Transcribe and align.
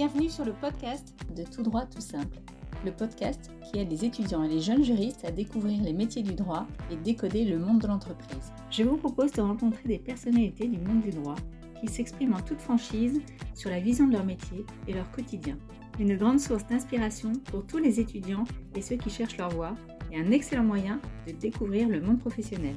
Bienvenue 0.00 0.30
sur 0.30 0.46
le 0.46 0.54
podcast 0.54 1.14
de 1.36 1.44
Tout 1.44 1.62
droit 1.62 1.84
tout 1.84 2.00
simple, 2.00 2.38
le 2.86 2.90
podcast 2.90 3.50
qui 3.62 3.78
aide 3.78 3.90
les 3.90 4.06
étudiants 4.06 4.42
et 4.42 4.48
les 4.48 4.62
jeunes 4.62 4.82
juristes 4.82 5.26
à 5.26 5.30
découvrir 5.30 5.82
les 5.82 5.92
métiers 5.92 6.22
du 6.22 6.32
droit 6.32 6.66
et 6.90 6.96
décoder 6.96 7.44
le 7.44 7.58
monde 7.58 7.82
de 7.82 7.86
l'entreprise. 7.86 8.50
Je 8.70 8.82
vous 8.82 8.96
propose 8.96 9.30
de 9.32 9.42
rencontrer 9.42 9.86
des 9.86 9.98
personnalités 9.98 10.68
du 10.68 10.78
monde 10.78 11.02
du 11.02 11.10
droit 11.10 11.34
qui 11.78 11.88
s'expriment 11.88 12.32
en 12.32 12.40
toute 12.40 12.62
franchise 12.62 13.20
sur 13.54 13.68
la 13.68 13.78
vision 13.78 14.06
de 14.06 14.14
leur 14.14 14.24
métier 14.24 14.64
et 14.88 14.94
leur 14.94 15.10
quotidien. 15.10 15.58
Une 15.98 16.16
grande 16.16 16.40
source 16.40 16.66
d'inspiration 16.66 17.32
pour 17.50 17.66
tous 17.66 17.76
les 17.76 18.00
étudiants 18.00 18.44
et 18.74 18.80
ceux 18.80 18.96
qui 18.96 19.10
cherchent 19.10 19.36
leur 19.36 19.50
voie 19.50 19.74
et 20.10 20.18
un 20.18 20.30
excellent 20.30 20.64
moyen 20.64 20.98
de 21.26 21.32
découvrir 21.32 21.90
le 21.90 22.00
monde 22.00 22.20
professionnel. 22.20 22.76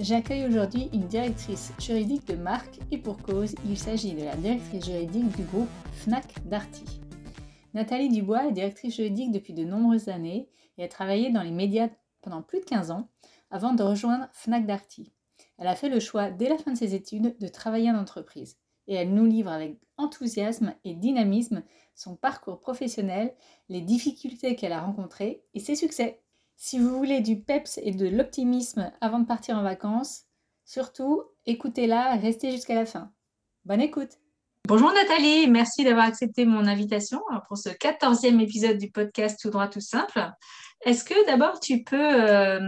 J'accueille 0.00 0.46
aujourd'hui 0.46 0.88
une 0.92 1.08
directrice 1.08 1.72
juridique 1.80 2.24
de 2.28 2.36
marque 2.36 2.78
et 2.92 2.98
pour 2.98 3.20
cause, 3.20 3.56
il 3.66 3.76
s'agit 3.76 4.14
de 4.14 4.22
la 4.22 4.36
directrice 4.36 4.84
juridique 4.84 5.36
du 5.36 5.42
groupe 5.42 5.68
FNAC 5.90 6.34
Darty. 6.44 7.00
Nathalie 7.74 8.08
Dubois 8.08 8.46
est 8.46 8.52
directrice 8.52 8.94
juridique 8.94 9.32
depuis 9.32 9.54
de 9.54 9.64
nombreuses 9.64 10.08
années 10.08 10.48
et 10.76 10.84
a 10.84 10.88
travaillé 10.88 11.32
dans 11.32 11.42
les 11.42 11.50
médias 11.50 11.88
pendant 12.22 12.42
plus 12.42 12.60
de 12.60 12.64
15 12.64 12.92
ans 12.92 13.08
avant 13.50 13.72
de 13.72 13.82
rejoindre 13.82 14.28
FNAC 14.34 14.66
Darty. 14.66 15.12
Elle 15.58 15.66
a 15.66 15.74
fait 15.74 15.88
le 15.88 15.98
choix 15.98 16.30
dès 16.30 16.48
la 16.48 16.58
fin 16.58 16.72
de 16.72 16.78
ses 16.78 16.94
études 16.94 17.36
de 17.36 17.48
travailler 17.48 17.90
en 17.90 17.98
entreprise 17.98 18.56
et 18.86 18.94
elle 18.94 19.12
nous 19.12 19.26
livre 19.26 19.50
avec 19.50 19.80
enthousiasme 19.96 20.74
et 20.84 20.94
dynamisme 20.94 21.64
son 21.96 22.14
parcours 22.14 22.60
professionnel, 22.60 23.34
les 23.68 23.80
difficultés 23.80 24.54
qu'elle 24.54 24.72
a 24.72 24.80
rencontrées 24.80 25.42
et 25.54 25.60
ses 25.60 25.74
succès. 25.74 26.22
Si 26.60 26.80
vous 26.80 26.98
voulez 26.98 27.20
du 27.20 27.38
peps 27.38 27.78
et 27.84 27.92
de 27.92 28.08
l'optimisme 28.08 28.90
avant 29.00 29.20
de 29.20 29.26
partir 29.26 29.56
en 29.56 29.62
vacances, 29.62 30.24
surtout 30.64 31.22
écoutez-la, 31.46 32.16
restez 32.16 32.50
jusqu'à 32.50 32.74
la 32.74 32.84
fin. 32.84 33.12
Bonne 33.64 33.80
écoute 33.80 34.18
Bonjour 34.66 34.92
Nathalie, 34.92 35.46
merci 35.46 35.84
d'avoir 35.84 36.06
accepté 36.06 36.44
mon 36.46 36.66
invitation 36.66 37.20
pour 37.46 37.56
ce 37.56 37.68
quatorzième 37.68 38.40
épisode 38.40 38.76
du 38.76 38.90
podcast 38.90 39.38
Tout 39.40 39.50
droit 39.50 39.68
tout 39.68 39.80
simple. 39.80 40.20
Est-ce 40.84 41.04
que 41.04 41.26
d'abord 41.26 41.60
tu 41.60 41.84
peux 41.84 41.96
euh, 41.96 42.58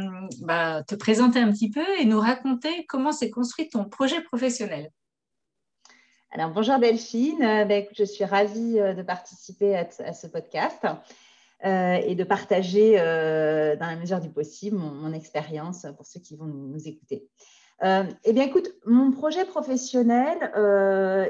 bah, 0.43 0.85
te 0.85 0.95
présenter 0.95 1.41
un 1.41 1.51
petit 1.51 1.71
peu 1.71 1.85
et 1.99 2.05
nous 2.05 2.21
raconter 2.21 2.87
comment 2.87 3.11
s'est 3.11 3.31
construit 3.31 3.69
ton 3.69 3.87
projet 3.87 4.23
professionnel? 4.23 4.93
Alors, 6.31 6.51
bonjour 6.51 6.79
Delphine, 6.79 7.43
euh, 7.43 7.65
ben, 7.65 7.85
je 7.93 8.05
suis 8.05 8.25
ravie 8.25 8.79
euh, 8.79 8.95
de 8.95 9.03
participer 9.03 9.77
à 9.77 10.13
ce 10.13 10.29
podcast. 10.29 10.87
Euh, 11.67 11.97
et 12.07 12.15
de 12.15 12.25
partager 12.25 12.95
euh, 12.97 13.77
dans 13.77 13.85
la 13.85 13.97
mesure 13.97 14.19
du 14.19 14.31
possible 14.31 14.79
mon, 14.79 15.13
expérience 15.13 15.85
pour 15.95 16.07
ceux 16.07 16.19
qui 16.19 16.35
vont 16.35 16.47
nous, 16.47 16.89
écouter. 16.89 17.29
Euh, 17.85 18.05
eh 18.25 18.33
bien, 18.33 18.45
écoute, 18.45 18.71
mon 18.87 19.11
projet 19.11 19.45
professionnel, 19.45 20.39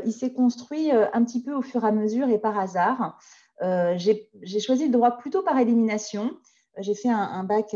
il 0.04 0.12
s'est 0.12 0.32
construit 0.32 0.92
un 0.92 1.24
petit 1.24 1.42
peu 1.42 1.52
au 1.52 1.62
fur 1.62 1.82
et 1.82 1.88
à 1.88 1.92
mesure 1.92 2.28
et 2.28 2.38
par 2.38 2.56
hasard. 2.60 3.18
J'ai 3.60 4.60
choisi 4.60 4.86
le 4.86 4.92
droit 4.92 5.18
plutôt 5.18 5.42
par 5.42 5.58
élimination. 5.58 6.30
J'ai 6.78 6.94
fait 6.94 7.10
un, 7.10 7.42
bac, 7.42 7.74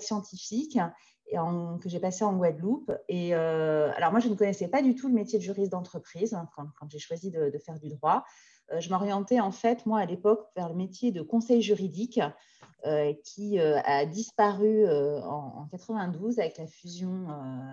scientifique 0.00 0.78
que 1.30 1.88
j'ai 1.88 2.00
passé 2.00 2.24
en 2.24 2.34
Guadeloupe. 2.34 2.92
Et 3.08 3.34
alors, 3.34 4.10
moi, 4.10 4.20
je 4.20 4.28
ne 4.28 4.34
connaissais 4.36 4.68
pas 4.68 4.80
du 4.80 4.94
tout 4.94 5.08
le 5.08 5.14
métier 5.14 5.38
de 5.38 5.44
juriste 5.44 5.72
d'entreprise 5.72 6.32
hein, 6.32 6.48
quand, 6.56 6.88
j'ai 6.88 6.98
choisi 6.98 7.30
de, 7.30 7.52
faire 7.58 7.78
du 7.78 7.90
droit. 7.90 8.24
Euh, 8.72 8.80
je 8.80 8.90
m'orientais 8.90 9.40
en 9.40 9.52
fait, 9.52 9.86
moi, 9.86 10.00
à 10.00 10.06
l'époque, 10.06 10.46
vers 10.56 10.68
le 10.68 10.74
métier 10.74 11.12
de 11.12 11.22
conseil 11.22 11.62
juridique 11.62 12.20
euh, 12.86 13.12
qui 13.24 13.58
euh, 13.58 13.80
a 13.84 14.06
disparu 14.06 14.88
en, 14.88 15.66
92 15.70 16.38
avec 16.38 16.58
la 16.58 16.66
fusion, 16.66 17.28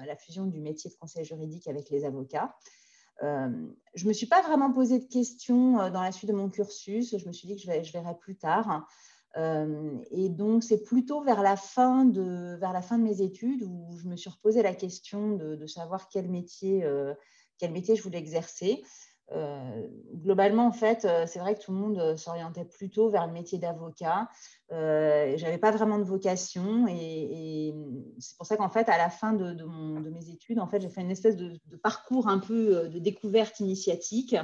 la 0.06 0.16
fusion 0.16 0.46
du 0.46 0.60
métier 0.60 0.90
de 0.90 0.96
conseil 0.96 1.24
juridique 1.24 1.68
avec 1.68 1.90
les 1.90 2.06
avocats. 2.06 2.56
je 3.22 4.04
ne 4.04 4.08
me 4.08 4.14
suis 4.14 4.28
pas 4.28 4.42
vraiment 4.42 4.72
posé 4.72 5.00
de 5.00 5.06
questions 5.06 5.90
dans 5.90 6.02
la 6.02 6.12
suite 6.12 6.30
de 6.30 6.36
mon 6.36 6.50
cursus. 6.50 7.18
Je 7.18 7.28
me 7.28 7.34
suis 7.34 7.48
dit 7.48 7.56
que 7.56 7.62
je, 7.62 7.84
je 7.84 7.92
verrais 7.94 8.18
plus 8.18 8.36
tard. 8.36 8.88
et 9.36 10.30
donc, 10.30 10.64
c'est 10.64 10.84
plutôt 10.84 11.22
vers 11.24 11.42
la, 11.42 11.56
fin 11.56 12.06
de, 12.06 12.58
vers 12.60 12.74
la 12.74 12.82
fin 12.82 12.98
de 12.98 13.04
mes 13.04 13.22
études 13.22 13.64
où 13.64 13.98
je 13.98 14.08
me 14.08 14.16
suis 14.16 14.30
reposé 14.30 14.62
la 14.62 14.76
question 14.76 15.36
de, 15.36 15.56
de 15.56 15.68
savoir 15.68 16.10
quel 16.10 16.30
métier, 16.30 16.86
quel 17.58 17.72
métier 17.72 17.96
je 17.96 18.04
voulais 18.04 18.20
exercer. 18.20 18.84
Euh, 19.34 19.88
globalement, 20.14 20.68
en 20.68 20.72
fait, 20.72 21.04
euh, 21.04 21.26
c'est 21.28 21.40
vrai 21.40 21.56
que 21.56 21.62
tout 21.62 21.74
le 21.74 21.78
monde 21.78 22.00
euh, 22.00 22.16
s'orientait 22.16 22.64
plutôt 22.64 23.10
vers 23.10 23.28
le 23.28 23.34
métier 23.34 23.58
d'avocat. 23.58 24.30
Euh, 24.72 25.34
J'avais 25.38 25.58
pas 25.58 25.72
vraiment 25.72 25.98
de 26.00 26.04
vocation 26.04 26.88
et, 26.88 27.74
c'est 28.20 28.38
pour 28.38 28.46
ça 28.46 28.56
qu'en 28.56 28.70
fait, 28.70 28.88
à 28.90 28.98
la 28.98 29.10
fin 29.10 29.34
de, 29.34 30.10
mes 30.10 30.30
études, 30.30 30.60
en 30.60 30.68
fait, 30.68 30.82
j'ai 30.82 30.90
fait 30.90 31.02
une 31.02 31.12
espèce 31.12 31.36
de, 31.36 31.60
parcours 31.84 32.28
un 32.28 32.40
peu 32.40 32.88
de 32.88 33.00
découverte 33.00 33.60
initiatique 33.60 34.36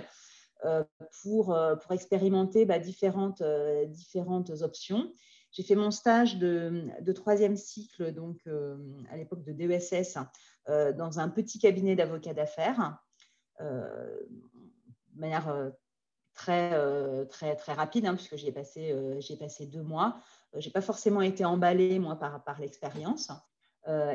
pour, 1.22 1.58
pour 1.82 1.92
expérimenter 1.92 2.66
bah, 2.66 2.80
différentes, 2.80 3.44
différentes 3.88 4.52
options. 4.62 5.12
J'ai 5.52 5.64
fait 5.64 5.76
mon 5.76 5.92
stage 5.92 6.38
de, 6.38 7.12
troisième 7.14 7.58
cycle, 7.58 8.14
donc 8.14 8.48
à 9.12 9.18
l'époque 9.18 9.44
de 9.44 9.52
DESS, 9.52 10.18
dans 10.68 11.20
un 11.20 11.30
petit 11.30 11.60
cabinet 11.60 11.96
d'avocats 11.96 12.34
d'affaires 12.34 12.98
de 15.16 15.20
manière 15.20 15.50
euh, 15.50 15.70
très, 16.34 16.72
euh, 16.74 17.26
très, 17.26 17.56
très 17.56 17.74
rapide, 17.74 18.06
hein, 18.06 18.16
puisque 18.16 18.36
j'y 18.36 18.48
ai, 18.48 18.52
passé, 18.52 18.92
euh, 18.92 19.20
ai 19.20 19.38
passé 19.38 19.66
deux 19.66 19.84
mois. 19.84 20.18
Je 20.56 20.68
n'ai 20.68 20.72
pas 20.72 20.82
forcément 20.82 21.22
été 21.22 21.46
emballée, 21.46 22.00
moi, 22.00 22.16
par, 22.16 22.44
par 22.44 22.60
l'expérience. 22.60 23.32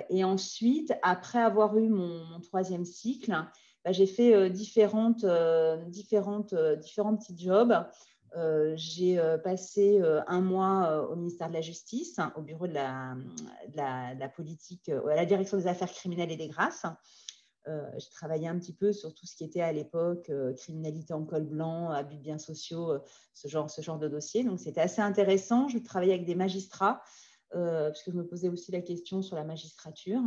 et 0.08 0.24
ensuite, 0.24 0.94
après 1.02 1.40
avoir 1.40 1.76
eu 1.76 1.88
mon, 1.88 2.40
troisième 2.40 2.84
cycle, 2.84 3.32
bah, 3.84 3.92
j'ai 3.92 4.06
fait 4.06 4.48
différentes, 4.50 5.26
différentes, 5.88 6.54
différents 6.78 7.16
petits 7.16 7.36
jobs. 7.36 7.74
j'ai 8.76 9.20
passé 9.42 10.00
un 10.28 10.40
mois 10.40 11.08
au 11.10 11.16
ministère 11.16 11.48
de 11.48 11.54
la 11.54 11.60
Justice, 11.60 12.20
au 12.36 12.42
bureau 12.42 12.68
de 12.68 12.72
de 12.72 13.76
la, 13.76 14.14
de 14.14 14.20
la 14.20 14.28
politique, 14.28 14.88
à 14.88 15.16
la 15.16 15.26
direction 15.26 15.56
des 15.56 15.66
affaires 15.66 15.90
criminelles 15.90 16.30
et 16.30 16.36
des 16.36 16.48
grâces. 16.48 16.86
Euh, 17.68 17.90
je 17.98 18.08
travaillais 18.10 18.48
un 18.48 18.58
petit 18.58 18.72
peu 18.72 18.92
sur 18.92 19.14
tout 19.14 19.26
ce 19.26 19.36
qui 19.36 19.44
était 19.44 19.60
à 19.60 19.72
l'époque 19.72 20.30
euh, 20.30 20.54
criminalité 20.54 21.12
en 21.12 21.24
col 21.24 21.44
blanc, 21.44 21.90
abus 21.90 22.16
de 22.16 22.22
biens 22.22 22.38
sociaux, 22.38 22.92
euh, 22.92 22.98
ce, 23.34 23.46
genre, 23.46 23.68
ce 23.68 23.82
genre 23.82 23.98
de 23.98 24.08
dossier. 24.08 24.42
Donc, 24.42 24.58
c'était 24.58 24.80
assez 24.80 25.02
intéressant. 25.02 25.68
Je 25.68 25.78
travaillais 25.78 26.14
avec 26.14 26.26
des 26.26 26.34
magistrats, 26.34 27.02
parce 27.50 28.02
que 28.02 28.10
je 28.10 28.16
me 28.16 28.26
posais 28.26 28.48
aussi 28.48 28.72
la 28.72 28.80
question 28.80 29.22
sur 29.22 29.36
la 29.36 29.44
magistrature. 29.44 30.22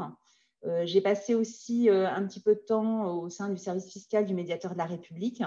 J'ai 0.84 1.02
passé 1.02 1.36
aussi 1.36 1.88
un 1.90 2.26
petit 2.26 2.40
peu 2.40 2.56
de 2.56 2.60
temps 2.60 3.16
au 3.16 3.30
sein 3.30 3.50
du 3.50 3.58
service 3.58 3.88
fiscal 3.92 4.26
du 4.26 4.34
médiateur 4.34 4.74
de 4.74 4.78
la 4.80 4.86
République 4.86 5.44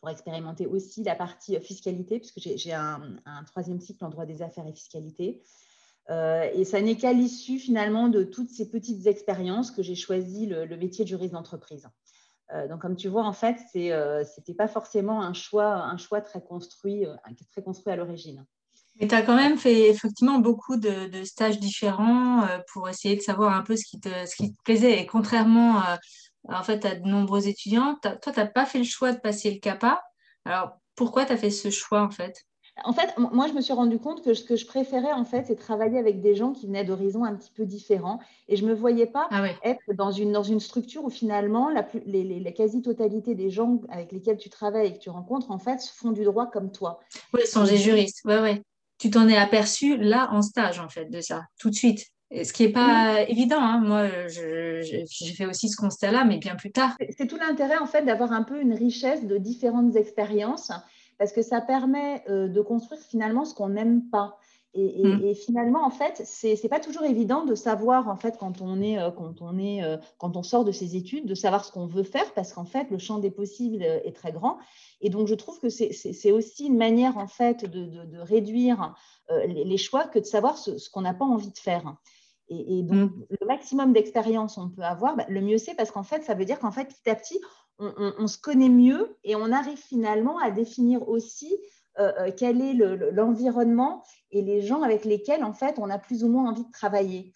pour 0.00 0.08
expérimenter 0.08 0.66
aussi 0.66 1.02
la 1.02 1.14
partie 1.14 1.60
fiscalité, 1.60 2.18
puisque 2.18 2.40
j'ai 2.40 2.72
un, 2.72 3.18
troisième 3.46 3.80
cycle 3.80 4.02
en 4.02 4.08
droit 4.08 4.24
des 4.24 4.40
affaires 4.40 4.66
et 4.66 4.72
fiscalité. 4.72 5.42
Euh, 6.10 6.48
et 6.52 6.64
ça 6.64 6.80
n'est 6.80 6.96
qu'à 6.96 7.12
l'issue 7.12 7.58
finalement 7.58 8.08
de 8.08 8.24
toutes 8.24 8.50
ces 8.50 8.68
petites 8.68 9.06
expériences 9.06 9.70
que 9.70 9.82
j'ai 9.82 9.94
choisi 9.94 10.46
le, 10.46 10.76
métier 10.76 11.04
de 11.04 11.08
juriste 11.08 11.32
d'entreprise. 11.32 11.88
Euh, 12.52 12.68
donc, 12.68 12.82
comme 12.82 12.96
tu 12.96 13.08
vois, 13.08 13.24
en 13.24 13.32
fait, 13.32 13.56
ce 13.72 13.78
n'était 13.78 13.92
euh, 13.92 14.56
pas 14.56 14.68
forcément 14.68 15.22
un 15.22 15.32
choix, 15.32 15.74
un 15.74 15.96
choix 15.96 16.20
très 16.20 16.42
construit, 16.42 17.06
très 17.50 17.62
construit 17.62 17.92
à 17.92 17.96
l'origine. 17.96 18.44
Mais 19.00 19.08
tu 19.08 19.14
as 19.14 19.22
quand 19.22 19.36
même 19.36 19.56
fait 19.56 19.88
effectivement 19.88 20.38
beaucoup 20.38 20.76
de, 20.76 21.24
stages 21.24 21.58
différents 21.58 22.46
pour 22.72 22.90
essayer 22.90 23.16
de 23.16 23.22
savoir 23.22 23.56
un 23.56 23.62
peu 23.62 23.74
ce 23.74 23.84
qui 23.86 23.98
te, 23.98 24.10
plaisait. 24.64 25.00
Et 25.00 25.06
contrairement 25.06 25.80
en 26.48 26.62
fait, 26.62 26.84
à 26.84 26.94
de 26.94 27.08
nombreux 27.08 27.48
étudiants, 27.48 27.96
toi, 28.02 28.16
tu 28.20 28.30
n'as 28.30 28.46
pas 28.46 28.66
fait 28.66 28.78
le 28.78 28.84
choix 28.84 29.12
de 29.12 29.18
passer 29.18 29.50
le 29.50 29.60
CAPA. 29.60 30.02
Alors, 30.44 30.76
pourquoi 30.94 31.24
tu 31.24 31.32
as 31.32 31.36
fait 31.36 31.50
ce 31.50 31.70
choix 31.70 32.02
en 32.02 32.10
fait? 32.10 32.44
En 32.84 32.92
fait, 32.92 33.16
moi, 33.18 33.46
je 33.48 33.52
me 33.52 33.60
suis 33.60 33.72
rendu 33.72 33.98
compte 33.98 34.24
que 34.24 34.32
ce 34.32 34.44
que 34.44 34.56
je 34.56 34.64
préférais, 34.66 35.12
en 35.12 35.24
fait, 35.24 35.44
c'est 35.46 35.56
travailler 35.56 35.98
avec 35.98 36.20
des 36.20 36.34
gens 36.34 36.52
qui 36.52 36.66
venaient 36.66 36.84
d'horizons 36.84 37.24
un 37.24 37.34
petit 37.34 37.50
peu 37.54 37.66
différents. 37.66 38.18
Et 38.48 38.56
je 38.56 38.64
ne 38.64 38.70
me 38.70 38.74
voyais 38.74 39.06
pas 39.06 39.28
ah 39.30 39.44
être 39.62 39.92
dans 39.94 40.10
une, 40.10 40.32
dans 40.32 40.42
une 40.42 40.60
structure 40.60 41.04
où 41.04 41.10
finalement, 41.10 41.68
la, 41.68 41.86
la 42.06 42.52
quasi-totalité 42.52 43.34
des 43.34 43.50
gens 43.50 43.80
avec 43.90 44.10
lesquels 44.12 44.38
tu 44.38 44.48
travailles 44.48 44.88
et 44.88 44.92
que 44.94 44.98
tu 44.98 45.10
rencontres, 45.10 45.50
en 45.50 45.58
fait, 45.58 45.82
font 45.94 46.12
du 46.12 46.24
droit 46.24 46.50
comme 46.50 46.72
toi. 46.72 47.00
Oui, 47.34 47.46
sont 47.46 47.64
des 47.64 47.76
juristes. 47.76 48.22
Oui, 48.24 48.34
oui. 48.42 48.62
Tu 48.98 49.10
t'en 49.10 49.28
es 49.28 49.36
aperçu 49.36 49.98
là 49.98 50.30
en 50.32 50.40
stage, 50.40 50.80
en 50.80 50.88
fait, 50.88 51.06
de 51.06 51.20
ça, 51.20 51.42
tout 51.60 51.68
de 51.68 51.74
suite. 51.74 52.06
Ce 52.30 52.54
qui 52.54 52.66
n'est 52.66 52.72
pas 52.72 53.20
évident. 53.28 53.60
Hein. 53.60 53.80
Moi, 53.80 54.08
j'ai 54.28 55.34
fait 55.36 55.44
aussi 55.44 55.68
ce 55.68 55.76
constat-là, 55.76 56.24
mais 56.24 56.38
bien 56.38 56.56
plus 56.56 56.72
tard. 56.72 56.96
C'est 57.18 57.26
tout 57.26 57.36
l'intérêt, 57.36 57.76
en 57.76 57.86
fait, 57.86 58.02
d'avoir 58.02 58.32
un 58.32 58.42
peu 58.42 58.58
une 58.60 58.72
richesse 58.72 59.26
de 59.26 59.36
différentes 59.36 59.96
expériences 59.96 60.72
parce 61.22 61.32
que 61.32 61.42
ça 61.42 61.60
permet 61.60 62.24
euh, 62.28 62.48
de 62.48 62.60
construire 62.60 63.00
finalement 63.00 63.44
ce 63.44 63.54
qu'on 63.54 63.68
n'aime 63.68 64.02
pas. 64.10 64.38
Et, 64.74 65.04
mm. 65.04 65.36
finalement, 65.36 65.86
en 65.86 65.90
fait, 65.90 66.20
c'est 66.24 66.60
n'est 66.60 66.68
pas 66.68 66.80
toujours 66.80 67.04
évident 67.04 67.44
de 67.44 67.54
savoir, 67.54 68.08
en 68.08 68.16
fait, 68.16 68.38
quand 68.38 68.60
on, 68.60 68.82
est, 68.82 68.98
euh, 68.98 69.12
quand, 69.12 69.40
on 69.40 69.56
est, 69.56 69.84
euh, 69.84 69.98
quand 70.18 70.36
on 70.36 70.42
sort 70.42 70.64
de 70.64 70.72
ses 70.72 70.96
études, 70.96 71.26
de 71.26 71.36
savoir 71.36 71.64
ce 71.64 71.70
qu'on 71.70 71.86
veut 71.86 72.02
faire, 72.02 72.34
parce 72.34 72.52
qu'en 72.52 72.64
fait, 72.64 72.90
le 72.90 72.98
champ 72.98 73.20
des 73.20 73.30
possibles 73.30 73.84
est 73.84 74.16
très 74.16 74.32
grand. 74.32 74.58
Et 75.00 75.10
donc, 75.10 75.28
je 75.28 75.36
trouve 75.36 75.60
que 75.60 75.68
c'est 75.68 76.32
aussi 76.32 76.66
une 76.66 76.76
manière, 76.76 77.16
en 77.18 77.28
fait, 77.28 77.66
de, 77.66 78.18
réduire 78.18 78.96
les, 79.46 79.76
choix 79.76 80.08
que 80.08 80.18
de 80.18 80.24
savoir 80.24 80.58
ce, 80.58 80.90
qu'on 80.90 81.02
n'a 81.02 81.14
pas 81.14 81.24
envie 81.24 81.52
de 81.52 81.58
faire. 81.58 81.94
Et, 82.48 82.82
donc, 82.82 83.12
mm. 83.12 83.26
le 83.40 83.46
maximum 83.46 83.92
d'expérience 83.92 84.58
on 84.58 84.68
peut 84.68 84.82
avoir, 84.82 85.14
bah, 85.14 85.26
le 85.28 85.40
mieux 85.40 85.58
c'est 85.58 85.74
parce 85.74 85.92
qu'en 85.92 86.02
fait, 86.02 86.24
ça 86.24 86.34
veut 86.34 86.44
dire 86.44 86.58
qu'en 86.58 86.72
fait, 86.72 86.86
petit 86.86 87.08
à 87.08 87.14
petit, 87.14 87.40
on, 87.78 88.26
se 88.26 88.38
connaît 88.38 88.68
mieux 88.68 89.16
et 89.24 89.34
on 89.34 89.50
arrive 89.50 89.78
finalement 89.78 90.38
à 90.38 90.50
définir 90.50 91.08
aussi 91.08 91.56
quel 92.36 92.60
est 92.60 92.74
l'environnement 93.12 94.04
et 94.30 94.40
les 94.40 94.62
gens 94.62 94.82
avec 94.82 95.04
lesquels 95.04 95.42
en 95.42 95.52
fait 95.52 95.78
on 95.78 95.90
a 95.90 95.98
plus 95.98 96.22
ou 96.24 96.28
moins 96.28 96.50
envie 96.50 96.64
de 96.64 96.70
travailler. 96.70 97.34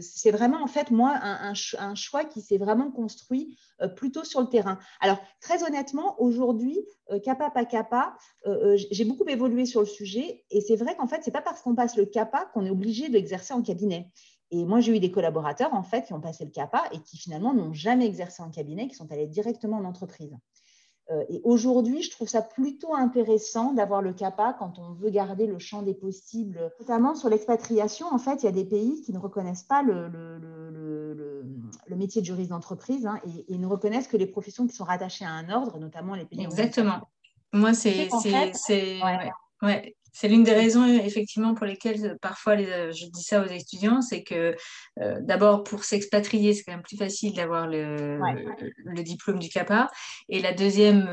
C'est 0.00 0.30
vraiment, 0.30 0.62
en 0.62 0.68
fait, 0.68 0.90
moi, 0.92 1.18
un, 1.20 1.94
choix 1.94 2.24
qui 2.24 2.40
s'est 2.40 2.56
vraiment 2.56 2.92
construit 2.92 3.58
euh, 3.80 3.88
plutôt 3.88 4.22
sur 4.22 4.40
le 4.40 4.48
terrain. 4.48 4.78
Alors, 5.00 5.18
très 5.40 5.64
honnêtement, 5.64 6.20
aujourd'hui, 6.20 6.78
euh, 7.10 7.18
pas 7.18 7.64
CAPA, 7.64 8.16
euh, 8.46 8.76
j'ai 8.90 9.04
beaucoup 9.04 9.28
évolué 9.28 9.66
sur 9.66 9.80
le 9.80 9.86
sujet. 9.86 10.44
Et 10.50 10.60
c'est 10.60 10.76
vrai 10.76 10.96
qu'en 10.96 11.08
fait, 11.08 11.22
ce 11.22 11.30
n'est 11.30 11.32
pas 11.32 11.42
parce 11.42 11.62
qu'on 11.62 11.74
passe 11.74 11.96
le 11.96 12.06
CAPA 12.06 12.46
qu'on 12.54 12.64
est 12.64 12.70
obligé 12.70 13.08
d'exercer 13.08 13.54
en 13.54 13.62
cabinet. 13.62 14.08
Et 14.50 14.64
moi, 14.64 14.80
j'ai 14.80 14.96
eu 14.96 15.00
des 15.00 15.10
collaborateurs, 15.10 15.74
en 15.74 15.82
fait, 15.82 16.06
qui 16.06 16.12
ont 16.12 16.20
passé 16.20 16.44
le 16.44 16.50
CAPA 16.50 16.84
et 16.92 17.00
qui 17.00 17.16
finalement 17.16 17.54
n'ont 17.54 17.72
jamais 17.72 18.06
exercé 18.06 18.42
en 18.42 18.50
cabinet, 18.50 18.88
qui 18.88 18.94
sont 18.94 19.10
allés 19.10 19.26
directement 19.26 19.78
en 19.78 19.84
entreprise. 19.84 20.36
Euh, 21.10 21.22
et 21.28 21.40
aujourd'hui, 21.44 22.02
je 22.02 22.10
trouve 22.10 22.28
ça 22.28 22.40
plutôt 22.40 22.94
intéressant 22.94 23.72
d'avoir 23.72 24.00
le 24.00 24.14
CAPA 24.14 24.54
quand 24.58 24.78
on 24.78 24.94
veut 24.94 25.10
garder 25.10 25.46
le 25.46 25.58
champ 25.58 25.82
des 25.82 25.92
possibles, 25.92 26.72
notamment 26.80 27.14
sur 27.14 27.28
l'expatriation. 27.28 28.06
En 28.10 28.18
fait, 28.18 28.42
il 28.42 28.46
y 28.46 28.48
a 28.48 28.52
des 28.52 28.64
pays 28.64 29.02
qui 29.02 29.12
ne 29.12 29.18
reconnaissent 29.18 29.64
pas 29.64 29.82
le, 29.82 30.10
métier 31.90 32.22
de 32.22 32.26
juriste 32.26 32.50
d'entreprise 32.50 33.06
hein, 33.06 33.20
et, 33.48 33.58
ne 33.58 33.66
reconnaissent 33.66 34.08
que 34.08 34.16
les 34.16 34.26
professions 34.26 34.66
qui 34.66 34.74
sont 34.74 34.84
rattachées 34.84 35.24
à 35.24 35.30
un 35.30 35.50
ordre, 35.50 35.78
notamment 35.78 36.14
les 36.14 36.24
pays. 36.24 36.42
Exactement. 36.42 37.08
Moi, 37.52 37.74
c'est. 37.74 38.08
Ouais. 39.62 39.96
C'est 40.16 40.28
l'une 40.28 40.44
des 40.44 40.54
raisons 40.54 40.86
effectivement 40.86 41.54
pour 41.54 41.66
lesquelles 41.66 42.06
euh, 42.06 42.14
parfois 42.22 42.52
euh, 42.52 42.92
je 42.92 43.06
dis 43.06 43.22
ça 43.24 43.42
aux 43.42 43.48
étudiants, 43.48 44.00
c'est 44.00 44.22
que 44.22 44.54
euh, 45.00 45.18
d'abord 45.20 45.64
pour 45.64 45.82
s'expatrier, 45.82 46.54
c'est 46.54 46.62
quand 46.62 46.72
même 46.72 46.82
plus 46.82 46.96
facile 46.96 47.34
d'avoir 47.34 47.66
le, 47.66 48.20
le, 48.84 49.02
diplôme 49.02 49.40
du 49.40 49.48
CAPA. 49.48 49.90
Et 50.28 50.40
la 50.40 50.52
deuxième 50.52 51.08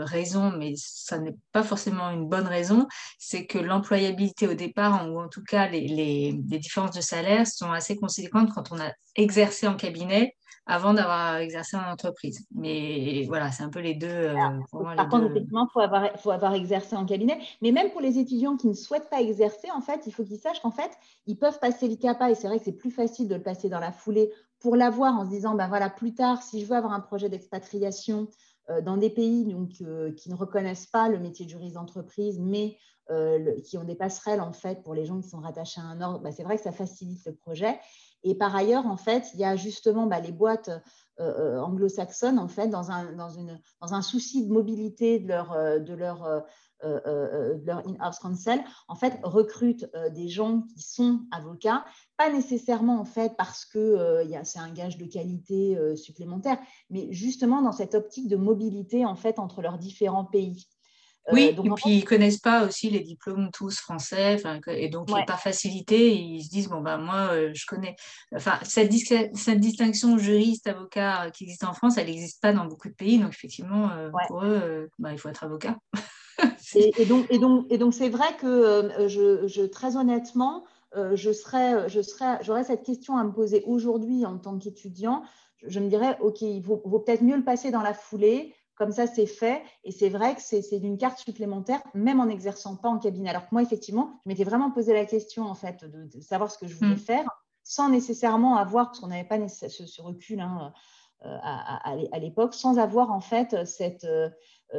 raison, 0.00 0.50
mais 0.50 0.72
ça 0.76 1.18
n'est 1.18 1.36
pas 1.52 1.62
forcément 1.62 2.10
une 2.10 2.26
bonne 2.26 2.46
raison, 2.46 2.88
c'est 3.18 3.44
que 3.44 3.58
l'employabilité 3.58 4.46
au 4.48 4.54
départ, 4.54 5.06
ou 5.10 5.20
en 5.20 5.28
tout 5.28 5.44
cas 5.44 5.68
les, 5.68 5.86
les, 5.86 6.34
les 6.48 6.58
différences 6.58 6.96
de 6.96 7.02
salaire 7.02 7.46
sont 7.46 7.70
assez 7.70 7.96
conséquentes 7.96 8.50
quand 8.54 8.72
on 8.72 8.80
a 8.80 8.90
exercé 9.14 9.66
en 9.66 9.74
cabinet 9.74 10.37
avant 10.68 10.92
d'avoir 10.92 11.36
exercé 11.38 11.78
en 11.78 11.90
entreprise. 11.90 12.46
Mais 12.54 13.24
voilà, 13.26 13.50
c'est 13.50 13.62
un 13.62 13.70
peu 13.70 13.80
les 13.80 13.94
deux. 13.94 14.06
Euh, 14.06 14.34
par 14.96 15.08
contre, 15.08 15.30
effectivement, 15.30 15.66
il 15.66 15.72
faut 15.72 15.80
avoir, 15.80 16.10
faut 16.18 16.30
avoir 16.30 16.54
exercé 16.54 16.94
en 16.94 17.06
cabinet. 17.06 17.38
Mais 17.62 17.72
même 17.72 17.90
pour 17.90 18.02
les 18.02 18.18
étudiants 18.18 18.56
qui 18.56 18.68
ne 18.68 18.74
souhaitent 18.74 19.08
pas 19.08 19.22
exercer, 19.22 19.70
en 19.70 19.80
fait, 19.80 20.02
il 20.06 20.12
faut 20.12 20.24
qu'ils 20.24 20.38
sachent 20.38 20.60
qu'en 20.60 20.70
fait, 20.70 20.90
ils 21.26 21.38
peuvent 21.38 21.58
passer 21.58 21.88
le 21.88 21.96
CAPA. 21.96 22.30
Et 22.30 22.34
c'est 22.34 22.48
vrai 22.48 22.58
que 22.58 22.66
c'est 22.66 22.76
plus 22.76 22.90
facile 22.90 23.28
de 23.28 23.34
le 23.34 23.42
passer 23.42 23.70
dans 23.70 23.80
la 23.80 23.92
foulée 23.92 24.30
pour 24.60 24.76
l'avoir 24.76 25.14
en 25.14 25.24
se 25.24 25.30
disant, 25.30 25.54
ben 25.54 25.68
voilà, 25.68 25.88
plus 25.88 26.14
tard, 26.14 26.42
si 26.42 26.60
je 26.60 26.66
veux 26.66 26.76
avoir 26.76 26.92
un 26.92 27.00
projet 27.00 27.30
d'expatriation 27.30 28.28
euh, 28.68 28.82
dans 28.82 28.98
des 28.98 29.10
pays 29.10 29.46
donc, 29.46 29.70
euh, 29.80 30.12
qui 30.12 30.28
ne 30.28 30.34
reconnaissent 30.34 30.86
pas 30.86 31.08
le 31.08 31.18
métier 31.18 31.46
de 31.46 31.50
juriste 31.50 31.74
d'entreprise, 31.74 32.38
mais 32.38 32.76
qui 33.64 33.78
ont 33.78 33.84
des 33.84 33.94
passerelles 33.94 34.42
en 34.42 34.52
fait 34.52 34.82
pour 34.82 34.92
les 34.92 35.06
gens 35.06 35.18
qui 35.18 35.30
sont 35.30 35.40
rattachés 35.40 35.80
à 35.80 35.84
un 35.84 36.02
ordre, 36.02 36.20
ben, 36.20 36.30
c'est 36.30 36.42
vrai 36.42 36.58
que 36.58 36.62
ça 36.62 36.72
facilite 36.72 37.24
le 37.24 37.32
projet. 37.32 37.80
Et 38.24 38.34
par 38.34 38.54
ailleurs, 38.54 38.86
en 38.86 38.96
fait, 38.96 39.26
il 39.34 39.40
y 39.40 39.44
a 39.44 39.56
justement 39.56 40.06
bah, 40.06 40.20
les 40.20 40.32
boîtes 40.32 40.68
euh, 40.68 40.78
euh, 41.20 41.60
anglo-saxonnes, 41.60 42.38
en 42.38 42.48
fait, 42.48 42.68
dans 42.68 42.90
un, 42.90 43.12
dans, 43.12 43.30
une, 43.30 43.60
dans 43.80 43.94
un 43.94 44.02
souci 44.02 44.46
de 44.46 44.52
mobilité 44.52 45.18
de 45.18 45.28
leur, 45.28 45.52
euh, 45.52 45.78
de 45.78 45.94
leur, 45.94 46.44
leur 46.80 47.78
in-house 47.88 48.20
counsel, 48.20 48.62
en 48.86 48.94
fait, 48.94 49.18
recrutent 49.24 49.90
des 50.12 50.28
gens 50.28 50.62
qui 50.62 50.80
sont 50.80 51.22
avocats, 51.32 51.84
pas 52.16 52.30
nécessairement, 52.30 53.00
en 53.00 53.04
fait, 53.04 53.34
parce 53.36 53.64
que 53.64 54.22
c'est 54.44 54.60
un 54.60 54.72
gage 54.72 54.96
de 54.96 55.06
qualité 55.06 55.76
supplémentaire, 55.96 56.56
mais 56.88 57.12
justement 57.12 57.62
dans 57.62 57.72
cette 57.72 57.96
optique 57.96 58.28
de 58.28 58.36
mobilité, 58.36 59.04
en 59.04 59.16
fait, 59.16 59.40
entre 59.40 59.60
leurs 59.60 59.78
différents 59.78 60.24
pays. 60.24 60.68
Oui, 61.32 61.54
euh, 61.56 61.62
et 61.62 61.70
puis 61.70 61.98
ils 61.98 62.04
connaissent 62.04 62.38
pas 62.38 62.66
aussi 62.66 62.90
les 62.90 63.00
diplômes 63.00 63.50
tous 63.52 63.78
français, 63.78 64.40
et 64.68 64.88
donc 64.88 65.10
ouais. 65.10 65.24
par 65.26 65.40
facilité, 65.40 66.14
ils 66.14 66.42
se 66.42 66.48
disent 66.48 66.68
bon 66.68 66.80
ben 66.80 66.98
moi 66.98 67.28
euh, 67.32 67.50
je 67.54 67.66
connais. 67.66 67.96
Enfin 68.34 68.58
cette, 68.62 68.92
cette 69.34 69.60
distinction 69.60 70.18
juriste-avocat 70.18 71.26
euh, 71.26 71.30
qui 71.30 71.44
existe 71.44 71.64
en 71.64 71.74
France, 71.74 71.98
elle 71.98 72.06
n'existe 72.06 72.40
pas 72.40 72.52
dans 72.52 72.66
beaucoup 72.66 72.88
de 72.88 72.94
pays, 72.94 73.18
donc 73.18 73.30
effectivement 73.30 73.90
pour 74.26 74.42
eux 74.42 74.88
ben, 74.98 75.12
il 75.12 75.18
faut 75.18 75.28
être 75.28 75.44
avocat. 75.44 75.76
et, 76.74 77.04
donc 77.04 77.26
et 77.30 77.38
donc 77.38 77.66
et 77.70 77.78
donc 77.78 77.94
c'est 77.94 78.08
vrai 78.08 78.36
que 78.40 78.90
je, 79.08 79.66
très 79.66 79.96
honnêtement 79.96 80.64
je 80.94 81.32
serais 81.32 81.88
je 81.88 82.00
serais 82.00 82.38
j'aurais 82.42 82.64
cette 82.64 82.84
question 82.84 83.16
à 83.16 83.24
me 83.24 83.32
poser 83.32 83.62
aujourd'hui 83.66 84.24
en 84.24 84.38
tant 84.38 84.58
qu'étudiant. 84.58 85.22
Je, 85.66 85.80
me 85.80 85.88
dirais 85.88 86.16
ok 86.20 86.40
il 86.42 86.62
vaut 86.62 86.76
peut-être 86.76 87.22
mieux 87.22 87.36
le 87.36 87.44
passer 87.44 87.70
dans 87.70 87.82
la 87.82 87.92
foulée 87.92 88.54
comme 88.78 88.92
ça, 88.92 89.06
c'est 89.06 89.26
fait. 89.26 89.62
Et 89.84 89.90
c'est 89.90 90.08
vrai 90.08 90.36
que 90.36 90.40
c'est 90.40 90.62
une 90.70 90.96
carte 90.96 91.18
supplémentaire, 91.18 91.82
même 91.94 92.20
en 92.20 92.26
n'exerçant 92.26 92.76
pas 92.76 92.88
en 92.88 92.98
cabinet. 92.98 93.30
Alors 93.30 93.42
que 93.42 93.48
moi, 93.52 93.62
effectivement, 93.62 94.20
je 94.24 94.28
m'étais 94.28 94.44
vraiment 94.44 94.70
posé 94.70 94.94
la 94.94 95.04
question, 95.04 95.44
en 95.44 95.54
fait, 95.54 95.84
de, 95.84 96.20
savoir 96.20 96.50
ce 96.50 96.58
que 96.58 96.68
je 96.68 96.76
voulais 96.76 96.94
mm. 96.94 96.98
faire, 96.98 97.24
sans 97.64 97.90
nécessairement 97.90 98.56
avoir, 98.56 98.86
parce 98.86 99.00
qu'on 99.00 99.08
n'avait 99.08 99.28
pas 99.28 99.48
ce, 99.48 100.00
recul 100.00 100.40
hein, 100.40 100.72
euh, 101.26 101.38
à, 101.42 102.18
l'époque, 102.20 102.54
sans 102.54 102.78
avoir, 102.78 103.10
en 103.10 103.20
fait, 103.20 103.64
cette, 103.66 104.04
euh, 104.04 104.30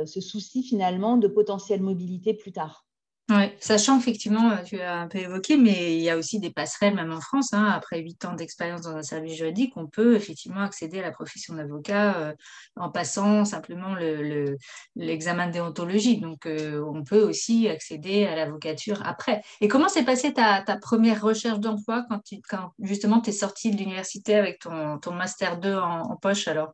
ce 0.06 0.22
souci, 0.22 0.64
finalement, 0.64 1.18
de 1.18 1.28
potentielle 1.28 1.82
mobilité 1.82 2.34
plus 2.34 2.54
tard. 2.54 2.89
Oui, 3.30 3.52
sachant 3.60 4.00
effectivement, 4.00 4.50
euh, 4.50 4.64
tu 4.64 4.82
as 4.82 4.96
un 4.96 5.08
peu 5.08 5.20
évoqué, 5.20 5.56
mais 5.56 5.96
il 5.96 6.02
y 6.02 6.10
a 6.10 6.18
aussi 6.18 6.40
des 6.40 6.50
passerelles, 6.50 6.96
même 6.96 7.12
en 7.12 7.22
France, 7.22 7.54
hein, 7.54 7.66
après 7.66 8.00
huit 8.00 8.26
ans 8.26 8.34
d'expérience 8.34 8.82
dans 8.82 8.96
un 8.96 9.04
service 9.04 9.38
juridique, 9.38 9.74
on 9.76 9.86
peut 9.86 10.16
effectivement 10.16 10.62
accéder 10.62 10.98
à 10.98 11.04
la 11.04 11.12
profession 11.12 11.54
d'avocat 11.54 12.18
euh, 12.18 12.34
en 12.76 12.90
passant 12.90 13.46
simplement 13.46 13.94
l'examen 14.96 15.46
le, 15.46 15.52
de 15.52 15.54
déontologie. 15.54 16.20
Donc, 16.20 16.48
euh, 16.48 16.84
on 16.92 17.04
peut 17.04 17.22
aussi 17.22 17.70
accéder 17.70 18.26
à 18.26 18.36
l'avocature 18.36 19.00
après. 19.06 19.44
Et 19.62 19.68
comment 19.68 19.90
s'est 19.90 20.06
passée 20.06 20.34
ta, 20.34 20.64
première 20.82 21.22
recherche 21.22 21.60
d'emploi 21.60 22.06
quand, 22.10 22.20
tu, 22.26 22.38
quand 22.50 22.72
justement 22.80 23.22
tu 23.22 23.30
es 23.30 23.34
sortie 23.34 23.70
de 23.70 23.78
l'université 23.78 24.36
avec 24.36 24.60
ton, 24.60 24.98
ton 24.98 25.14
Master 25.14 25.60
2 25.60 25.76
en, 25.76 26.02
en 26.02 26.16
poche 26.16 26.48
alors? 26.48 26.74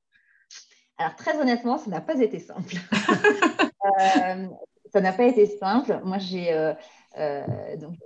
Alors, 0.97 1.15
très 1.17 1.37
honnêtement, 1.37 1.77
ça 1.77 1.89
n'a 1.89 1.99
pas 1.99 2.17
été 2.21 2.39
simple. 2.39 2.75
euh, 4.01 4.47
ça 4.95 5.01
n'a 5.01 5.11
pas 5.11 5.25
été 5.25 5.45
simple. 5.45 5.99
Moi, 6.05 6.19
euh, 6.35 6.73
euh, 7.17 7.45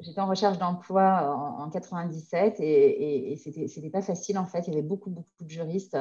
j'étais 0.02 0.20
en 0.20 0.26
recherche 0.26 0.58
d'emploi 0.58 1.36
en, 1.38 1.66
en, 1.66 1.70
97 1.70 2.60
et, 2.60 2.64
et, 2.64 3.32
et 3.32 3.36
c'était, 3.36 3.90
pas 3.92 4.02
facile 4.02 4.40
en 4.40 4.48
fait. 4.48 4.64
Il 4.66 4.74
y 4.74 4.78
avait 4.78 4.88
beaucoup, 4.88 5.12
beaucoup 5.12 5.44
de 5.44 5.50
juristes 5.50 6.00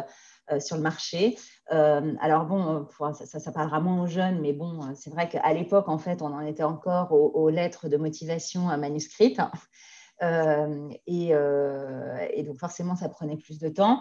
euh, 0.50 0.60
sur 0.60 0.76
le 0.76 0.82
marché. 0.82 1.36
alors 1.68 2.46
bon, 2.46 2.88
ça, 3.12 3.38
ça, 3.38 3.52
parlera 3.52 3.80
moins 3.80 4.02
aux 4.02 4.06
jeunes, 4.06 4.40
mais 4.40 4.54
bon, 4.54 4.80
c'est 4.94 5.10
vrai 5.10 5.28
qu'à 5.28 5.52
l'époque, 5.52 5.90
en 5.90 5.98
fait, 5.98 6.22
on 6.22 6.32
en 6.32 6.40
était 6.40 6.62
encore 6.62 7.12
aux, 7.12 7.50
lettres 7.50 7.90
de 7.90 7.98
motivation 7.98 8.62
manuscrites. 8.78 9.42
et, 10.22 11.32
et, 12.32 12.42
donc 12.44 12.58
forcément, 12.58 12.96
ça 12.96 13.10
prenait 13.10 13.36
plus 13.36 13.58
de 13.58 13.68
temps. 13.68 14.00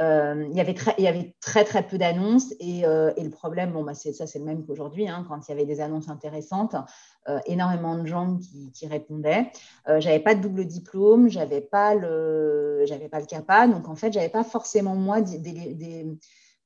Euh, 0.00 0.46
il, 0.50 0.56
y 0.56 0.60
avait 0.60 0.74
très, 0.74 0.94
il 0.98 1.04
y 1.04 1.08
avait 1.08 1.34
très 1.40 1.64
très 1.64 1.82
peu 1.82 1.96
d'annonces 1.96 2.52
et, 2.60 2.84
euh, 2.84 3.12
et, 3.16 3.24
le 3.24 3.30
problème, 3.30 3.72
bon, 3.72 3.82
bah, 3.82 3.94
ça 3.94 4.26
c'est 4.26 4.38
le 4.38 4.44
même 4.44 4.66
qu'aujourd'hui, 4.66 5.08
hein, 5.08 5.24
quand 5.26 5.48
il 5.48 5.50
y 5.50 5.54
avait 5.54 5.64
des 5.64 5.80
annonces 5.80 6.10
intéressantes, 6.10 6.76
euh, 7.28 7.38
énormément 7.46 7.96
de 7.96 8.06
gens 8.06 8.36
qui, 8.36 8.70
qui 8.72 8.86
répondaient. 8.86 9.50
j'avais 9.86 10.20
pas 10.20 10.34
de 10.34 10.42
double 10.42 10.66
diplôme, 10.66 11.30
j'avais 11.30 11.62
pas 11.62 11.94
le, 11.94 12.84
j'avais 12.84 13.08
pas 13.08 13.20
le 13.20 13.26
CAPA, 13.26 13.68
donc 13.68 13.88
en 13.88 13.96
fait 13.96 14.12
j'avais 14.12 14.28
pas 14.28 14.44
forcément 14.44 14.94
moi 14.94 15.22
des, 15.22 16.06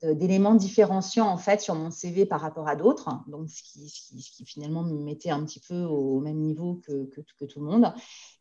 d'éléments 0.03 0.55
différenciants 0.55 1.29
en 1.29 1.37
fait 1.37 1.61
sur 1.61 1.75
mon 1.75 1.91
CV 1.91 2.25
par 2.25 2.41
rapport 2.41 2.69
à 2.69 2.77
d'autres, 2.77 3.11
donc 3.27 3.51
ce 3.51 3.63
qui, 3.63 3.89
ce, 3.89 4.31
qui, 4.31 4.45
finalement 4.47 4.83
me 4.83 4.99
mettait 4.99 5.31
un 5.31 5.45
petit 5.45 5.61
peu 5.61 5.83
au 5.83 6.21
même 6.21 6.39
niveau 6.39 6.81
que, 6.87 7.11
que, 7.39 7.45
tout 7.45 7.61
le 7.61 7.67
monde. 7.67 7.93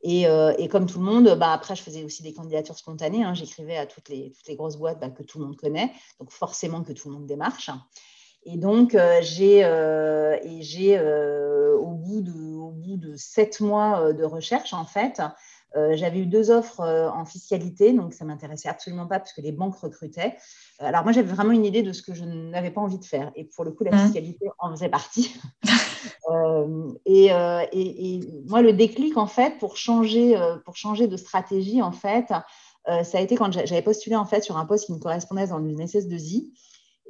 Et, 0.01 0.27
euh, 0.27 0.53
et, 0.57 0.69
comme 0.69 0.85
tout 0.85 0.99
le 0.99 1.05
monde, 1.05 1.35
bah, 1.37 1.51
après 1.51 1.75
je 1.75 1.83
faisais 1.83 2.03
aussi 2.03 2.23
des 2.23 2.33
candidatures 2.33 2.77
spontanées, 2.77 3.23
hein. 3.23 3.33
j'écrivais 3.33 3.75
à 3.75 3.85
toutes 3.85 4.07
les, 4.07 4.31
toutes 4.31 4.47
les 4.47 4.55
grosses 4.55 4.77
boîtes 4.77 4.99
bah, 4.99 5.09
que 5.09 5.23
tout 5.23 5.39
le 5.39 5.45
monde 5.45 5.57
connaît, 5.57 5.91
donc 6.19 6.31
forcément 6.31 6.83
que 6.83 6.93
tout 6.93 7.09
le 7.09 7.15
monde 7.15 7.25
démarche. 7.25 7.69
Et 8.45 8.55
donc 8.55 8.95
euh, 8.95 9.19
j'ai, 9.21 9.65
euh, 9.65 11.77
au, 11.77 11.91
bout 11.91 12.21
de, 12.21 12.55
au 12.55 12.71
bout 12.71 12.95
de 12.95 13.17
sept 13.17 13.59
mois 13.59 14.13
de 14.13 14.23
recherche 14.23 14.73
en 14.73 14.85
fait, 14.85 15.21
euh, 15.75 15.95
j'avais 15.95 16.19
eu 16.19 16.25
deux 16.25 16.49
offres 16.49 16.79
euh, 16.79 17.09
en 17.09 17.25
fiscalité, 17.25 17.93
donc 17.93 18.13
ça 18.13 18.25
m'intéressait 18.25 18.69
absolument 18.69 19.05
pas 19.05 19.19
parce 19.19 19.33
que 19.33 19.41
les 19.41 19.51
banques 19.51 19.75
recrutaient. 19.75 20.35
Euh, 20.81 20.85
alors 20.85 21.03
moi, 21.03 21.11
j'avais 21.11 21.31
vraiment 21.31 21.51
une 21.51 21.65
idée 21.65 21.83
de 21.83 21.93
ce 21.93 22.01
que 22.01 22.13
je 22.13 22.23
n'avais 22.23 22.71
pas 22.71 22.81
envie 22.81 22.97
de 22.97 23.05
faire. 23.05 23.31
Et 23.35 23.43
pour 23.43 23.63
le 23.63 23.71
coup, 23.71 23.83
la 23.83 23.91
mmh. 23.91 23.99
fiscalité 23.99 24.49
en 24.57 24.71
faisait 24.71 24.89
partie. 24.89 25.35
et, 27.05 27.25
et, 27.27 28.19
moi, 28.47 28.61
le 28.61 28.73
déclic, 28.73 29.17
en 29.17 29.27
fait, 29.27 29.57
pour 29.59 29.77
changer, 29.77 30.35
pour 30.65 30.75
changer 30.75 31.07
de 31.07 31.17
stratégie, 31.17 31.81
en 31.81 31.91
fait, 31.91 32.27
ça 32.85 33.17
a 33.17 33.21
été 33.21 33.35
quand 33.35 33.51
j'avais 33.51 33.81
postulé, 33.81 34.15
en 34.15 34.25
fait, 34.25 34.41
sur 34.41 34.57
un 34.57 34.65
poste 34.65 34.85
qui 34.85 34.93
me 34.93 34.99
correspondait 34.99 35.47
dans 35.47 35.59
une 35.59 35.83
SS2I. 35.83 36.51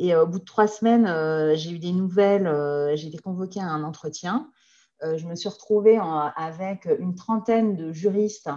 Et 0.02 0.16
au 0.16 0.26
bout 0.26 0.40
de 0.40 0.46
trois 0.46 0.68
semaines, 0.68 1.06
j'ai 1.56 1.72
eu 1.72 1.80
des 1.80 1.92
nouvelles, 1.92 2.50
j'ai 2.96 3.08
été 3.08 3.18
convoquée 3.18 3.60
à 3.60 3.68
un 3.68 3.84
entretien. 3.84 4.50
Euh, 5.04 5.18
je 5.18 5.28
me 5.28 5.36
suis 5.36 5.50
retrouvée 5.50 6.00
avec 6.36 6.88
une 7.00 7.16
trentaine 7.16 7.76
de 7.76 7.92
juristes 7.92 8.50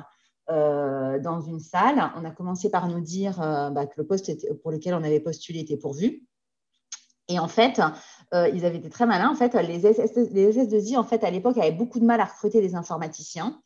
euh, 0.50 1.18
dans 1.20 1.40
une 1.40 1.61
salle. 1.61 2.11
On 2.16 2.25
a 2.25 2.30
commencé 2.30 2.70
par 2.70 2.88
nous 2.88 3.00
dire 3.00 3.40
euh, 3.40 3.70
bah, 3.70 3.87
que 3.87 3.94
le 3.96 4.06
poste 4.06 4.32
pour 4.62 4.70
lequel 4.70 4.94
on 4.94 5.04
avait 5.04 5.20
postulé 5.20 5.61
était 5.61 5.76
pourvu. 5.76 6.26
Et 7.28 7.38
en 7.38 7.49
fait, 7.49 7.80
ils 8.32 8.66
avaient 8.66 8.78
été 8.78 8.90
très 8.90 9.06
malins. 9.06 9.30
En 9.30 9.37
fait, 9.37 9.54
les, 9.54 9.78
les 9.78 10.52
SS2I, 10.52 10.99
en 10.99 11.04
fait, 11.04 11.25
à 11.25 11.30
l'époque, 11.30 11.56
avaient 11.56 11.70
beaucoup 11.70 12.00
de 12.00 12.04
mal 12.04 12.20
à 12.20 12.25
recruter 12.25 12.61
des 12.61 12.75
informaticiens. 12.75 13.58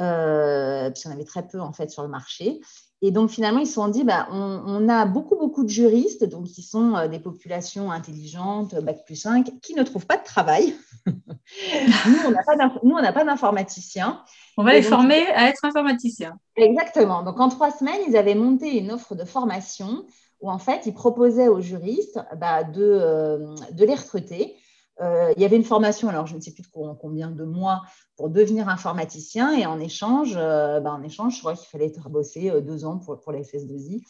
Euh, 0.00 0.90
en 1.06 1.10
avait 1.10 1.24
très 1.24 1.46
peu 1.46 1.60
en 1.60 1.72
fait 1.72 1.90
sur 1.90 2.02
le 2.02 2.08
marché. 2.08 2.60
Et 3.06 3.10
donc 3.10 3.28
finalement, 3.28 3.60
ils 3.60 3.66
se 3.66 3.74
sont 3.74 3.88
dit, 3.88 4.02
bah, 4.02 4.26
on, 4.30 4.88
a 4.88 5.04
beaucoup, 5.04 5.36
beaucoup 5.36 5.62
de 5.62 5.68
juristes, 5.68 6.24
donc 6.24 6.46
qui 6.46 6.62
sont 6.62 6.96
euh, 6.96 7.06
des 7.06 7.18
populations 7.18 7.90
intelligentes, 7.90 8.74
bac 8.76 9.04
plus 9.04 9.16
5, 9.16 9.60
qui 9.60 9.74
ne 9.74 9.82
trouvent 9.82 10.06
pas 10.06 10.16
de 10.16 10.24
travail. 10.24 10.74
nous, 11.06 12.18
on 12.26 13.02
n'a 13.02 13.12
pas 13.12 13.24
d'informaticiens. 13.26 14.22
On 14.56 14.64
va 14.64 14.72
les 14.72 14.80
former 14.80 15.26
à 15.34 15.50
être 15.50 15.66
informaticiens. 15.66 16.38
Exactement. 16.56 17.22
Donc 17.22 17.38
en 17.40 17.50
trois 17.50 17.70
semaines, 17.70 18.00
ils 18.08 18.16
avaient 18.16 18.34
monté 18.34 18.78
une 18.78 18.90
offre 18.90 19.14
de 19.14 19.26
formation 19.26 20.06
où 20.40 20.50
en 20.50 20.58
fait, 20.58 20.86
ils 20.86 20.94
proposaient 20.94 21.48
aux 21.48 21.60
juristes 21.60 22.18
bah, 22.38 22.64
de, 22.64 22.82
euh, 22.82 23.54
de 23.72 23.84
les 23.84 23.96
recruter 23.96 24.56
euh, 25.00 25.32
il 25.36 25.42
y 25.42 25.44
avait 25.44 25.56
une 25.56 25.64
formation, 25.64 26.08
alors 26.08 26.26
je 26.26 26.36
ne 26.36 26.40
sais 26.40 26.52
plus 26.52 26.62
de 26.62 26.68
combien 26.68 27.30
de 27.30 27.44
mois, 27.44 27.82
pour 28.16 28.30
devenir 28.30 28.68
informaticien. 28.68 29.52
Et 29.52 29.66
en 29.66 29.80
échange, 29.80 30.34
euh, 30.36 30.80
bah, 30.80 30.92
en 30.92 31.02
échange 31.02 31.34
je 31.34 31.40
crois 31.40 31.54
qu'il 31.54 31.68
fallait 31.68 31.92
bosser 32.08 32.50
euh, 32.50 32.60
deux 32.60 32.84
ans 32.84 32.98
pour, 32.98 33.20
pour 33.20 33.32
la 33.32 33.40
SS2I. 33.40 34.02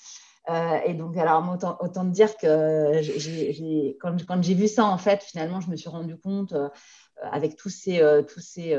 et 0.87 0.95
donc, 0.95 1.17
alors, 1.17 1.49
autant, 1.51 1.79
autant 1.81 2.05
dire 2.05 2.37
que 2.37 3.01
quand, 3.99 4.43
j'ai 4.43 4.55
vu 4.55 4.69
ça, 4.69 4.85
en 4.85 4.99
fait, 4.99 5.23
finalement, 5.23 5.61
je 5.61 5.71
me 5.71 5.77
suis 5.77 5.89
rendu 5.89 6.19
compte 6.19 6.55
avec 7.33 7.57
tous 7.57 7.71
ces, 7.71 8.01
tous, 8.29 8.41
ces, 8.41 8.79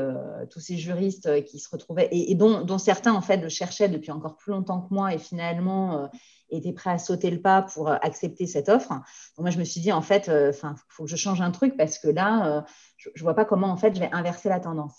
tous 0.50 0.60
ces 0.60 0.76
juristes 0.76 1.44
qui 1.44 1.58
se 1.58 1.68
retrouvaient 1.70 2.08
et, 2.10 2.34
dont, 2.34 2.62
dont, 2.62 2.78
certains, 2.78 3.12
en 3.12 3.20
fait, 3.20 3.38
le 3.38 3.48
cherchaient 3.48 3.88
depuis 3.88 4.10
encore 4.10 4.36
plus 4.36 4.52
longtemps 4.52 4.80
que 4.80 4.92
moi 4.92 5.14
et 5.14 5.18
finalement 5.18 6.08
était 6.50 6.72
prêt 6.72 6.90
à 6.90 6.98
sauter 6.98 7.30
le 7.30 7.40
pas 7.40 7.62
pour 7.62 7.88
euh, 7.88 7.96
accepter 8.02 8.46
cette 8.46 8.68
offre. 8.68 8.90
Donc 8.90 9.38
moi, 9.38 9.50
je 9.50 9.58
me 9.58 9.64
suis 9.64 9.80
dit, 9.80 9.92
en 9.92 10.02
fait, 10.02 10.28
euh, 10.28 10.52
il 10.52 10.74
faut 10.88 11.04
que 11.04 11.10
je 11.10 11.16
change 11.16 11.40
un 11.40 11.50
truc 11.50 11.76
parce 11.76 11.98
que 11.98 12.08
là, 12.08 12.46
euh, 12.46 12.60
je 12.98 13.10
ne 13.14 13.22
vois 13.22 13.34
pas 13.34 13.44
comment, 13.44 13.68
en 13.68 13.76
fait, 13.76 13.94
je 13.94 14.00
vais 14.00 14.10
inverser 14.12 14.48
la 14.48 14.60
tendance. 14.60 14.94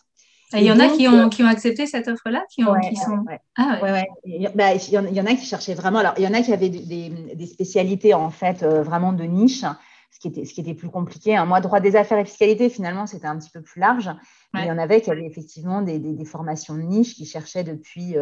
il 0.54 0.64
y 0.64 0.72
en 0.72 0.80
a 0.80 0.90
qui 0.90 1.08
ont, 1.08 1.30
qui 1.30 1.44
ont 1.44 1.48
accepté 1.48 1.86
cette 1.86 2.08
offre-là 2.08 2.44
qui, 2.50 2.64
ont, 2.64 2.74
sont... 2.96 3.26
Ah 3.58 3.80
ouais. 3.82 4.08
Bah, 4.56 4.74
il, 4.74 4.92
y 4.92 4.98
en, 4.98 5.26
a 5.26 5.36
qui 5.36 5.46
cherchaient 5.46 5.74
vraiment. 5.74 6.00
Alors, 6.00 6.14
il 6.18 6.24
y 6.24 6.28
en 6.28 6.34
a 6.34 6.42
qui 6.42 6.54
avaient 6.54 6.70
des, 6.70 7.10
des 7.10 7.46
spécialités, 7.46 8.14
en 8.14 8.30
fait, 8.30 8.64
vraiment 8.64 9.14
de 9.14 9.24
niche, 9.24 9.64
ce 10.10 10.20
qui 10.20 10.28
était, 10.30 10.46
ce 10.46 10.54
qui 10.54 10.62
était 10.62 10.74
plus 10.74 10.90
compliqué. 10.90 11.36
Hein. 11.36 11.46
Moi, 11.46 11.62
droit 11.62 11.80
des 11.80 11.96
affaires 11.96 12.18
et 12.18 12.26
fiscalité, 12.26 12.70
finalement, 12.70 13.06
c'était 13.06 13.28
un 13.28 13.38
petit 13.38 13.52
peu 13.52 13.62
plus 13.62 13.80
large. 13.80 14.10
il 14.56 14.66
y 14.66 14.72
en 14.72 14.78
avait 14.78 15.02
qui 15.02 15.12
avaient 15.12 15.26
effectivement 15.26 15.82
des, 15.82 16.00
des, 16.00 16.26
formations 16.26 16.76
de 16.76 16.82
niche, 16.82 17.16
qui 17.16 17.26
cherchaient 17.26 17.64
depuis 17.64 18.16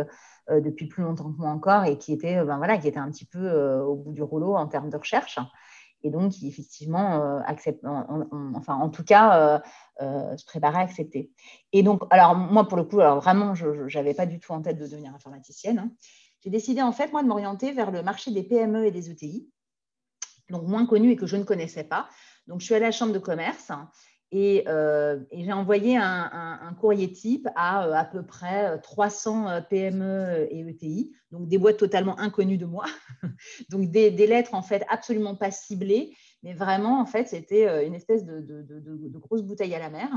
euh, 0.51 0.61
depuis 0.61 0.85
plus 0.85 1.01
longtemps 1.01 1.31
que 1.31 1.39
moi 1.39 1.49
encore 1.49 1.85
et 1.85 1.97
qui 1.97 2.13
était, 2.13 2.37
euh, 2.37 2.45
ben 2.45 2.57
voilà, 2.57 2.77
qui 2.77 2.87
était 2.87 2.99
un 2.99 3.09
petit 3.09 3.25
peu 3.25 3.39
euh, 3.39 3.83
au 3.83 3.95
bout 3.95 4.11
du 4.11 4.21
rouleau 4.21 4.55
en 4.55 4.67
termes 4.67 4.91
de 4.91 4.97
recherche 4.97 5.39
et 6.03 6.11
donc 6.11 6.33
qui 6.33 6.47
effectivement 6.47 7.41
enfin 8.53 8.75
en 8.75 8.89
tout 8.89 9.03
cas 9.03 9.59
se 9.99 10.45
préparait 10.45 10.77
à 10.77 10.81
accepter. 10.81 11.31
Et 11.71 11.81
donc, 11.81 12.03
alors 12.11 12.35
moi 12.35 12.67
pour 12.67 12.77
le 12.77 12.83
coup, 12.83 12.99
alors 12.99 13.19
vraiment, 13.19 13.55
je 13.55 13.91
n'avais 13.97 14.13
pas 14.13 14.27
du 14.27 14.39
tout 14.39 14.51
en 14.51 14.61
tête 14.61 14.77
de 14.77 14.85
devenir 14.85 15.15
informaticienne. 15.15 15.79
Hein. 15.79 15.89
J'ai 16.43 16.51
décidé 16.51 16.83
en 16.83 16.91
fait 16.91 17.11
moi 17.11 17.23
de 17.23 17.27
m'orienter 17.27 17.71
vers 17.71 17.89
le 17.89 18.03
marché 18.03 18.29
des 18.29 18.43
PME 18.43 18.85
et 18.85 18.91
des 18.91 19.09
ETI, 19.09 19.49
donc 20.49 20.63
moins 20.63 20.85
connu 20.85 21.11
et 21.11 21.15
que 21.15 21.27
je 21.27 21.37
ne 21.37 21.43
connaissais 21.43 21.83
pas. 21.83 22.07
Donc 22.47 22.61
je 22.61 22.65
suis 22.65 22.75
à 22.75 22.79
la 22.79 22.91
chambre 22.91 23.13
de 23.13 23.19
commerce 23.19 23.71
euh, 24.33 25.19
et, 25.31 25.43
j'ai 25.43 25.53
envoyé 25.53 25.97
un, 25.97 26.75
courrier 26.79 27.11
type 27.11 27.47
à 27.55 27.87
euh, 27.87 27.93
à 27.93 28.03
peu 28.03 28.23
près 28.23 28.79
300 28.81 29.47
euh, 29.47 29.61
PME 29.61 30.47
et 30.49 30.59
ETI, 30.61 31.13
donc 31.31 31.47
des 31.47 31.57
boîtes 31.57 31.77
totalement 31.77 32.19
inconnues 32.19 32.57
de 32.57 32.65
moi, 32.65 32.85
donc 33.69 33.91
des, 33.91 34.11
lettres 34.11 34.53
en 34.53 34.61
fait 34.61 34.83
absolument 34.89 35.35
pas 35.35 35.51
ciblées, 35.51 36.13
mais 36.43 36.53
vraiment 36.53 36.99
en 36.99 37.05
fait 37.05 37.27
c'était 37.29 37.85
une 37.85 37.93
espèce 37.93 38.25
de, 38.25 38.41
de, 38.41 39.19
grosse 39.19 39.43
bouteille 39.43 39.75
à 39.75 39.79
la 39.79 39.89
mer. 39.89 40.09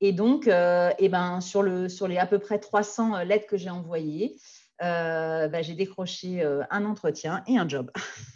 Et 0.00 0.12
donc, 0.12 0.46
et 0.46 1.08
ben, 1.08 1.40
sur, 1.40 1.62
le, 1.62 1.88
sur 1.88 2.08
les 2.08 2.18
à 2.18 2.26
peu 2.26 2.38
près 2.38 2.58
300 2.58 3.22
lettres 3.22 3.46
que 3.46 3.56
j'ai 3.56 3.70
envoyées, 3.70 4.36
ben, 4.80 5.62
j'ai 5.62 5.74
décroché 5.74 6.44
un 6.70 6.84
entretien 6.84 7.42
et 7.46 7.56
un 7.56 7.68
job. 7.68 7.90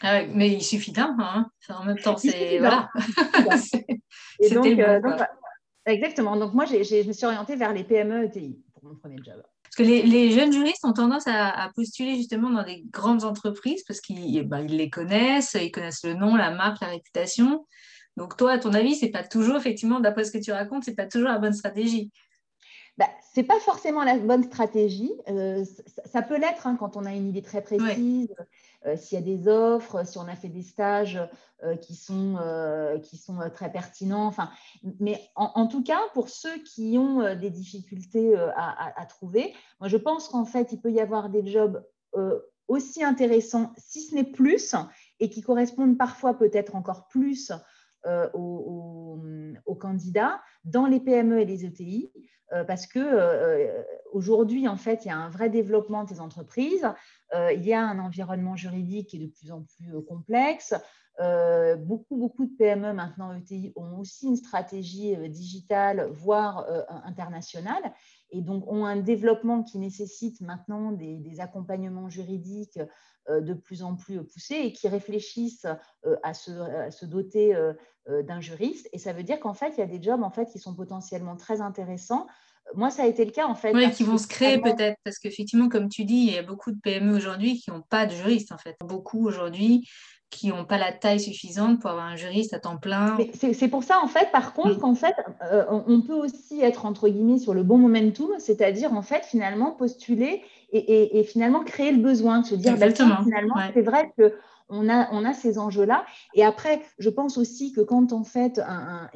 Ah 0.00 0.22
mais 0.26 0.50
il 0.50 0.62
suffit 0.62 0.92
d'un, 0.92 1.16
hein. 1.18 1.50
en 1.68 1.84
même 1.84 1.98
temps, 1.98 2.16
c'est 2.16 2.58
voilà. 2.58 2.90
Et 4.40 4.50
donc, 4.50 4.66
euh, 4.66 5.00
exactement. 5.86 6.36
Donc 6.36 6.54
moi, 6.54 6.64
je 6.64 7.06
me 7.06 7.12
suis 7.12 7.26
orientée 7.26 7.56
vers 7.56 7.72
les 7.72 7.84
PME 7.84 8.24
ETI 8.24 8.58
pour 8.74 8.84
mon 8.84 8.96
premier 8.96 9.18
job. 9.24 9.42
Parce 9.62 9.76
que 9.76 9.82
les, 9.82 10.30
jeunes 10.32 10.52
juristes 10.52 10.84
ont 10.84 10.92
tendance 10.92 11.24
à, 11.26 11.70
postuler 11.74 12.16
justement 12.16 12.50
dans 12.50 12.62
des 12.62 12.84
grandes 12.90 13.24
entreprises 13.24 13.82
parce 13.84 14.00
qu'ils 14.00 14.36
eh 14.36 14.42
ben, 14.42 14.60
ils 14.60 14.76
les 14.76 14.90
connaissent, 14.90 15.56
ils 15.58 15.70
connaissent 15.70 16.04
le 16.04 16.12
nom, 16.12 16.36
la 16.36 16.50
marque, 16.50 16.82
la 16.82 16.88
réputation. 16.88 17.66
Donc 18.18 18.36
toi, 18.36 18.52
à 18.52 18.58
ton 18.58 18.74
avis, 18.74 18.96
c'est 18.96 19.08
pas 19.08 19.24
toujours, 19.24 19.56
effectivement, 19.56 20.00
d'après 20.00 20.24
ce 20.24 20.32
que 20.32 20.38
tu 20.38 20.52
racontes, 20.52 20.84
c'est 20.84 20.94
pas 20.94 21.06
toujours 21.06 21.28
la 21.28 21.38
bonne 21.38 21.54
stratégie. 21.54 22.10
Bah, 22.98 23.08
ce 23.34 23.40
n'est 23.40 23.46
pas 23.46 23.58
forcément 23.60 24.04
la 24.04 24.18
bonne 24.18 24.44
stratégie. 24.44 25.12
Euh, 25.28 25.64
ça, 26.04 26.20
peut 26.20 26.38
l'être 26.38 26.66
hein, 26.66 26.76
quand 26.78 26.98
on 26.98 27.06
a 27.06 27.12
une 27.12 27.30
idée 27.30 27.40
très 27.40 27.62
précise. 27.62 28.34
S'il 28.96 29.18
y 29.18 29.22
a 29.22 29.24
des 29.24 29.48
offres, 29.48 30.06
si 30.06 30.18
on 30.18 30.28
a 30.28 30.34
fait 30.34 30.48
des 30.48 30.62
stages 30.62 31.20
euh, 31.62 31.76
qui 31.76 31.94
sont, 31.94 32.36
euh, 32.40 32.98
qui 32.98 33.16
sont 33.16 33.38
très 33.54 33.70
pertinents. 33.70 34.26
Enfin, 34.26 34.50
mais 35.00 35.20
en, 35.36 35.66
tout 35.66 35.82
cas, 35.82 36.00
pour 36.14 36.28
ceux 36.28 36.58
qui 36.64 36.96
ont 36.98 37.34
des 37.36 37.50
difficultés 37.50 38.34
à, 38.56 39.06
trouver, 39.06 39.54
moi 39.80 39.88
je 39.88 39.96
pense 39.96 40.28
qu'en 40.28 40.44
fait, 40.44 40.72
il 40.72 40.80
peut 40.80 40.92
y 40.92 41.00
avoir 41.00 41.28
des 41.28 41.46
jobs 41.46 41.84
aussi 42.68 43.04
intéressants, 43.04 43.72
si 43.76 44.00
ce 44.00 44.14
n'est 44.14 44.24
plus, 44.24 44.74
et 45.20 45.30
qui 45.30 45.42
correspondent 45.42 45.98
parfois 45.98 46.34
peut-être 46.34 46.74
encore 46.74 47.06
plus 47.08 47.52
aux, 48.34 49.20
aux, 49.64 49.74
candidats 49.74 50.40
dans 50.64 50.86
les 50.86 51.00
PME 51.00 51.40
et 51.40 51.44
les 51.44 51.64
ETI. 51.64 52.10
Euh, 52.52 52.64
parce 52.64 52.86
que 52.86 52.98
euh, 52.98 53.82
aujourd'hui, 54.12 54.68
en 54.68 54.76
fait, 54.76 55.04
il 55.04 55.08
y 55.08 55.10
a 55.10 55.16
un 55.16 55.30
vrai 55.30 55.48
développement 55.48 56.04
des 56.04 56.20
entreprises, 56.20 56.86
euh, 57.34 57.52
il 57.52 57.64
y 57.64 57.72
a 57.72 57.82
un 57.82 57.98
environnement 57.98 58.56
juridique 58.56 59.08
qui 59.08 59.16
est 59.16 59.26
de 59.26 59.32
plus 59.32 59.52
en 59.52 59.62
plus 59.62 60.02
complexe. 60.04 60.74
beaucoup, 61.78 62.16
beaucoup 62.16 62.46
de 62.46 62.56
PME 62.56 62.92
maintenant 62.92 63.32
ETI 63.32 63.72
ont 63.76 63.98
aussi 63.98 64.26
une 64.26 64.36
stratégie 64.36 65.16
digitale, 65.28 66.08
voire 66.12 66.66
internationale, 67.04 67.92
et 68.32 68.42
donc 68.42 68.66
ont 68.66 68.84
un 68.84 68.96
développement 68.96 69.62
qui 69.62 69.78
nécessite 69.78 70.40
maintenant 70.40 70.92
des, 70.92 71.40
accompagnements 71.40 72.08
juridiques 72.08 72.80
de 73.28 73.54
plus 73.54 73.84
en 73.84 73.94
plus 73.94 74.24
poussés 74.24 74.56
et 74.56 74.72
qui 74.72 74.88
réfléchissent 74.88 75.66
à 76.22 76.34
se, 76.34 77.04
doter 77.04 77.54
d'un 78.08 78.40
juriste. 78.40 78.88
Et 78.92 78.98
ça 78.98 79.12
veut 79.12 79.22
dire 79.22 79.38
qu'en 79.38 79.54
fait, 79.54 79.74
il 79.76 79.80
y 79.80 79.82
a 79.82 79.86
des 79.86 80.02
jobs 80.02 80.22
en 80.22 80.30
fait, 80.30 80.46
qui 80.46 80.58
sont 80.58 80.74
potentiellement 80.74 81.36
très 81.36 81.60
intéressants 81.60 82.26
moi, 82.74 82.90
ça 82.90 83.02
a 83.02 83.06
été 83.06 83.24
le 83.24 83.30
cas 83.30 83.46
en 83.46 83.54
fait. 83.54 83.74
Oui, 83.74 83.90
qui 83.90 84.04
vont 84.04 84.18
se 84.18 84.26
créer 84.26 84.58
peut-être, 84.58 84.96
parce 85.04 85.18
qu'effectivement, 85.18 85.68
comme 85.68 85.88
tu 85.88 86.04
dis, 86.04 86.26
il 86.28 86.32
y 86.32 86.38
a 86.38 86.42
beaucoup 86.42 86.70
de 86.70 86.78
PME 86.80 87.14
aujourd'hui 87.14 87.58
qui 87.58 87.70
n'ont 87.70 87.82
pas 87.82 88.06
de 88.06 88.12
juriste 88.12 88.52
en 88.52 88.58
fait. 88.58 88.76
Beaucoup 88.84 89.26
aujourd'hui 89.26 89.88
qui 90.32 90.48
n'ont 90.48 90.64
pas 90.64 90.78
la 90.78 90.90
taille 90.90 91.20
suffisante 91.20 91.78
pour 91.78 91.90
avoir 91.90 92.06
un 92.06 92.16
juriste 92.16 92.54
à 92.54 92.58
temps 92.58 92.78
plein. 92.78 93.18
C'est 93.34 93.68
pour 93.68 93.84
ça, 93.84 94.00
en 94.02 94.08
fait, 94.08 94.32
par 94.32 94.54
contre, 94.54 94.80
qu'en 94.80 94.94
fait, 94.94 95.14
euh, 95.52 95.64
on 95.86 96.00
peut 96.00 96.14
aussi 96.14 96.60
être, 96.62 96.86
entre 96.86 97.08
guillemets, 97.08 97.38
sur 97.38 97.52
le 97.52 97.62
bon 97.62 97.76
momentum, 97.76 98.30
c'est-à-dire, 98.38 98.94
en 98.94 99.02
fait, 99.02 99.24
finalement, 99.26 99.72
postuler 99.72 100.42
et, 100.72 101.22
finalement 101.24 101.62
créer 101.62 101.92
le 101.92 101.98
besoin, 101.98 102.42
se 102.42 102.54
dire, 102.54 102.78
bah, 102.78 102.90
finalement, 102.90 103.56
c'est 103.74 103.82
vrai 103.82 104.10
que 104.16 104.32
on 104.72 104.88
a, 104.88 105.34
ces 105.34 105.58
enjeux-là. 105.58 106.04
Et 106.34 106.44
après, 106.44 106.80
je 106.98 107.10
pense 107.10 107.36
aussi 107.36 107.72
que 107.72 107.80
quand 107.80 108.12
en 108.12 108.24
fait 108.24 108.58
un, 108.58 109.08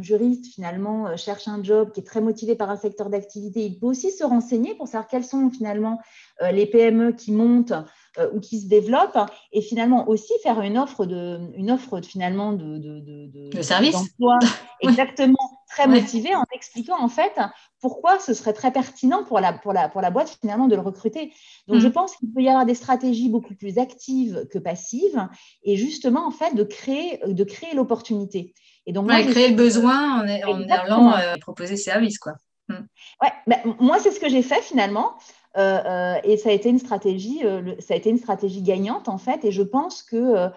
juriste 0.00 0.46
finalement 0.46 1.06
euh, 1.06 1.16
cherche 1.16 1.46
un 1.48 1.62
job 1.62 1.92
qui 1.92 2.00
est 2.00 2.04
très 2.04 2.20
motivé 2.20 2.54
par 2.56 2.70
un 2.70 2.76
secteur 2.76 3.08
d'activité, 3.08 3.64
il 3.64 3.78
peut 3.78 3.86
aussi 3.86 4.10
se 4.10 4.24
renseigner 4.24 4.74
pour 4.74 4.88
savoir 4.88 5.06
quelles 5.08 5.24
sont 5.24 5.50
finalement 5.50 6.00
euh, 6.42 6.50
les 6.50 6.66
PME 6.66 7.12
qui 7.12 7.32
montent 7.32 7.74
euh, 8.18 8.30
ou 8.32 8.40
qui 8.40 8.60
se 8.60 8.66
développent 8.66 9.18
et 9.52 9.60
finalement 9.60 10.08
aussi 10.08 10.32
faire 10.42 10.60
une 10.60 10.78
offre 10.78 11.04
de, 11.04 11.40
une 11.54 11.70
offre 11.70 12.00
finalement 12.00 12.52
de, 12.52 12.78
de, 12.78 13.62
service 13.62 13.92
d'emploi 13.92 14.38
exactement 14.80 15.60
très 15.68 15.86
motivé 15.86 16.34
en 16.34 16.44
expliquant 16.54 16.98
en 16.98 17.08
fait 17.08 17.38
pourquoi 17.80 18.18
ce 18.18 18.34
serait 18.34 18.52
très 18.52 18.72
pertinent 18.72 19.24
pour 19.24 19.40
la, 19.40 19.52
pour 19.52 19.72
la, 19.72 19.88
pour 19.88 20.00
la 20.00 20.10
boîte 20.10 20.36
finalement 20.40 20.66
de 20.66 20.74
le 20.74 20.80
recruter. 20.80 21.32
Donc 21.66 21.80
je 21.80 21.88
mm. 21.88 21.92
pense 21.92 22.16
qu'il 22.16 22.32
peut 22.32 22.42
y 22.42 22.48
avoir 22.48 22.66
des 22.66 22.74
stratégies 22.74 23.28
beaucoup 23.28 23.54
plus 23.54 23.78
actives 23.78 24.46
que 24.50 24.58
passives 24.58 25.28
et 25.62 25.76
justement 25.76 26.26
en 26.26 26.30
fait 26.30 26.54
de 26.54 26.64
créer, 26.64 27.20
de 27.26 27.44
créer 27.44 27.74
l'opportunité. 27.74 28.54
Et 28.86 28.92
donc 28.92 29.08
créer 29.08 29.50
le 29.50 29.56
besoin 29.56 30.22
en, 30.22 30.50
en 30.50 30.68
allant 30.70 31.12
euh, 31.12 31.36
proposer 31.40 31.76
service 31.76 32.18
quoi. 32.18 32.32
Mm. 32.68 32.86
Ouais, 33.22 33.32
ben, 33.46 33.58
moi 33.80 33.98
c'est 33.98 34.10
ce 34.10 34.20
que 34.20 34.28
j'ai 34.28 34.42
fait 34.42 34.62
finalement. 34.62 35.14
Euh, 35.56 35.60
euh, 35.60 36.20
et 36.24 36.36
ça 36.36 36.50
a 36.50 36.52
été 36.52 36.68
une 36.68 36.78
stratégie, 36.78 37.40
euh, 37.44 37.74
ça 37.78 37.94
a 37.94 37.96
été 37.96 38.10
une 38.10 38.18
stratégie 38.18 38.62
gagnante 38.62 39.08
en 39.08 39.18
fait. 39.18 39.44
Et 39.44 39.50
je 39.50 39.62
pense 39.62 40.02
que 40.02 40.50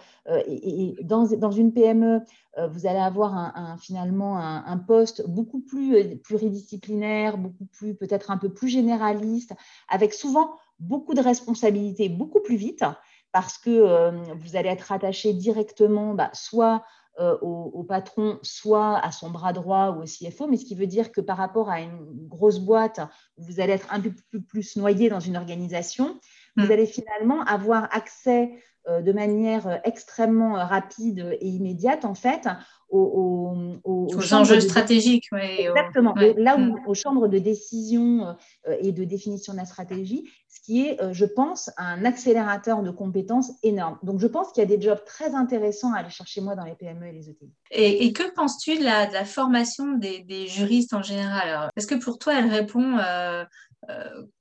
dans, 1.01 1.51
une 1.51 1.73
PME, 1.73 2.21
vous 2.69 2.85
allez 2.85 2.99
avoir 2.99 3.77
finalement 3.79 4.37
un, 4.37 4.77
poste 4.77 5.27
beaucoup 5.27 5.61
plus 5.61 6.17
pluridisciplinaire, 6.17 7.37
beaucoup 7.37 7.65
plus 7.65 7.95
peut-être 7.95 8.31
un 8.31 8.37
peu 8.37 8.49
plus 8.49 8.67
généraliste, 8.67 9.53
avec 9.89 10.13
souvent 10.13 10.51
beaucoup 10.79 11.13
de 11.13 11.21
responsabilités, 11.21 12.09
beaucoup 12.09 12.41
plus 12.41 12.57
vite. 12.57 12.83
parce 13.31 13.57
que 13.57 14.11
vous 14.35 14.55
allez 14.55 14.69
être 14.69 14.81
rattaché 14.81 15.33
directement 15.33 16.13
bah, 16.13 16.29
soit 16.33 16.83
au, 17.19 17.83
patron, 17.83 18.39
soit 18.41 18.97
à 18.97 19.11
son 19.11 19.29
bras 19.29 19.53
droit 19.53 19.89
ou 19.89 20.01
au 20.01 20.05
CFO, 20.05 20.47
mais 20.47 20.57
ce 20.57 20.65
qui 20.65 20.75
veut 20.75 20.87
dire 20.87 21.11
que 21.11 21.21
par 21.21 21.37
rapport 21.37 21.69
à 21.69 21.81
une 21.81 22.27
grosse 22.27 22.59
boîte, 22.59 22.99
vous 23.37 23.59
allez 23.59 23.73
être 23.73 23.93
un 23.93 23.99
peu 23.99 24.41
plus, 24.41 24.75
noyé 24.75 25.09
dans 25.09 25.19
une 25.19 25.37
organisation, 25.37 26.19
vous 26.57 26.67
mm. 26.67 26.71
allez 26.71 26.85
finalement 26.87 27.41
avoir 27.43 27.83
accès 27.95 28.51
de 28.87 29.11
manière 29.11 29.81
extrêmement 29.83 30.53
rapide 30.53 31.37
et 31.39 31.47
immédiate, 31.47 32.05
en 32.05 32.15
fait, 32.15 32.47
aux, 32.91 33.53
aux, 33.83 34.33
enjeux 34.33 34.59
stratégiques. 34.59 35.29
Exactement. 35.33 36.13
Là 36.37 36.57
où, 36.57 36.59
mm. 36.59 36.79
aux 36.87 36.93
chambres 36.93 37.27
de 37.27 37.39
décision 37.39 38.35
euh, 38.67 38.75
et 38.79 38.91
de 38.91 39.03
définition 39.03 39.53
de 39.53 39.57
la 39.57 39.65
stratégie, 39.65 40.29
ce 40.49 40.59
qui 40.61 40.85
est, 40.85 41.01
euh, 41.01 41.13
je 41.13 41.25
pense, 41.25 41.71
un 41.77 42.03
accélérateur 42.05 42.83
de 42.83 42.91
compétences 42.91 43.51
énorme. 43.63 43.97
Donc, 44.03 44.19
je 44.19 44.27
pense 44.27 44.51
qu'il 44.51 44.61
y 44.61 44.65
a 44.65 44.77
des 44.77 44.81
jobs 44.81 45.03
très 45.05 45.33
intéressants 45.33 45.93
à 45.93 45.99
aller 45.99 46.09
chercher 46.09 46.41
moi 46.41 46.55
dans 46.55 46.65
les 46.65 46.75
PME 46.75 47.07
et 47.07 47.13
les 47.13 47.29
ETI. 47.29 47.51
Et, 47.71 48.13
que 48.13 48.33
penses-tu 48.33 48.77
de 48.77 48.83
la, 48.83 49.25
formation 49.25 49.93
des, 49.93 50.47
juristes 50.47 50.93
en 50.93 51.01
général? 51.01 51.69
Est-ce 51.75 51.87
que 51.87 51.95
pour 51.95 52.19
toi, 52.19 52.37
elle 52.37 52.49
répond 52.49 52.97
euh, 52.97 53.45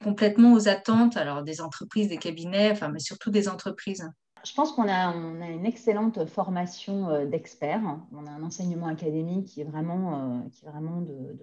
complètement 0.02 0.52
aux 0.52 0.68
attentes 0.68 1.16
alors, 1.16 1.42
des 1.42 1.60
entreprises, 1.60 2.08
des 2.08 2.18
cabinets, 2.18 2.70
enfin, 2.72 2.88
mais 2.88 2.98
surtout 2.98 3.30
des 3.30 3.48
entreprises? 3.48 4.04
Je 4.44 4.54
pense 4.54 4.72
qu'on 4.72 4.88
a, 4.88 5.14
une 5.14 5.66
excellente 5.66 6.24
formation 6.26 7.08
euh, 7.08 7.26
d'experts. 7.26 7.98
On 8.12 8.26
a 8.26 8.30
un 8.30 8.42
enseignement 8.42 8.86
académique 8.86 9.46
qui 9.48 9.60
est 9.60 9.64
vraiment, 9.64 10.42
euh, 10.64 11.00
de, 11.00 11.38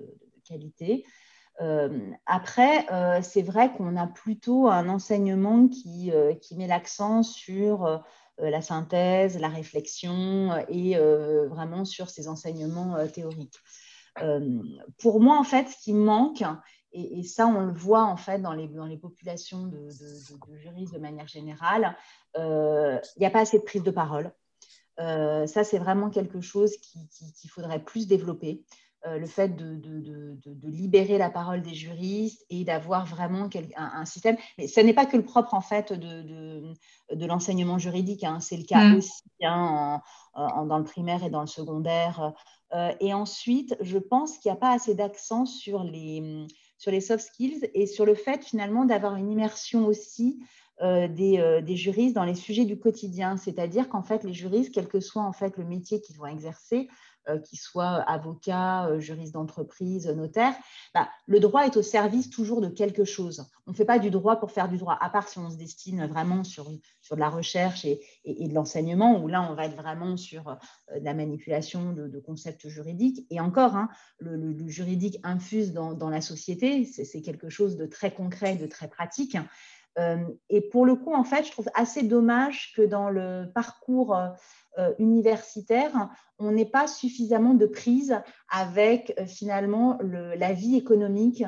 qualité. 0.47 1.05
Euh, 1.59 2.11
après, 2.25 2.85
c'est 3.21 3.41
vrai 3.41 3.73
qu'on 3.73 3.97
a 3.97 4.07
plutôt 4.07 4.69
un 4.69 4.87
enseignement 4.87 5.67
qui, 5.67 6.11
qui 6.41 6.55
met 6.55 6.67
l'accent 6.67 7.21
sur 7.21 8.01
la 8.37 8.61
synthèse, 8.61 9.37
la 9.39 9.49
réflexion 9.49 10.55
et 10.69 10.97
vraiment 11.49 11.83
sur 11.83 12.09
ces 12.09 12.29
enseignements 12.29 12.95
théoriques. 13.07 13.59
pour 14.99 15.19
moi, 15.19 15.37
en 15.37 15.43
fait, 15.43 15.67
ce 15.67 15.83
qui 15.83 15.93
manque, 15.93 16.43
et, 16.97 17.23
ça, 17.23 17.47
on 17.47 17.61
le 17.61 17.73
voit 17.73 18.03
en 18.03 18.17
fait 18.17 18.39
dans 18.39 18.53
les, 18.53 18.67
dans 18.67 18.85
les 18.85 18.97
populations 18.97 19.67
de, 19.67 19.89
juristes 20.55 20.93
de 20.93 20.99
manière 20.99 21.27
générale. 21.27 21.95
Euh, 22.37 22.99
il 23.15 23.19
n'y 23.19 23.25
a 23.25 23.29
pas 23.29 23.41
assez 23.41 23.59
de 23.59 23.63
prise 23.63 23.83
de 23.83 23.91
parole. 23.91 24.31
Euh, 24.99 25.45
ça, 25.45 25.63
c'est 25.63 25.77
vraiment 25.77 26.09
quelque 26.09 26.41
chose 26.41 26.75
qu'il 26.77 27.49
faudrait 27.49 27.83
plus 27.83 28.07
développer. 28.07 28.63
Euh, 29.05 29.19
le 29.19 29.27
fait 29.27 29.55
de, 29.55 29.75
de, 29.75 30.67
libérer 30.67 31.19
la 31.19 31.29
parole 31.29 31.61
des 31.61 31.75
juristes 31.75 32.43
et 32.49 32.63
d'avoir 32.63 33.05
vraiment 33.05 33.47
un, 33.75 34.05
système. 34.05 34.37
Mais 34.57 34.67
ce 34.67 34.79
n'est 34.79 34.93
pas 34.93 35.05
que 35.05 35.15
le 35.15 35.23
propre 35.23 35.53
en 35.53 35.61
fait 35.61 35.93
de, 35.93 36.73
l'enseignement 37.11 37.77
juridique, 37.77 38.23
hein. 38.23 38.39
c'est 38.39 38.57
le 38.57 38.63
cas 38.63 38.89
mmh. 38.89 38.95
aussi 38.95 39.23
hein, 39.43 40.01
dans 40.33 40.79
le 40.79 40.83
primaire 40.83 41.23
et 41.23 41.29
dans 41.29 41.41
le 41.41 41.47
secondaire. 41.47 42.33
et 42.99 43.13
ensuite, 43.13 43.77
je 43.81 43.99
pense 43.99 44.39
qu'il 44.39 44.51
n'y 44.51 44.57
a 44.57 44.59
pas 44.59 44.71
assez 44.71 44.95
d'accent 44.95 45.45
sur 45.45 45.83
les, 45.83 46.47
sur 46.77 46.91
les 46.91 47.01
soft 47.01 47.25
skills 47.25 47.69
et 47.73 47.85
sur 47.85 48.05
le 48.05 48.15
fait 48.15 48.43
finalement 48.43 48.85
d'avoir 48.85 49.15
une 49.15 49.29
immersion 49.31 49.85
aussi 49.85 50.39
euh, 50.83 51.07
euh, 51.19 51.61
des, 51.61 51.75
juristes 51.75 52.15
dans 52.15 52.23
les 52.23 52.35
sujets 52.35 52.65
du 52.65 52.77
quotidien. 52.77 53.35
C'est-à-dire 53.35 53.89
qu'en 53.89 54.03
fait, 54.03 54.23
les 54.23 54.33
juristes, 54.33 54.71
quel 54.73 54.87
que 54.87 54.99
soit 54.99 55.23
en 55.23 55.33
fait 55.33 55.57
le 55.57 55.65
métier 55.65 56.01
qu'ils 56.01 56.17
vont 56.17 56.27
exercer, 56.27 56.87
qu'ils 57.43 57.59
soient 57.59 58.03
avocats, 58.09 58.99
juristes 58.99 59.33
d'entreprise, 59.33 60.07
notaires, 60.07 60.55
bah, 60.93 61.09
le 61.25 61.39
droit 61.39 61.65
est 61.65 61.77
au 61.77 61.81
service 61.81 62.29
toujours 62.29 62.61
de 62.61 62.69
quelque 62.69 63.05
chose. 63.05 63.45
On 63.65 63.71
ne 63.71 63.75
fait 63.75 63.85
pas 63.85 63.99
du 63.99 64.09
droit 64.09 64.37
pour 64.37 64.51
faire 64.51 64.69
du 64.69 64.77
droit, 64.77 64.97
à 64.99 65.09
part 65.09 65.27
si 65.27 65.39
on 65.39 65.49
se 65.49 65.57
destine 65.57 66.05
vraiment 66.07 66.43
sur, 66.43 66.71
sur 67.01 67.15
de 67.15 67.19
la 67.19 67.29
recherche 67.29 67.85
et, 67.85 67.99
de 68.25 68.53
l'enseignement, 68.53 69.21
où 69.21 69.27
là, 69.27 69.47
on 69.49 69.55
va 69.55 69.65
être 69.65 69.75
vraiment 69.75 70.15
sur 70.15 70.57
la 71.01 71.13
manipulation 71.13 71.93
de, 71.93 72.19
concepts 72.19 72.67
juridiques. 72.67 73.25
Et 73.29 73.39
encore, 73.39 73.75
hein, 73.75 73.89
le, 74.19 74.55
juridique 74.67 75.19
infuse 75.23 75.73
dans 75.73 76.09
la 76.09 76.21
société, 76.21 76.85
c'est 76.85 77.21
quelque 77.21 77.49
chose 77.49 77.77
de 77.77 77.85
très 77.85 78.11
concret, 78.11 78.55
de 78.55 78.67
très 78.67 78.87
pratique. 78.87 79.37
Euh, 79.97 80.17
et 80.49 80.61
pour 80.61 80.85
le 80.85 80.95
coup, 80.95 81.13
en 81.13 81.23
fait, 81.23 81.45
je 81.45 81.51
trouve 81.51 81.69
assez 81.73 82.03
dommage 82.03 82.73
que 82.75 82.81
dans 82.81 83.09
le 83.09 83.51
parcours 83.53 84.15
euh, 84.15 84.29
euh, 84.77 84.93
universitaire, 84.99 86.09
on 86.37 86.51
n'ait 86.51 86.65
pas 86.65 86.87
suffisamment 86.87 87.55
de 87.55 87.65
prise 87.65 88.21
avec 88.49 89.19
finalement 89.25 89.97
la 90.03 90.53
vie 90.53 90.75
économique 90.75 91.43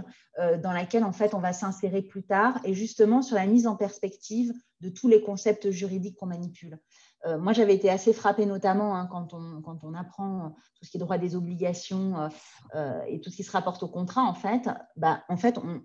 dans 0.63 0.71
laquelle 0.71 1.03
en 1.03 1.11
fait 1.11 1.35
on 1.35 1.39
va 1.39 1.53
s'insérer 1.53 2.01
plus 2.01 2.23
tard 2.23 2.59
et 2.63 2.73
justement 2.73 3.21
sur 3.21 3.35
la 3.35 3.45
mise 3.45 3.67
en 3.67 3.75
perspective 3.75 4.51
de 4.79 4.89
tous 4.89 5.07
les 5.07 5.21
concepts 5.21 5.69
juridiques 5.69 6.17
qu'on 6.17 6.25
manipule. 6.25 6.79
Euh, 7.25 7.37
moi, 7.37 7.51
j'avais 7.51 7.75
été 7.75 7.89
assez 7.89 8.13
frappée 8.13 8.45
notamment 8.45 8.95
hein, 8.95 9.07
quand, 9.11 9.33
on, 9.33 9.61
quand, 9.61 9.83
on, 9.83 9.93
apprend 9.93 10.55
tout 10.75 10.85
ce 10.85 10.91
qui 10.91 10.97
est 10.97 10.99
droit 10.99 11.17
des 11.17 11.35
obligations 11.35 12.17
euh, 12.17 12.27
euh, 12.75 13.01
et 13.07 13.19
tout 13.19 13.29
ce 13.29 13.35
qui 13.35 13.43
se 13.43 13.51
rapporte 13.51 13.83
au 13.83 13.89
contrat. 13.89 14.23
En 14.23 14.33
fait, 14.33 14.69
bah, 14.95 15.23
en 15.27 15.35
fait 15.35 15.57
on 15.57 15.81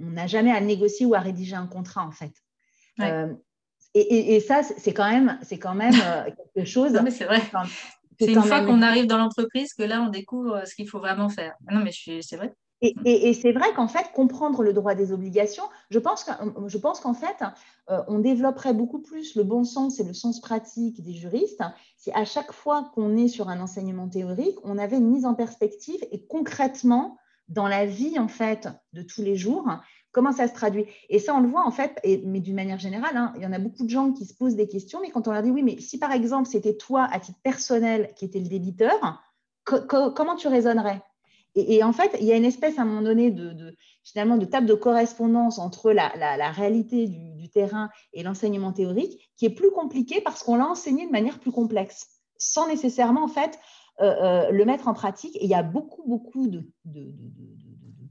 n'a 0.00 0.26
jamais 0.26 0.50
à 0.50 0.60
négocier 0.60 1.04
ou 1.04 1.14
à 1.14 1.20
rédiger 1.20 1.56
un 1.56 1.66
contrat. 1.66 2.06
En 2.06 2.10
fait. 2.10 2.32
Et, 3.96 4.34
et, 4.34 4.40
ça, 4.40 4.62
c'est 4.62 4.92
quand 4.92 5.08
même, 5.08 5.38
c'est 5.42 5.58
quand 5.58 5.74
même 5.74 5.92
quelque 6.54 6.66
chose. 6.66 6.92
non, 6.92 7.02
mais 7.02 7.10
c'est 7.10 7.26
vrai. 7.26 7.42
C'est 8.18 8.32
une 8.32 8.42
fois 8.42 8.64
qu'on 8.64 8.82
arrive 8.82 9.06
dans 9.06 9.18
l'entreprise 9.18 9.74
que 9.74 9.82
là, 9.82 10.00
on 10.00 10.08
découvre 10.08 10.66
ce 10.66 10.74
qu'il 10.74 10.88
faut 10.88 11.00
vraiment 11.00 11.28
faire. 11.28 11.54
Non, 11.70 11.80
mais 11.80 11.90
c'est 11.92 12.36
vrai. 12.36 12.54
Et, 12.84 13.32
c'est 13.32 13.52
vrai 13.52 13.72
qu'en 13.74 13.88
fait, 13.88 14.12
comprendre 14.12 14.62
le 14.62 14.74
droit 14.74 14.94
des 14.94 15.10
obligations, 15.12 15.64
je 15.88 15.98
pense 15.98 16.24
qu'en 16.24 17.14
fait, 17.14 17.42
euh, 17.90 18.02
on 18.08 18.18
développerait 18.18 18.74
beaucoup 18.74 19.00
plus 19.00 19.36
le 19.36 19.42
bon 19.42 19.64
sens 19.64 20.00
et 20.00 20.04
le 20.04 20.12
sens 20.12 20.40
pratique 20.40 21.02
des 21.02 21.14
juristes 21.14 21.62
si 21.96 22.10
à 22.12 22.26
chaque 22.26 22.52
fois 22.52 22.90
qu'on 22.94 23.16
est 23.16 23.28
sur 23.28 23.48
un 23.48 23.60
enseignement 23.60 24.08
théorique, 24.08 24.58
on 24.64 24.76
avait 24.76 24.98
une 24.98 25.08
mise 25.08 25.24
en 25.24 25.34
perspective 25.34 26.00
et 26.12 26.26
concrètement, 26.26 27.16
dans 27.48 27.68
la 27.68 27.86
vie 27.86 28.18
en 28.18 28.28
fait 28.28 28.68
de 28.92 29.02
tous 29.02 29.22
les 29.22 29.36
jours, 29.36 29.66
comment 30.12 30.32
ça 30.32 30.46
se 30.46 30.52
traduit. 30.52 30.84
Et 31.08 31.18
ça, 31.18 31.34
on 31.34 31.40
le 31.40 31.48
voit 31.48 31.66
en 31.66 31.70
fait, 31.70 31.98
mais 32.24 32.40
d'une 32.40 32.54
manière 32.54 32.78
générale, 32.78 33.16
hein, 33.16 33.32
il 33.36 33.42
y 33.42 33.46
en 33.46 33.52
a 33.52 33.58
beaucoup 33.58 33.84
de 33.84 33.90
gens 33.90 34.12
qui 34.12 34.26
se 34.26 34.34
posent 34.34 34.56
des 34.56 34.68
questions, 34.68 35.00
mais 35.00 35.10
quand 35.10 35.26
on 35.26 35.32
leur 35.32 35.42
dit 35.42 35.50
oui, 35.50 35.62
mais 35.62 35.80
si 35.80 35.98
par 35.98 36.12
exemple 36.12 36.48
c'était 36.48 36.76
toi 36.76 37.08
à 37.10 37.18
titre 37.18 37.40
personnel 37.42 38.12
qui 38.16 38.26
était 38.26 38.40
le 38.40 38.48
débiteur, 38.48 39.22
comment 39.64 40.36
tu 40.36 40.48
raisonnerais? 40.48 41.02
Et, 41.56 41.84
en 41.84 41.92
fait, 41.92 42.16
il 42.20 42.26
y 42.26 42.32
a 42.32 42.36
une 42.36 42.44
espèce 42.44 42.78
à 42.78 42.82
un 42.82 42.84
moment 42.84 43.02
donné 43.02 43.30
de, 43.30 43.76
finalement 44.02 44.36
de 44.36 44.44
table 44.44 44.66
de 44.66 44.74
correspondance 44.74 45.58
entre 45.58 45.92
la, 45.92 46.08
réalité 46.50 47.06
du, 47.06 47.48
terrain 47.48 47.90
et 48.12 48.24
l'enseignement 48.24 48.72
théorique 48.72 49.30
qui 49.36 49.46
est 49.46 49.50
plus 49.50 49.70
compliqué 49.70 50.20
parce 50.20 50.42
qu'on 50.42 50.56
l'a 50.56 50.66
enseigné 50.66 51.06
de 51.06 51.12
manière 51.12 51.38
plus 51.38 51.52
complexe, 51.52 52.08
sans 52.36 52.66
nécessairement 52.66 53.22
en 53.22 53.28
fait 53.28 53.60
euh, 54.00 54.06
euh, 54.06 54.50
le 54.50 54.64
mettre 54.64 54.88
en 54.88 54.94
pratique. 54.94 55.36
Et 55.36 55.44
il 55.44 55.50
y 55.50 55.54
a 55.54 55.62
beaucoup, 55.62 56.02
beaucoup 56.08 56.48
de, 56.48 56.66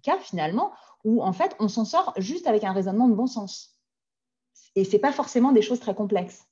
cas 0.02 0.18
finalement 0.20 0.72
où 1.04 1.22
en 1.22 1.34
fait 1.34 1.56
on 1.60 1.68
s'en 1.68 1.84
sort 1.84 2.14
juste 2.18 2.48
avec 2.48 2.64
un 2.64 2.72
raisonnement 2.72 3.10
de 3.10 3.16
bon 3.16 3.28
sens. 3.28 3.78
Et 4.76 4.86
ce 4.86 4.94
n'est 4.94 5.00
pas 5.00 5.12
forcément 5.12 5.52
des 5.52 5.62
choses 5.62 5.82
très 5.82 5.96
complexes. 5.96 6.48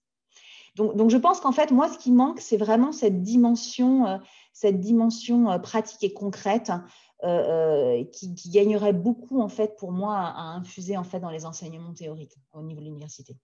Donc, 0.76 1.10
je 1.10 1.18
pense 1.18 1.42
qu'en 1.42 1.52
fait, 1.52 1.72
moi, 1.72 1.90
ce 1.90 1.98
qui 1.98 2.12
manque, 2.12 2.40
c'est 2.40 2.56
vraiment 2.56 2.94
cette 2.94 3.22
dimension, 3.22 4.08
euh, 4.08 4.18
cette 4.54 4.80
dimension 4.80 5.52
euh, 5.52 5.60
pratique 5.60 6.04
et 6.04 6.14
concrète 6.14 6.72
euh, 7.24 8.04
qui, 8.12 8.34
gagnerait 8.50 8.94
beaucoup, 8.94 9.42
en 9.42 9.50
fait, 9.50 9.76
pour 9.78 9.92
moi, 9.92 10.18
à, 10.18 10.42
infuser 10.56 10.98
en 10.98 11.04
fait 11.04 11.20
dans 11.20 11.30
les 11.30 11.46
enseignements 11.46 11.94
théoriques 11.94 12.36
au 12.54 12.62
niveau 12.62 12.80
de 12.80 12.86
l'université. 12.86 13.36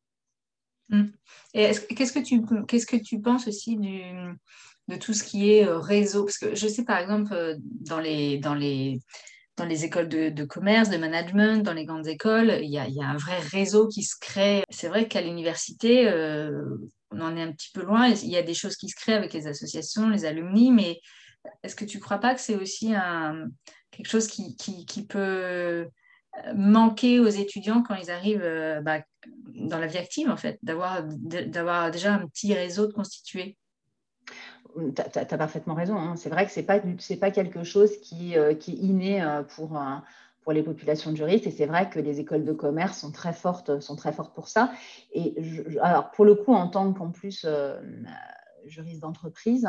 Hum. 0.91 1.12
Et 1.54 1.72
qu'est-ce 1.96 2.13
que 2.13 2.20
tu 2.20 2.41
qu'est-ce 2.65 2.86
que 2.86 2.96
tu 2.96 3.20
penses 3.20 3.48
aussi 3.48 3.76
de 3.76 4.96
tout 4.96 5.13
ce 5.13 5.24
qui 5.24 5.52
est 5.52 5.65
réseau? 5.65 6.24
Parce 6.24 6.38
que 6.38 6.56
je 6.56 6.65
sais 6.65 6.86
par 6.86 6.98
exemple 7.00 7.58
dans 7.60 8.00
les 8.00 8.38
dans 8.38 8.56
les 8.56 9.02
dans 9.58 9.65
les 9.65 9.84
écoles 9.84 10.08
de, 10.08 10.46
commerce, 10.46 10.89
de 10.89 10.98
management, 10.98 11.63
dans 11.63 11.74
les 11.74 11.86
grandes 11.86 12.08
écoles, 12.08 12.60
il 12.62 12.70
y, 12.70 12.78
a, 12.78 13.10
un 13.10 13.17
vrai 13.17 13.39
réseau 13.39 13.88
qui 13.88 14.04
se 14.04 14.15
crée. 14.22 14.63
C'est 14.70 14.88
vrai 14.88 15.08
qu'à 15.08 15.22
l'université, 15.22 16.08
on 17.12 17.22
en 17.22 17.36
est 17.36 17.41
un 17.41 17.52
petit 17.52 17.72
peu 17.74 17.84
loin. 17.84 18.08
Il 18.08 18.30
y 18.30 18.38
a 18.38 18.43
des 18.43 18.54
choses 18.54 18.76
qui 18.76 18.89
se 18.89 18.96
créent 18.96 19.13
avec 19.13 19.34
les 19.34 19.48
associations, 19.48 20.10
les 20.10 20.26
alumni, 20.26 20.72
mais 20.72 21.02
est-ce 21.63 21.76
que 21.76 21.86
tu 21.86 21.98
ne 21.98 22.02
crois 22.02 22.17
pas 22.17 22.36
que 22.36 22.41
c'est 22.41 22.56
aussi 22.56 22.93
quelque 23.91 24.10
chose 24.10 24.28
qui, 24.28 25.06
peut 25.08 25.88
euh, 26.46 26.54
manquer 26.54 27.20
aux 27.20 27.28
étudiants 27.28 27.84
quand 27.84 27.96
ils 27.96 28.12
arrivent 28.12 28.43
euh, 28.43 28.82
bah, 28.82 29.02
dans 29.48 29.80
la 29.80 29.88
vie 29.88 29.98
active, 29.98 30.30
en 30.30 30.38
fait, 30.38 30.60
d'avoir, 30.62 31.04
déjà 31.91 32.13
un 32.13 32.28
petit 32.28 32.54
réseau 32.54 32.88
de 32.88 32.93
constitué 32.93 33.58
tu 34.96 35.02
as, 35.02 35.26
parfaitement 35.38 35.74
raison. 35.74 35.98
Hein. 35.98 36.15
C'est 36.17 36.30
vrai 36.30 36.46
que 36.46 36.52
ce 36.52 36.60
n'est 36.60 37.17
pas, 37.17 37.32
quelque 37.32 37.63
chose 37.63 37.98
qui, 38.02 38.38
euh, 38.38 38.54
qui 38.54 38.74
est 38.74 38.76
inné 38.76 39.41
pour, 39.56 39.82
pour 40.48 40.54
les 40.54 40.64
populations 40.64 41.12
de 41.12 41.18
juristes. 41.18 41.46
Et 41.46 41.52
c'est 41.52 41.66
vrai 41.66 41.90
que 41.90 42.00
les 42.00 42.22
écoles 42.22 42.46
de 42.46 42.54
commerce 42.54 43.00
sont 43.00 43.12
très 43.12 43.34
fortes, 43.34 43.82
sont 43.82 43.98
très 43.98 44.14
fortes 44.14 44.34
pour 44.34 44.48
ça. 44.48 44.72
Et 45.12 45.36
alors, 45.82 46.10
pour 46.12 46.24
le 46.24 46.36
coup, 46.36 46.54
en 46.54 46.70
tant 46.70 46.94
qu'en 46.94 47.12
plus, 47.12 47.44
euh, 47.46 47.78
juriste 48.66 49.02
d'entreprise, 49.02 49.68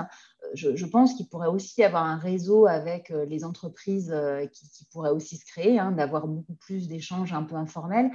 je, 0.54 0.86
pense 0.86 1.14
qu'il 1.14 1.28
pourrait 1.28 1.48
aussi 1.48 1.80
y 1.80 1.84
avoir 1.84 2.04
un 2.04 2.16
réseau 2.16 2.66
avec 2.66 3.08
les 3.08 3.44
entreprises 3.44 4.14
qui, 4.52 4.84
pourraient 4.92 5.10
aussi 5.10 5.36
se 5.36 5.44
créer, 5.44 5.80
hein, 5.80 5.90
d'avoir 5.90 6.28
beaucoup 6.28 6.54
plus 6.54 6.86
d'échanges 6.86 7.32
un 7.32 7.42
peu 7.42 7.56
informels. 7.56 8.12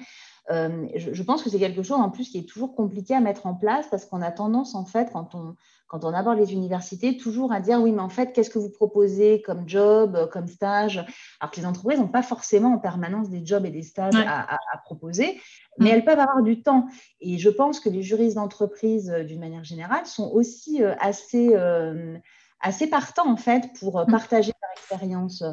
je, 0.50 1.24
pense 1.24 1.44
que 1.44 1.50
c'est 1.50 1.60
quelque 1.60 1.84
chose 1.84 2.00
en 2.00 2.12
plus 2.12 2.30
qui 2.30 2.38
est 2.38 2.48
toujours 2.48 2.76
compliqué 2.76 3.14
à 3.14 3.20
mettre 3.20 3.46
en 3.46 3.56
place 3.56 3.88
parce 3.92 4.06
qu'on 4.06 4.22
a 4.22 4.32
tendance, 4.32 4.74
en 4.74 4.86
fait, 4.86 5.12
quand 5.12 5.36
on, 5.36 5.58
quand 5.94 6.06
on 6.06 6.14
aborde 6.16 6.40
les 6.40 6.54
universités, 6.54 7.18
toujours 7.18 7.54
à 7.54 7.60
dire 7.60 7.80
oui, 7.80 7.92
mais 7.92 8.02
en 8.02 8.10
fait, 8.10 8.34
qu'est-ce 8.34 8.50
que 8.50 8.58
vous 8.58 8.72
proposez 8.72 9.44
comme 9.44 9.70
job, 9.70 10.28
comme 10.32 10.48
stage? 10.48 11.06
Alors 11.40 11.52
que 11.52 11.60
les 11.60 11.68
entreprises 11.68 12.00
n'ont 12.00 12.08
pas 12.08 12.24
forcément 12.24 12.74
en 12.74 12.80
permanence 12.80 13.30
des 13.30 13.46
jobs 13.46 13.64
et 13.64 13.70
des 13.70 13.84
stages 13.84 14.16
à, 14.16 14.58
proposer, 14.86 15.40
mais 15.78 15.92
mm. 15.92 15.94
elles 15.94 16.04
peuvent 16.04 16.20
avoir 16.20 16.42
du 16.42 16.64
temps. 16.64 16.88
Et 17.22 17.38
je 17.38 17.48
pense 17.48 17.80
que 17.80 17.90
les 17.90 18.02
juristes 18.02 18.38
d'entreprise, 18.38 19.12
euh, 19.12 19.24
d'une 19.24 19.40
manière 19.40 19.64
générale, 19.64 20.08
sont 20.08 20.32
aussi 20.32 20.84
euh, 20.84 20.96
assez, 21.00 21.52
euh, 21.54 22.18
assez 22.60 22.88
partants, 22.88 23.30
en 23.30 23.38
fait, 23.38 23.70
pour 23.80 24.02
mm. 24.02 24.08
partager 24.08 24.52
leur 24.64 24.72
expérience. 24.72 25.44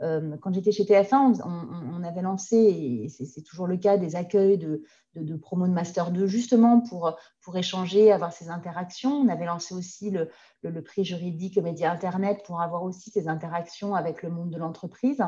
Quand 0.00 0.54
j'étais 0.54 0.72
chez 0.72 0.84
TF1, 0.84 1.42
on, 1.44 2.02
avait 2.04 2.22
lancé, 2.22 2.56
et 2.56 3.08
c'est 3.08 3.42
toujours 3.42 3.66
le 3.66 3.76
cas, 3.76 3.98
des 3.98 4.16
accueils 4.16 4.56
de, 4.56 4.82
de, 5.16 5.36
promo 5.36 5.66
de 5.66 5.72
Master 5.72 6.10
2, 6.10 6.26
justement 6.26 6.80
pour, 6.80 7.16
échanger, 7.56 8.12
avoir 8.12 8.32
ces 8.32 8.48
interactions. 8.48 9.12
On 9.12 9.28
avait 9.28 9.46
lancé 9.46 9.74
aussi 9.74 10.10
le, 10.10 10.82
prix 10.82 11.04
juridique 11.04 11.58
Média 11.58 11.90
Internet 11.90 12.42
pour 12.46 12.60
avoir 12.60 12.84
aussi 12.84 13.10
ces 13.10 13.26
interactions 13.26 13.94
avec 13.94 14.22
le 14.22 14.30
monde 14.30 14.50
de 14.50 14.58
l'entreprise. 14.58 15.20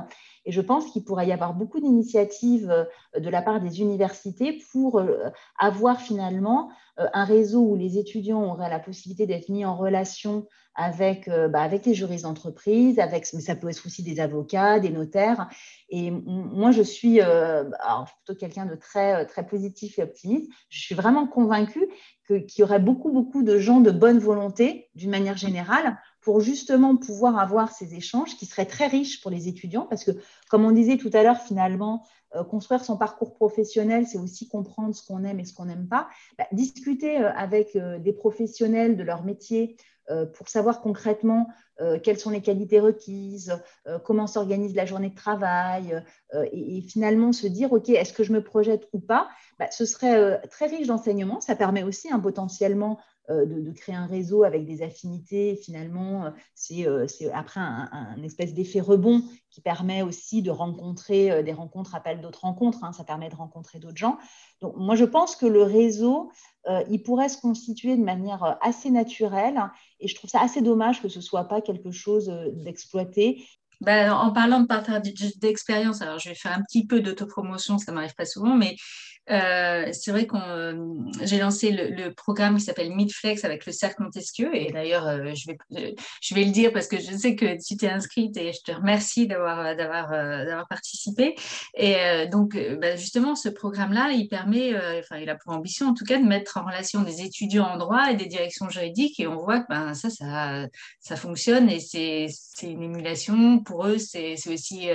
Et 0.44 0.52
je 0.52 0.60
pense 0.60 0.86
qu'il 0.90 1.04
pourrait 1.04 1.26
y 1.26 1.32
avoir 1.32 1.54
beaucoup 1.54 1.80
d'initiatives 1.80 2.70
euh, 2.70 3.20
de 3.20 3.28
la 3.28 3.42
part 3.42 3.60
des 3.60 3.80
universités 3.80 4.60
pour 4.70 4.98
euh, 4.98 5.30
avoir 5.58 6.00
finalement 6.00 6.70
euh, 7.00 7.06
un 7.12 7.24
réseau 7.24 7.62
où 7.62 7.76
les 7.76 7.98
étudiants 7.98 8.44
auraient 8.44 8.70
la 8.70 8.78
possibilité 8.78 9.26
d'être 9.26 9.48
mis 9.48 9.64
en 9.64 9.76
relation 9.76 10.46
avec, 10.74 11.28
bah, 11.28 11.60
avec 11.60 11.84
les 11.84 11.92
juristes 11.92 12.24
d'entreprise, 12.24 12.98
avec, 12.98 13.26
mais 13.34 13.42
ça 13.42 13.54
peut 13.54 13.68
être 13.68 13.84
aussi 13.84 14.02
des 14.02 14.20
avocats, 14.20 14.61
des 14.80 14.90
notaires. 14.90 15.48
Et 15.88 16.10
moi, 16.10 16.70
je 16.70 16.82
suis 16.82 17.20
plutôt 17.20 18.38
quelqu'un 18.38 18.66
de 18.66 18.74
très, 18.74 19.26
très 19.26 19.46
positif 19.46 19.98
et 19.98 20.02
optimiste. 20.02 20.50
Je 20.68 20.80
suis 20.80 20.94
vraiment 20.94 21.26
convaincue 21.26 21.88
qu'il 22.26 22.60
y 22.60 22.62
aurait 22.62 22.80
beaucoup, 22.80 23.10
beaucoup 23.10 23.42
de 23.42 23.58
gens 23.58 23.80
de 23.80 23.90
bonne 23.90 24.18
volonté, 24.18 24.88
d'une 24.94 25.10
manière 25.10 25.36
générale, 25.36 25.98
pour 26.20 26.40
justement 26.40 26.96
pouvoir 26.96 27.38
avoir 27.38 27.72
ces 27.72 27.94
échanges 27.94 28.36
qui 28.36 28.46
seraient 28.46 28.66
très 28.66 28.86
riches 28.86 29.20
pour 29.20 29.30
les 29.30 29.48
étudiants, 29.48 29.86
parce 29.88 30.04
que, 30.04 30.12
comme 30.48 30.64
on 30.64 30.70
disait 30.70 30.96
tout 30.96 31.10
à 31.12 31.22
l'heure, 31.22 31.38
finalement, 31.38 32.04
euh, 32.34 32.44
construire 32.44 32.84
son 32.84 32.96
parcours 32.96 33.34
professionnel, 33.34 34.06
c'est 34.06 34.18
aussi 34.18 34.48
comprendre 34.48 34.94
ce 34.94 35.04
qu'on 35.06 35.24
aime 35.24 35.40
et 35.40 35.44
ce 35.44 35.52
qu'on 35.52 35.66
n'aime 35.66 35.88
pas. 35.88 36.08
Bah, 36.38 36.46
discuter 36.52 37.20
euh, 37.20 37.32
avec 37.34 37.76
euh, 37.76 37.98
des 37.98 38.12
professionnels 38.12 38.96
de 38.96 39.02
leur 39.02 39.24
métier 39.24 39.76
pour 40.34 40.48
savoir 40.48 40.80
concrètement 40.80 41.48
quelles 42.02 42.18
sont 42.18 42.30
les 42.30 42.42
qualités 42.42 42.78
requises, 42.78 43.58
comment 44.04 44.26
s'organise 44.26 44.74
la 44.74 44.86
journée 44.86 45.10
de 45.10 45.14
travail, 45.16 46.04
et, 46.52 46.82
finalement 46.82 47.32
se 47.32 47.46
dire, 47.46 47.72
OK, 47.72 47.88
est-ce 47.88 48.12
que 48.12 48.22
je 48.22 48.32
me 48.32 48.42
projette 48.42 48.88
ou 48.92 49.00
pas? 49.00 49.28
Bah, 49.58 49.66
Ce 49.70 49.84
serait 49.84 50.40
très 50.48 50.66
riche 50.66 50.86
d'enseignement. 50.86 51.40
Ça 51.40 51.56
permet 51.56 51.82
aussi 51.82 52.12
un 52.12 52.20
potentiellement 52.20 52.98
euh, 53.30 53.46
de, 53.46 53.70
créer 53.70 53.94
un 53.94 54.06
réseau 54.06 54.42
avec 54.42 54.66
des 54.66 54.82
affinités. 54.82 55.54
Finalement, 55.54 56.24
euh, 56.24 56.30
euh, 56.72 57.06
c'est 57.06 57.30
après 57.30 57.60
un, 57.60 58.20
espèce 58.24 58.52
d'effet 58.52 58.80
rebond 58.80 59.22
qui 59.48 59.60
permet 59.60 60.02
aussi 60.02 60.42
de 60.42 60.50
rencontrer 60.50 61.42
des 61.44 61.52
rencontres, 61.52 61.94
appelle 61.94 62.20
d'autres 62.20 62.40
rencontres. 62.40 62.82
Hein, 62.82 62.92
ça 62.92 63.04
permet 63.04 63.28
de 63.28 63.36
rencontrer 63.36 63.78
d'autres 63.78 63.96
gens. 63.96 64.18
Donc, 64.60 64.74
moi, 64.76 64.96
je 64.96 65.04
pense 65.04 65.36
que 65.36 65.46
le 65.46 65.62
réseau, 65.62 66.32
il 66.90 67.02
pourrait 67.02 67.28
se 67.28 67.40
constituer 67.40 67.96
de 67.96 68.02
manière 68.02 68.58
assez 68.60 68.90
naturelle. 68.90 69.70
Et 70.00 70.08
je 70.08 70.14
trouve 70.16 70.30
ça 70.30 70.40
assez 70.40 70.60
dommage 70.60 71.00
que 71.00 71.08
ce 71.08 71.18
ne 71.18 71.22
soit 71.22 71.44
pas 71.44 71.60
quelque 71.60 71.90
chose 71.90 72.28
d'exploité. 72.54 73.44
Ben, 73.82 74.12
en 74.12 74.32
parlant 74.32 74.60
de 74.60 74.66
partage 74.66 75.02
d'expérience, 75.36 76.02
alors 76.02 76.18
je 76.18 76.28
vais 76.28 76.34
faire 76.36 76.52
un 76.52 76.62
petit 76.62 76.86
peu 76.86 77.00
d'autopromotion, 77.00 77.78
ça 77.78 77.90
m'arrive 77.90 78.14
pas 78.14 78.24
souvent, 78.24 78.56
mais 78.56 78.76
euh, 79.30 79.88
c'est 79.92 80.10
vrai 80.10 80.26
que 80.26 80.36
euh, 80.36 80.84
j'ai 81.22 81.38
lancé 81.38 81.70
le, 81.70 82.12
programme 82.12 82.56
qui 82.56 82.64
s'appelle 82.64 82.90
Midflex 82.92 83.44
avec 83.44 83.66
le 83.66 83.72
cercle 83.72 84.02
Montesquieu. 84.02 84.54
Et 84.54 84.72
d'ailleurs, 84.72 85.06
euh, 85.06 85.32
je, 85.34 85.46
vais, 85.46 85.94
je 86.20 86.34
vais 86.34 86.44
le 86.44 86.50
dire 86.50 86.72
parce 86.72 86.88
que 86.88 86.98
je 86.98 87.16
sais 87.16 87.36
que 87.36 87.56
tu 87.64 87.76
t'es 87.76 87.88
inscrite 87.88 88.36
et 88.36 88.52
je 88.52 88.60
te 88.62 88.72
remercie 88.72 89.26
d'avoir, 89.26 89.76
d'avoir, 89.76 90.10
d'avoir 90.10 90.66
participé. 90.68 91.36
Et 91.76 92.26
donc, 92.30 92.58
bah, 92.80 92.96
justement, 92.96 93.34
ce 93.34 93.48
programme-là, 93.48 94.10
il 94.12 94.28
permet, 94.28 94.74
enfin, 94.98 95.18
il 95.18 95.30
a 95.30 95.36
pour 95.36 95.52
ambition 95.52 95.88
en 95.88 95.94
tout 95.94 96.04
cas 96.04 96.18
de 96.18 96.24
mettre 96.24 96.58
en 96.58 96.64
relation 96.64 97.02
des 97.02 97.22
étudiants 97.22 97.66
en 97.66 97.78
droit 97.78 98.10
et 98.10 98.16
des 98.16 98.26
directions 98.26 98.68
juridiques. 98.68 99.20
Et 99.20 99.26
on 99.26 99.36
voit 99.36 99.60
que 99.60 99.66
ben, 99.68 99.94
ça, 99.94 100.10
ça, 100.10 100.66
ça 101.00 101.16
fonctionne 101.16 101.68
et 101.68 101.80
c'est, 101.80 102.26
c'est 102.30 102.70
une 102.70 102.82
émulation. 102.82 103.60
Pour 103.60 103.71
eux, 103.84 103.98
c'est, 103.98 104.36
aussi 104.52 104.88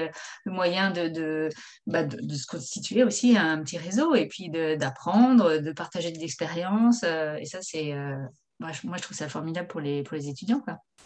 le 0.45 0.51
moyen 0.51 0.91
de, 0.91 1.07
de, 1.07 1.49
bah, 1.85 2.03
de, 2.03 2.17
de 2.21 2.35
se 2.35 2.45
constituer 2.45 3.03
aussi 3.03 3.37
un 3.37 3.61
petit 3.63 3.77
réseau 3.77 4.15
et 4.15 4.27
puis 4.27 4.49
d'apprendre, 4.49 5.57
de, 5.57 5.71
partager 5.71 6.11
des 6.11 6.23
expériences. 6.23 7.03
Euh, 7.03 7.35
et 7.35 7.45
ça, 7.45 7.59
c'est, 7.61 7.93
euh, 7.93 8.17
moi, 8.59 8.71
je, 8.71 9.01
trouve 9.01 9.17
ça 9.17 9.29
formidable 9.29 9.67
pour 9.67 9.81
les, 9.81 10.03
pour 10.03 10.15
les 10.15 10.29
étudiants. 10.29 10.61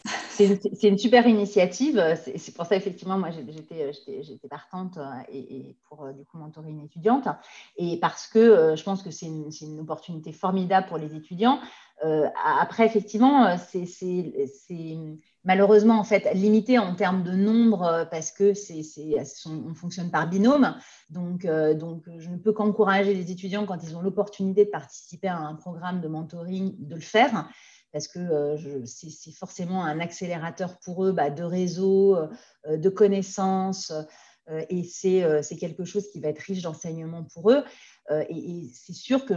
C'est 0.32 0.88
une, 0.88 0.98
super 0.98 1.28
initiative. 1.28 2.02
C'est 2.36 2.56
pour 2.56 2.66
ça, 2.66 2.76
effectivement, 2.76 3.20
moi, 3.20 3.30
j'étais 3.30 4.48
partante 4.50 4.98
euh, 4.98 5.04
et, 5.32 5.76
pour 5.88 6.12
du 6.14 6.26
coup 6.26 6.38
mentorer 6.40 6.70
une 6.70 6.82
étudiante. 6.82 7.28
Et 7.78 8.00
parce 8.00 8.26
que 8.26 8.74
je 8.76 8.82
pense 8.82 9.04
que 9.04 9.12
c'est 9.12 9.28
une, 9.28 9.52
une, 9.62 9.80
opportunité 9.82 10.32
formidable 10.32 10.88
pour 10.88 10.98
les 10.98 11.14
étudiants. 11.14 11.60
après, 12.60 12.88
effectivement, 12.88 13.56
c'est 13.58 13.86
malheureusement 15.44 16.00
en 16.00 16.04
fait 16.04 16.34
limité 16.34 16.78
en 16.78 16.96
termes 16.96 17.24
de 17.24 17.32
nombre 17.32 17.84
euh, 17.84 18.06
parce 18.06 18.32
que 18.32 18.54
c'est, 18.54 18.84
on 19.46 19.74
fonctionne 19.74 20.12
par 20.12 20.30
binôme. 20.30 20.76
Donc, 21.10 21.46
euh, 21.46 21.74
donc 21.74 22.04
je 22.18 22.30
ne 22.30 22.38
peux 22.38 22.54
qu'encourager 22.54 23.14
les 23.14 23.32
étudiants 23.32 23.66
quand 23.66 23.84
ils 23.84 23.96
ont 23.96 24.02
l'opportunité 24.02 24.66
de 24.66 24.70
participer 24.70 25.28
à 25.28 25.38
un 25.38 25.56
programme 25.56 26.02
de 26.02 26.08
mentoring 26.08 26.76
de 26.80 26.96
le 26.96 27.02
faire 27.02 27.50
parce 27.92 28.08
que 28.08 28.20
euh, 28.20 28.86
c'est, 28.86 29.32
forcément 29.32 29.84
un 29.84 30.00
accélérateur 30.00 30.78
pour 30.80 31.06
eux 31.06 31.12
bah, 31.12 31.30
de 31.30 31.44
réseau, 31.44 32.18
de 32.70 32.90
connaissances. 32.90 33.92
Et 34.70 34.84
c'est, 34.84 35.56
quelque 35.60 35.86
chose 35.86 36.10
qui 36.12 36.20
va 36.20 36.30
être 36.30 36.40
riche 36.40 36.62
d'enseignement 36.62 37.24
pour 37.34 37.52
eux. 37.52 37.64
et 38.30 38.70
c'est 38.74 38.94
sûr 38.94 39.26
que 39.26 39.36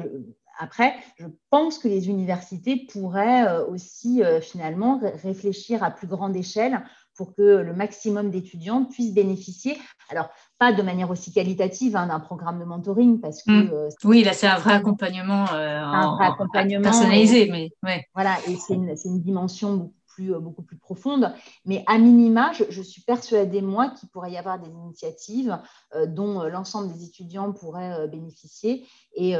après, 0.58 0.94
je 1.18 1.26
pense 1.50 1.78
que 1.78 1.88
les 1.88 2.08
universités 2.08 2.86
pourraient 2.92 3.46
euh, 3.46 3.66
aussi 3.66 4.22
euh, 4.22 4.40
finalement 4.40 5.00
réfléchir 5.22 5.82
à 5.82 5.90
plus 5.90 6.06
grande 6.06 6.36
échelle 6.36 6.82
pour 7.16 7.34
que 7.34 7.42
le 7.42 7.72
maximum 7.72 8.30
d'étudiants 8.30 8.84
puissent 8.84 9.14
bénéficier. 9.14 9.78
Alors, 10.10 10.30
pas 10.58 10.72
de 10.72 10.82
manière 10.82 11.10
aussi 11.10 11.32
qualitative 11.32 11.96
hein, 11.96 12.08
d'un 12.08 12.20
programme 12.20 12.58
de 12.58 12.64
mentoring, 12.64 13.20
parce 13.20 13.42
que... 13.42 13.50
Mmh. 13.50 13.70
Euh, 13.72 13.88
oui, 14.04 14.24
là, 14.24 14.32
c'est 14.32 14.48
un 14.48 14.58
vrai 14.58 14.74
accompagnement, 14.74 15.48
un 15.50 16.16
vrai 16.16 16.26
accompagnement 16.26 16.82
personnalisé. 16.82 17.48
Mais, 17.50 17.70
ouais. 17.84 18.04
Voilà, 18.14 18.36
et 18.48 18.56
c'est 18.56 18.74
une, 18.74 18.94
une, 19.04 19.20
dimension 19.20 19.92
euh, 20.20 20.38
beaucoup 20.38 20.62
plus 20.62 20.76
profonde. 20.76 21.32
Mais 21.64 21.84
à 21.86 21.98
minima, 21.98 22.52
je, 22.52 22.82
suis 22.82 23.02
persuadée, 23.02 23.60
moi, 23.60 23.90
qu'il 23.90 24.08
pourrait 24.08 24.32
y 24.32 24.36
avoir 24.36 24.58
des 24.58 24.70
initiatives 24.70 25.58
euh, 25.94 26.06
dont 26.06 26.42
euh, 26.42 26.48
l'ensemble 26.48 26.92
des 26.92 27.04
étudiants 27.04 27.52
pourraient 27.52 28.08
bénéficier. 28.08 28.86
Et, 29.14 29.34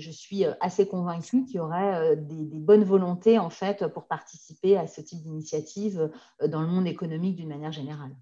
je 0.00 0.10
suis 0.10 0.44
assez 0.60 0.86
convaincue 0.86 1.44
qu'il 1.44 1.56
y 1.56 1.60
aurait 1.60 2.16
des, 2.16 2.44
des, 2.44 2.58
bonnes 2.58 2.84
volontés, 2.84 3.38
en 3.38 3.50
fait, 3.50 3.86
pour 3.88 4.06
participer 4.06 4.76
à 4.76 4.86
ce 4.86 5.00
type 5.00 5.20
d'initiative 5.20 6.10
dans 6.46 6.60
le 6.60 6.66
monde 6.66 6.86
économique 6.86 7.36
d'une 7.36 7.48
manière 7.48 7.72
générale. 7.72 8.14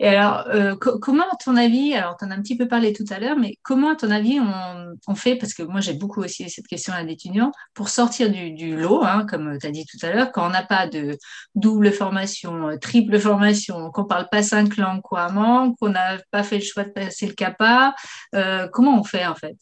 Et 0.00 0.08
alors, 0.08 0.46
euh, 0.48 0.74
comment, 0.76 1.24
à 1.24 1.36
ton 1.36 1.56
avis, 1.56 1.94
alors 1.94 2.16
tu 2.16 2.24
en 2.24 2.30
as 2.30 2.34
un 2.34 2.42
petit 2.42 2.56
peu 2.56 2.66
parlé 2.66 2.92
tout 2.92 3.04
à 3.10 3.18
l'heure, 3.18 3.36
mais 3.36 3.56
comment, 3.62 3.92
à 3.92 3.96
ton 3.96 4.10
avis, 4.10 4.40
on, 5.06 5.14
fait, 5.14 5.36
parce 5.36 5.54
que 5.54 5.62
moi 5.62 5.80
j'ai 5.80 5.92
beaucoup 5.92 6.22
aussi 6.22 6.48
cette 6.50 6.66
question-là 6.66 7.04
d'étudiants, 7.04 7.52
pour 7.74 7.88
sortir 7.88 8.30
du, 8.30 8.76
lot, 8.76 9.02
hein, 9.04 9.26
comme 9.28 9.58
tu 9.58 9.66
as 9.66 9.70
dit 9.70 9.86
tout 9.86 10.04
à 10.04 10.12
l'heure, 10.12 10.32
quand 10.32 10.46
on 10.46 10.50
n'a 10.50 10.62
pas 10.62 10.86
de 10.86 11.16
double 11.54 11.92
formation, 11.92 12.68
euh, 12.68 12.76
triple 12.76 13.18
formation, 13.18 13.90
qu'on 13.90 14.02
ne 14.02 14.08
parle 14.08 14.28
pas 14.30 14.42
cinq 14.42 14.76
langues 14.76 15.02
couramment, 15.02 15.74
qu'on 15.74 15.90
n'a 15.90 16.18
pas 16.30 16.42
fait 16.42 16.58
le 16.58 16.64
choix 16.64 16.84
de 16.84 16.90
passer 16.90 17.26
le 17.26 17.34
CAPA, 17.34 17.94
euh, 18.34 18.68
comment 18.72 18.98
on 18.98 19.04
fait 19.04 19.26
en 19.26 19.34
fait? 19.34 19.56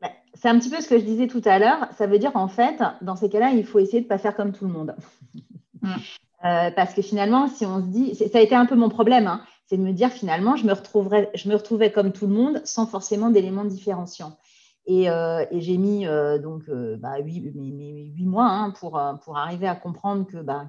Bah, 0.00 0.08
c'est 0.34 0.48
un 0.48 0.58
petit 0.58 0.70
peu 0.70 0.80
ce 0.80 0.88
que 0.88 0.98
je 0.98 1.04
disais 1.04 1.26
tout 1.26 1.42
à 1.44 1.58
l'heure. 1.58 1.88
Ça 1.98 2.06
veut 2.06 2.18
dire 2.18 2.32
en 2.34 2.48
fait, 2.48 2.82
dans 3.02 3.16
ces 3.16 3.28
cas-là, 3.28 3.50
il 3.50 3.66
faut 3.66 3.78
essayer 3.78 4.00
de 4.00 4.04
ne 4.04 4.08
pas 4.08 4.18
faire 4.18 4.34
comme 4.34 4.52
tout 4.52 4.64
le 4.64 4.72
monde. 4.72 4.94
Mm. 5.82 5.96
Euh, 6.44 6.70
parce 6.72 6.92
que 6.92 7.02
finalement, 7.02 7.48
si 7.48 7.64
on 7.64 7.80
se 7.80 7.86
dit, 7.86 8.14
ça 8.14 8.38
a 8.38 8.40
été 8.40 8.54
un 8.54 8.66
peu 8.66 8.74
mon 8.74 8.88
problème, 8.88 9.26
hein, 9.26 9.42
c'est 9.66 9.76
de 9.76 9.82
me 9.82 9.92
dire 9.92 10.10
finalement, 10.10 10.56
je 10.56 10.66
me, 10.66 10.72
retrouverais, 10.72 11.30
je 11.34 11.48
me 11.48 11.54
retrouvais 11.54 11.92
comme 11.92 12.12
tout 12.12 12.26
le 12.26 12.34
monde 12.34 12.60
sans 12.64 12.86
forcément 12.86 13.30
d'éléments 13.30 13.64
différenciants. 13.64 14.36
Et, 14.86 15.08
euh, 15.08 15.44
j'ai 15.52 15.76
mis 15.78 16.06
euh, 16.06 16.38
donc 16.38 16.64
bah, 16.98 17.18
huit, 17.20 17.52
mois 18.18 18.48
hein, 18.48 18.70
pour, 18.70 18.98
arriver 18.98 19.68
à 19.68 19.76
comprendre 19.76 20.26
que, 20.26 20.38
bah, 20.38 20.66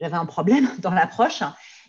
j'avais 0.00 0.16
un 0.16 0.26
problème 0.26 0.68
dans 0.78 0.92
l'approche. 0.92 1.42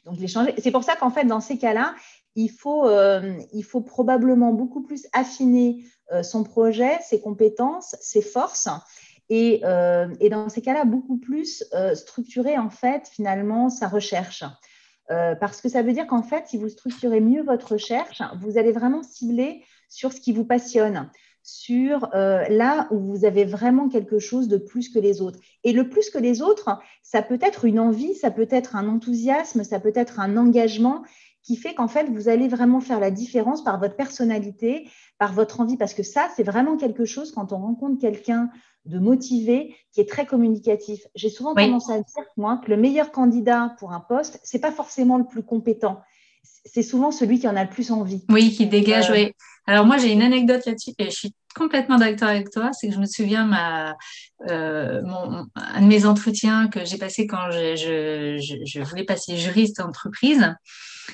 Donc, 0.06 0.18
C'est 0.58 0.72
pour 0.72 0.84
ça 0.84 0.98
qu'en 0.98 1.12
fait, 1.12 1.24
dans 1.24 1.40
ces 1.40 1.58
cas-là, 1.58 1.96
il 2.36 2.50
faut 2.50 3.82
probablement 3.86 4.52
beaucoup 4.52 4.82
plus 4.82 5.08
affiner 5.14 5.86
son 6.24 6.44
projet, 6.44 7.00
ses 7.02 7.22
compétences, 7.22 7.96
ses 8.02 8.22
forces 8.22 8.68
et, 9.32 10.30
dans 10.30 10.50
ces 10.50 10.62
cas-là, 10.62 10.86
beaucoup 10.86 11.18
plus 11.18 11.64
structurer 11.94 12.58
en 12.58 12.70
fait 12.70 13.08
finalement 13.08 13.70
sa 13.70 13.88
recherche. 13.88 14.44
parce 15.08 15.62
que 15.62 15.70
ça 15.70 15.82
veut 15.82 15.94
dire 15.94 16.08
qu'en 16.08 16.24
fait, 16.24 16.48
si 16.48 16.58
vous 16.58 16.70
structurez 16.70 17.22
mieux 17.22 17.44
votre 17.44 17.74
recherche, 17.74 18.22
vous 18.42 18.58
allez 18.58 18.72
vraiment 18.72 19.04
cibler 19.04 19.64
sur 19.90 20.14
ce 20.14 20.22
qui 20.22 20.34
vous 20.34 20.46
passionne 20.46 21.10
sur 21.44 22.14
euh, 22.14 22.44
là 22.50 22.88
où 22.92 23.00
vous 23.00 23.26
avez 23.26 23.46
vraiment 23.46 23.90
quelque 23.90 24.20
chose 24.20 24.48
de 24.48 24.58
plus 24.58 24.90
que 24.90 25.00
les 25.00 25.22
autres. 25.22 25.40
Et 25.64 25.74
le 25.74 25.90
plus 25.90 26.10
que 26.10 26.20
les 26.20 26.42
autres, 26.42 26.80
ça 27.04 27.22
peut 27.22 27.40
être 27.42 27.66
une 27.66 27.80
envie, 27.80 28.14
ça 28.16 28.32
peut 28.32 28.48
être 28.52 28.76
un 28.76 28.88
enthousiasme, 28.88 29.64
ça 29.64 29.80
peut 29.80 29.94
être 29.96 30.20
un 30.20 30.38
engagement 30.38 31.04
qui 31.44 31.56
fait 31.56 31.74
qu'en 31.74 31.88
fait, 31.88 32.06
vous 32.06 32.30
allez 32.30 32.48
vraiment 32.48 32.82
faire 32.82 33.00
la 33.00 33.12
différence 33.12 33.64
par 33.64 33.80
votre 33.80 33.96
personnalité, 33.96 34.88
par 35.18 35.34
votre 35.34 35.60
envie, 35.60 35.78
parce 35.78 35.94
que 35.94 36.04
ça, 36.04 36.30
c'est 36.36 36.44
vraiment 36.44 36.78
quelque 36.78 37.06
chose 37.06 37.32
quand 37.32 37.52
on 37.52 37.58
rencontre 37.58 38.00
quelqu'un 38.00 38.50
de 38.86 39.00
motivé, 39.00 39.76
qui 39.92 40.02
est 40.02 40.10
très 40.10 40.26
communicatif. 40.26 41.02
J'ai 41.14 41.30
souvent 41.30 41.54
tendance 41.54 41.90
à 41.90 41.98
dire, 41.98 42.26
moi, 42.38 42.60
que 42.64 42.70
le 42.70 42.78
meilleur 42.78 43.12
candidat 43.12 43.76
pour 43.80 43.94
un 43.94 44.00
poste, 44.00 44.40
c'est 44.44 44.60
pas 44.60 44.72
forcément 44.72 45.18
le 45.18 45.26
plus 45.26 45.44
compétent. 45.44 46.02
C'est 46.66 46.84
souvent 46.84 47.12
celui 47.12 47.40
qui 47.40 47.48
en 47.48 47.56
a 47.56 47.64
le 47.64 47.70
plus 47.70 47.92
envie. 47.92 48.24
Oui, 48.30 48.52
qui 48.52 48.66
dégage, 48.66 49.10
euh, 49.12 49.14
oui. 49.14 49.32
Alors 49.68 49.86
moi, 49.86 49.98
j'ai 49.98 50.12
une 50.12 50.24
anecdote 50.24 50.66
là-dessus 50.66 50.92
et 50.98 51.06
je 51.06 51.16
suis 51.16 51.36
complètement 51.56 51.98
d'accord 51.98 52.30
avec 52.30 52.50
toi. 52.50 52.72
C'est 52.74 52.88
que 52.88 52.96
je 52.96 53.00
me 53.00 53.06
souviens 53.06 53.46
ma, 53.46 53.96
euh, 54.50 55.02
mon, 55.04 55.46
un 55.56 55.82
de 55.82 55.88
mes 55.88 56.06
entretiens 56.06 56.68
que 56.68 56.84
j'ai 56.84 56.98
passé 56.98 57.28
quand 57.28 57.52
je, 57.52 57.76
je, 57.76 58.64
je, 58.66 58.82
voulais 58.82 59.04
passer 59.04 59.38
juriste 59.38 59.80
entreprise. 59.80 60.56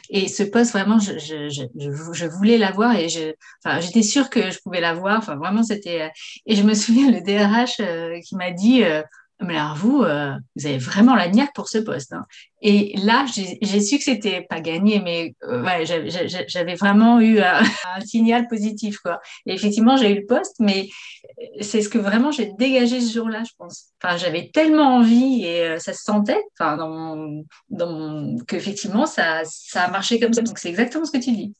Et 0.09 0.27
ce 0.27 0.43
poste, 0.43 0.71
vraiment, 0.71 0.99
je, 0.99 1.17
je 1.19 2.25
voulais 2.25 2.57
l'avoir 2.57 2.95
et 2.95 3.07
j'étais 3.09 4.03
sûre 4.03 4.29
que 4.29 4.51
je 4.51 4.59
pouvais 4.59 4.81
l'avoir. 4.81 5.17
Enfin, 5.19 5.35
vraiment, 5.35 5.63
c'était. 5.63 6.11
Et 6.45 6.55
je 6.55 6.63
me 6.63 6.73
souviens 6.73 7.11
le 7.11 7.21
DRH 7.21 7.79
euh, 7.79 8.19
qui 8.21 8.35
m'a 8.35 8.51
dit 8.51 8.83
euh, 8.83 9.01
mais 9.39 9.55
alors 9.55 9.75
vous, 9.75 10.01
euh, 10.01 10.33
vous 10.55 10.65
avez 10.65 10.79
vraiment 10.79 11.15
la 11.15 11.27
niaque 11.29 11.53
pour 11.53 11.69
ce 11.69 11.77
poste. 11.77 12.13
Hein. 12.13 12.25
Et 12.61 12.97
là, 12.97 13.25
j'ai 13.27 13.81
su 13.81 13.97
que 13.97 14.03
c'était 14.03 14.41
pas 14.41 14.61
gagné, 14.61 14.99
mais 14.99 15.35
euh, 15.43 15.63
ouais, 15.63 15.85
j'avais 16.47 16.75
vraiment 16.75 17.19
eu 17.19 17.39
un, 17.41 17.61
signal 18.03 18.47
positif. 18.47 18.97
Quoi. 18.97 19.19
Et 19.45 19.53
effectivement, 19.53 19.95
j'ai 19.95 20.11
eu 20.11 20.21
le 20.21 20.25
poste, 20.25 20.55
mais 20.59 20.89
c'est 21.61 21.81
ce 21.81 21.89
que 21.89 21.99
vraiment 21.99 22.31
j'ai 22.31 22.51
dégagé 22.57 22.99
ce 22.99 23.13
jour-là, 23.13 23.43
je 23.43 23.51
pense. 23.57 23.91
Enfin, 24.01 24.17
j'avais 24.17 24.49
tellement 24.51 24.95
envie 24.97 25.43
et 25.45 25.61
euh, 25.63 25.77
ça 25.77 25.93
se 25.93 26.03
sentait 26.03 26.43
enfin, 26.59 26.77
dans 26.77 26.89
mon, 26.89 27.45
dans 27.69 28.37
qu'effectivement, 28.47 29.05
ça, 29.05 29.41
ça 29.45 29.83
a 29.83 29.91
marché 29.91 30.19
comme 30.19 30.33
ça. 30.33 30.41
Donc, 30.41 30.57
c'est 30.57 30.69
exactement 30.69 31.05
ce 31.05 31.11
que 31.11 31.23
tu 31.23 31.31
dis. 31.31 31.53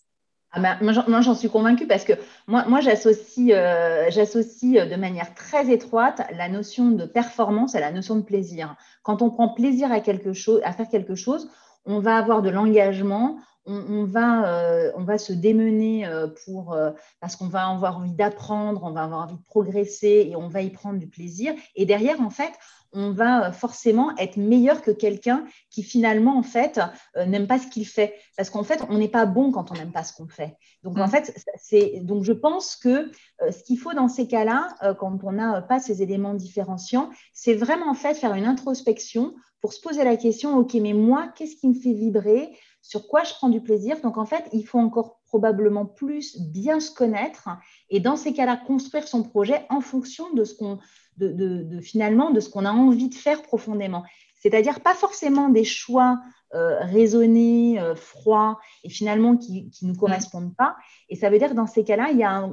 Ah 0.58 0.76
ben, 0.82 0.94
moi, 1.08 1.22
j'en 1.22 1.36
suis 1.36 1.50
convaincue 1.50 1.86
parce 1.86 2.04
que 2.04 2.14
moi, 2.48 2.80
j'associe 2.82 3.52
euh, 3.52 4.10
euh, 4.10 4.86
de 4.86 4.96
manière 4.96 5.36
très 5.36 5.70
étroite 5.70 6.22
la 6.36 6.50
notion 6.50 6.90
de 6.90 7.06
performance 7.06 7.76
à 7.76 7.80
la 7.80 7.92
notion 7.92 8.16
de 8.16 8.24
plaisir. 8.24 8.76
Quand 9.04 9.22
on 9.22 9.30
prend 9.30 9.50
plaisir 9.50 9.92
à 9.92 10.02
faire 10.02 10.90
quelque 10.90 11.14
chose, 11.14 11.48
on 11.86 12.00
va 12.00 12.18
avoir 12.18 12.42
de 12.42 12.50
l'engagement, 12.50 13.38
on, 13.68 14.06
va, 14.06 14.48
euh, 14.48 14.92
on 14.96 15.04
va 15.04 15.18
se 15.18 15.34
démener 15.34 16.10
pour, 16.46 16.78
parce 17.20 17.36
qu'on 17.36 17.48
va 17.48 17.68
avoir 17.68 17.98
envie 17.98 18.14
d'apprendre, 18.14 18.84
on 18.84 18.92
va 18.92 19.04
avoir 19.04 19.24
envie 19.24 19.36
de 19.36 19.46
progresser 19.46 20.28
et 20.30 20.36
on 20.36 20.48
va 20.48 20.62
y 20.62 20.70
prendre 20.70 21.00
du 21.00 21.08
plaisir. 21.08 21.54
Et 21.76 21.86
derrière, 21.86 22.22
en 22.22 22.30
fait, 22.30 22.54
on 22.94 23.12
va 23.12 23.48
euh, 23.48 23.52
forcément 23.52 24.16
être 24.18 24.38
meilleur 24.38 24.82
que 24.82 24.92
quelqu'un 24.92 25.46
qui 25.70 25.84
finalement, 25.84 26.38
en 26.38 26.44
fait, 26.44 26.80
euh, 27.16 27.26
n'aime 27.26 27.48
pas 27.48 27.60
ce 27.60 27.68
qu'il 27.68 27.86
fait. 27.86 28.16
Parce 28.36 28.50
qu'en 28.50 28.64
fait, 28.64 28.82
on 28.90 28.98
n'est 28.98 29.08
pas 29.08 29.26
bon 29.26 29.52
quand 29.52 29.72
on 29.72 29.76
n'aime 29.76 29.92
pas 29.92 30.04
ce 30.04 30.14
qu'on 30.14 30.28
fait. 30.28 30.56
Donc, 30.84 30.98
en 30.98 31.08
mm. 31.08 31.12
fait, 31.12 31.34
c'est, 31.58 32.00
donc 32.02 32.24
je 32.24 32.34
pense 32.34 32.76
que 32.76 33.12
euh, 33.42 33.52
ce 33.52 33.64
qu'il 33.64 33.78
faut 33.78 33.94
dans 33.94 34.08
ces 34.08 34.28
cas-là, 34.28 34.76
quand 35.00 35.20
on 35.24 35.32
n'a 35.32 35.62
pas 35.62 35.80
ces 35.80 36.02
éléments 36.02 36.34
différenciants, 36.34 37.10
c'est 37.34 37.54
vraiment 37.54 37.90
en 37.90 37.94
fait 37.94 38.16
faire 38.16 38.34
une 38.34 38.46
introspection 38.46 39.36
pour 39.62 39.74
se 39.74 39.82
poser 39.82 40.04
la 40.04 40.18
question, 40.18 40.58
OK, 40.58 40.76
mais 40.76 40.94
moi, 40.94 41.30
qu'est-ce 41.36 41.56
qui 41.56 41.68
me 41.68 41.74
fait 41.74 41.94
vibrer? 41.94 42.56
Sur 42.88 43.08
quoi 43.08 43.26
je 43.26 43.34
prends 43.34 43.50
du 43.50 43.60
plaisir. 43.60 44.00
Donc, 44.00 44.18
en 44.18 44.26
fait, 44.26 44.46
il 44.54 44.66
faut 44.66 44.80
encore 44.80 45.20
probablement 45.26 45.86
plus 45.86 46.40
bien 46.40 46.80
se 46.80 46.90
connaître 46.90 47.50
et 47.90 48.00
dans 48.00 48.16
ces 48.16 48.32
cas-là, 48.32 48.56
construire 48.56 49.06
son 49.10 49.24
projet 49.24 49.66
en 49.70 49.82
fonction 49.82 50.34
de 50.34 50.46
ce 50.46 50.56
qu'on, 50.56 50.80
de, 51.18 51.82
finalement 51.82 52.32
de 52.32 52.40
ce 52.40 52.50
qu'on 52.50 52.64
a 52.64 52.72
envie 52.72 53.10
de 53.10 53.16
faire 53.16 53.42
profondément. 53.42 54.04
C'est-à-dire 54.42 54.80
pas 54.80 54.94
forcément 54.94 55.50
des 55.50 55.66
choix 55.66 56.22
euh, 56.54 56.80
raisonnés, 56.80 57.78
euh, 57.78 57.94
froids 57.94 58.58
et 58.86 58.90
finalement 58.90 59.36
qui 59.36 59.70
ne 59.82 59.90
nous 59.90 59.96
correspondent 59.96 60.56
pas. 60.56 60.78
Et 61.10 61.18
ça 61.18 61.30
veut 61.30 61.40
dire 61.40 61.56
dans 61.56 61.68
ces 61.68 61.84
cas-là, 61.84 62.12
il 62.12 62.18
y 62.18 62.24
a 62.24 62.50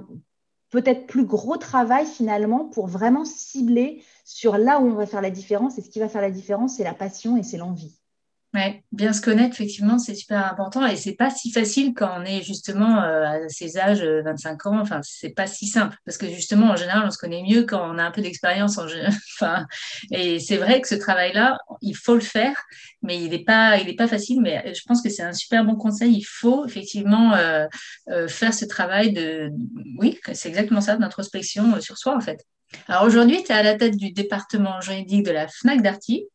peut-être 0.71 1.07
plus 1.07 1.27
gros 1.27 1.59
travail 1.59 2.07
finalement 2.07 2.65
pour 2.65 2.89
vraiment 2.89 3.25
cibler 3.25 4.03
sur 4.25 4.59
là 4.59 4.81
où 4.81 4.87
on 4.87 4.95
va 4.95 5.07
faire 5.07 5.23
la 5.23 5.31
différence. 5.31 5.79
Et 5.79 5.83
ce 5.83 5.91
qui 5.91 6.01
va 6.01 6.09
faire 6.09 6.23
la 6.23 6.33
différence, 6.33 6.79
c'est 6.79 6.83
la 6.83 6.95
passion 6.95 7.37
et 7.37 7.45
c'est 7.45 7.59
l'envie. 7.59 8.01
Ouais, 8.55 8.85
bien 8.93 9.13
se 9.13 9.21
connaître, 9.21 9.57
effectivement, 9.57 9.99
c'est 9.99 10.15
super 10.15 10.49
important 10.49 10.87
et 10.87 10.95
c'est 10.95 11.15
pas 11.17 11.29
si 11.29 11.51
facile 11.51 11.93
quand 11.93 12.21
on 12.21 12.25
est 12.25 12.41
justement 12.41 13.03
euh, 13.03 13.25
à 13.25 13.49
ces 13.49 13.79
âges, 13.79 14.05
25 14.05 14.65
euh, 14.65 14.71
ans. 14.71 14.79
Enfin, 14.79 15.01
c'est 15.03 15.31
pas 15.31 15.49
si 15.49 15.67
simple 15.67 15.97
parce 16.05 16.19
que 16.19 16.29
justement, 16.29 16.69
en 16.69 16.77
général, 16.77 17.03
on 17.05 17.11
se 17.11 17.19
connaît 17.19 17.43
mieux 17.43 17.65
quand 17.65 17.85
on 17.85 17.99
a 17.99 18.05
un 18.05 18.13
peu 18.13 18.23
d'expérience. 18.23 18.79
En... 18.79 18.87
enfin, 19.35 19.67
et 20.13 20.39
c'est 20.39 20.57
vrai 20.57 20.81
que 20.81 20.87
ce 20.87 20.95
travail-là, 20.95 21.59
il 21.83 21.97
faut 21.97 22.15
le 22.15 22.21
faire, 22.21 22.55
mais 23.03 23.21
il 23.21 23.31
n'est 23.31 23.43
pas, 23.43 23.77
il 23.79 23.89
est 23.89 23.97
pas 23.97 24.07
facile. 24.07 24.41
Mais 24.41 24.73
je 24.73 24.83
pense 24.87 25.03
que 25.03 25.11
c'est 25.11 25.25
un 25.25 25.33
super 25.33 25.65
bon 25.65 25.75
conseil. 25.75 26.15
Il 26.15 26.25
faut 26.25 26.65
effectivement 26.65 27.35
euh, 27.35 27.67
faire 28.29 28.55
ce 28.55 28.67
travail 28.67 29.13
de, 29.13 29.51
oui, 29.99 30.21
c'est 30.33 30.49
exactement 30.49 30.81
ça, 30.81 30.97
d'introspection 30.97 31.81
sur 31.81 31.99
soi 31.99 32.17
en 32.17 32.21
fait. 32.21 32.47
Alors 32.87 33.03
aujourd'hui, 33.03 33.43
tu 33.43 33.51
es 33.51 33.55
à 33.57 33.65
la 33.65 33.75
tête 33.75 33.97
du 33.97 34.13
département 34.13 34.81
juridique 34.81 35.25
de 35.25 35.33
la 35.33 35.49
FNAC 35.49 35.83
Darty. 35.83 36.29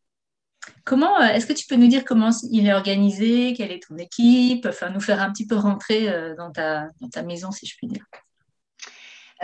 Comment, 0.84 1.22
euh, 1.22 1.28
est-ce 1.28 1.46
que 1.46 1.54
tu 1.54 1.68
peux 1.68 1.76
nous 1.76 1.88
dire 1.88 2.04
comment 2.04 2.32
il 2.50 2.68
est 2.68 2.74
organisé, 2.74 3.54
quelle 3.54 3.72
est 3.72 3.88
ton 3.88 3.98
équipe, 3.98 4.66
enfin 4.68 4.90
nous 4.90 5.00
faire 5.00 5.22
un 5.22 5.32
petit 5.32 5.46
peu 5.46 5.56
rentrer 5.56 6.10
euh, 6.10 6.36
dans 6.36 6.52
ta, 6.52 7.24
maison, 7.24 7.52
si 7.52 7.66
je 7.66 7.76
puis 7.78 7.88
dire? 7.88 8.06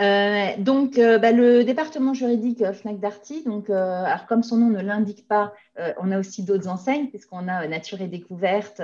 Euh, 0.00 0.50
donc, 0.58 0.96
bah, 0.96 1.32
le 1.32 1.64
département 1.64 2.12
juridique 2.12 2.62
Fnac 2.72 3.00
Darty, 3.00 3.44
donc, 3.44 3.70
alors 3.70 4.26
comme 4.26 4.42
son 4.42 4.58
nom 4.58 4.68
ne 4.70 4.82
l'indique 4.82 5.26
pas, 5.26 5.54
on 5.98 6.10
a 6.10 6.18
aussi 6.18 6.42
d'autres 6.42 6.68
enseignes, 6.68 7.08
puisqu'on 7.08 7.48
a 7.48 7.66
Nature 7.66 8.02
et 8.02 8.08
Découverte, 8.08 8.82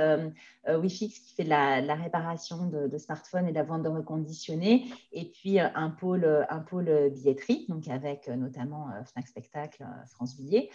Wifix 0.67 1.19
qui 1.19 1.35
fait 1.35 1.45
la, 1.45 1.95
réparation 1.95 2.67
de, 2.67 2.97
smartphones 2.97 3.47
et 3.47 3.53
la 3.53 3.63
vente 3.63 3.83
de 3.83 3.89
reconditionnés, 3.89 4.87
et 5.13 5.27
puis 5.27 5.59
un 5.61 5.91
pôle, 5.91 6.47
un 6.49 6.61
pôle 6.61 7.11
billetterie, 7.13 7.67
donc 7.69 7.89
avec 7.89 8.29
notamment 8.29 8.87
Fnac 9.05 9.29
Spectacle, 9.29 9.85
France 10.07 10.37
Billet. 10.37 10.71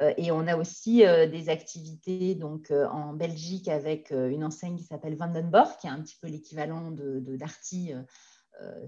Euh, 0.00 0.12
et 0.16 0.30
on 0.30 0.46
a 0.46 0.56
aussi 0.56 1.04
euh, 1.04 1.26
des 1.26 1.48
activités 1.48 2.34
donc, 2.34 2.70
euh, 2.70 2.86
en 2.88 3.12
Belgique 3.12 3.68
avec 3.68 4.10
une 4.10 4.44
enseigne 4.44 4.76
qui 4.76 4.84
s'appelle 4.84 5.16
Vandenborg, 5.16 5.76
qui 5.80 5.86
est 5.86 5.90
un 5.90 6.00
petit 6.00 6.16
peu 6.20 6.28
l'équivalent 6.28 6.90
de, 6.90 7.36
Darty 7.36 7.92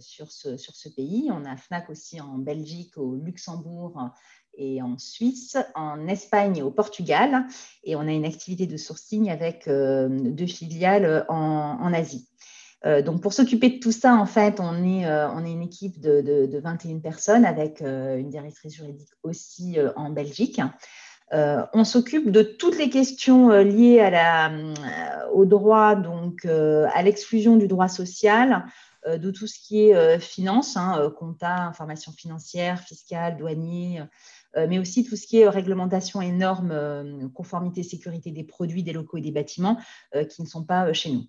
sur, 0.01 0.31
ce, 0.31 0.57
sur 0.57 0.75
ce 0.75 0.89
pays. 0.89 1.31
On 1.31 1.45
a 1.45 1.57
FNAC 1.57 1.89
aussi 1.89 2.21
en 2.21 2.39
Belgique, 2.39 2.99
au 2.99 3.15
Luxembourg 3.15 4.11
et 4.55 4.83
en 4.83 4.99
Suisse, 4.99 5.57
en 5.75 6.09
Espagne 6.09 6.59
et 6.59 6.63
au 6.63 6.71
Portugal. 6.71 7.47
Et 7.85 7.97
on 7.97 8.01
a 8.01 8.13
une 8.13 8.27
activité 8.27 8.67
de 8.67 8.77
sourcing 8.77 9.31
avec 9.31 9.67
deux 9.69 10.47
filiales 10.47 11.25
en, 11.31 11.93
Asie. 11.95 12.29
Donc, 13.05 13.23
pour 13.23 13.33
s'occuper 13.33 13.71
de 13.71 13.79
tout 13.79 13.93
ça, 13.93 14.15
en 14.15 14.27
fait, 14.27 14.59
on 14.59 14.83
est, 14.85 15.03
est 15.03 15.53
une 15.53 15.63
équipe 15.63 16.01
de, 16.01 16.21
de, 16.21 16.47
de 16.47 16.59
21 16.59 16.99
personnes 16.99 17.45
avec 17.45 17.81
une 17.81 18.29
directrice 18.29 18.75
juridique 18.75 19.11
aussi 19.23 19.79
en 19.95 20.11
Belgique. 20.11 20.61
Euh, 21.33 21.65
on 21.73 21.85
s'occupe 21.85 22.31
de 22.31 22.43
toutes 22.43 22.77
les 22.77 22.91
questions 22.91 23.51
euh, 23.51 23.63
liées 23.63 24.01
euh, 24.01 25.29
au 25.33 25.47
droit, 25.47 25.95
donc 25.95 26.45
à 26.45 27.03
l'exclusion 27.03 27.57
du 27.57 27.69
droit 27.69 27.89
social, 27.89 28.67
de 29.05 29.33
tout 29.33 29.49
ce 29.49 29.59
qui 29.59 29.89
est 29.89 30.21
finance, 30.21 30.77
hein, 30.77 31.13
compta, 31.19 31.57
information 31.65 32.13
financière, 32.13 32.79
fiscale, 32.79 33.37
douanier, 33.37 34.01
mais 34.55 34.79
aussi 34.79 35.05
tout 35.05 35.17
ce 35.17 35.27
qui 35.27 35.41
est 35.41 35.49
réglementation 35.49 36.23
et 36.23 36.31
normes, 36.31 37.29
conformité, 37.35 37.83
sécurité 37.83 38.31
des 38.31 38.45
produits, 38.45 38.85
des 38.85 38.93
locaux 38.93 39.17
et 39.17 39.21
des 39.21 39.33
bâtiments 39.33 39.77
qui 40.31 40.43
ne 40.43 40.47
sont 40.47 40.63
pas 40.63 40.93
chez 40.93 41.11
nous. 41.11 41.25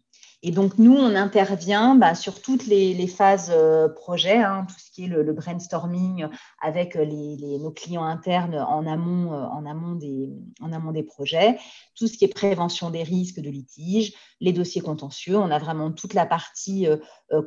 Et 0.45 0.51
donc, 0.51 0.77
nous, 0.77 0.93
on 0.93 1.15
intervient 1.15 1.95
bah, 1.95 2.15
sur 2.15 2.41
toutes 2.41 2.67
les, 2.67 3.07
phases 3.07 3.49
euh, 3.49 3.87
projet, 3.87 4.39
hein, 4.39 4.67
tout 4.67 4.75
ce 4.77 4.91
qui 4.91 5.05
est 5.05 5.07
le, 5.07 5.31
brainstorming 5.31 6.27
avec 6.61 6.95
les, 6.95 7.57
nos 7.59 7.71
clients 7.71 8.03
internes 8.03 8.55
en 8.55 8.85
amont, 8.85 9.31
euh, 9.31 9.45
en 9.45 9.65
amont 9.65 10.91
des 10.91 11.03
projets, 11.03 11.57
tout 11.95 12.07
ce 12.07 12.17
qui 12.17 12.25
est 12.25 12.27
prévention 12.27 12.89
des 12.89 13.03
risques 13.03 13.39
de 13.39 13.49
litige, 13.49 14.13
les 14.41 14.51
dossiers 14.51 14.81
contentieux. 14.81 15.37
On 15.37 15.49
a 15.49 15.59
vraiment 15.59 15.93
toute 15.93 16.13
la 16.13 16.25
partie 16.25 16.87
euh, 16.87 16.97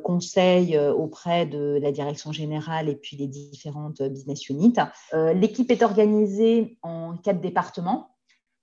conseil 0.03 0.77
auprès 0.77 1.45
de 1.45 1.77
la 1.79 1.91
direction 1.91 2.31
générale 2.31 2.89
et 2.89 2.95
puis 2.95 3.15
les 3.15 3.27
différentes 3.27 4.01
business 4.01 4.49
units. 4.49 4.73
L'équipe 5.13 5.71
est 5.71 5.83
organisée 5.83 6.77
en 6.81 7.15
quatre 7.15 7.39
départements. 7.39 8.16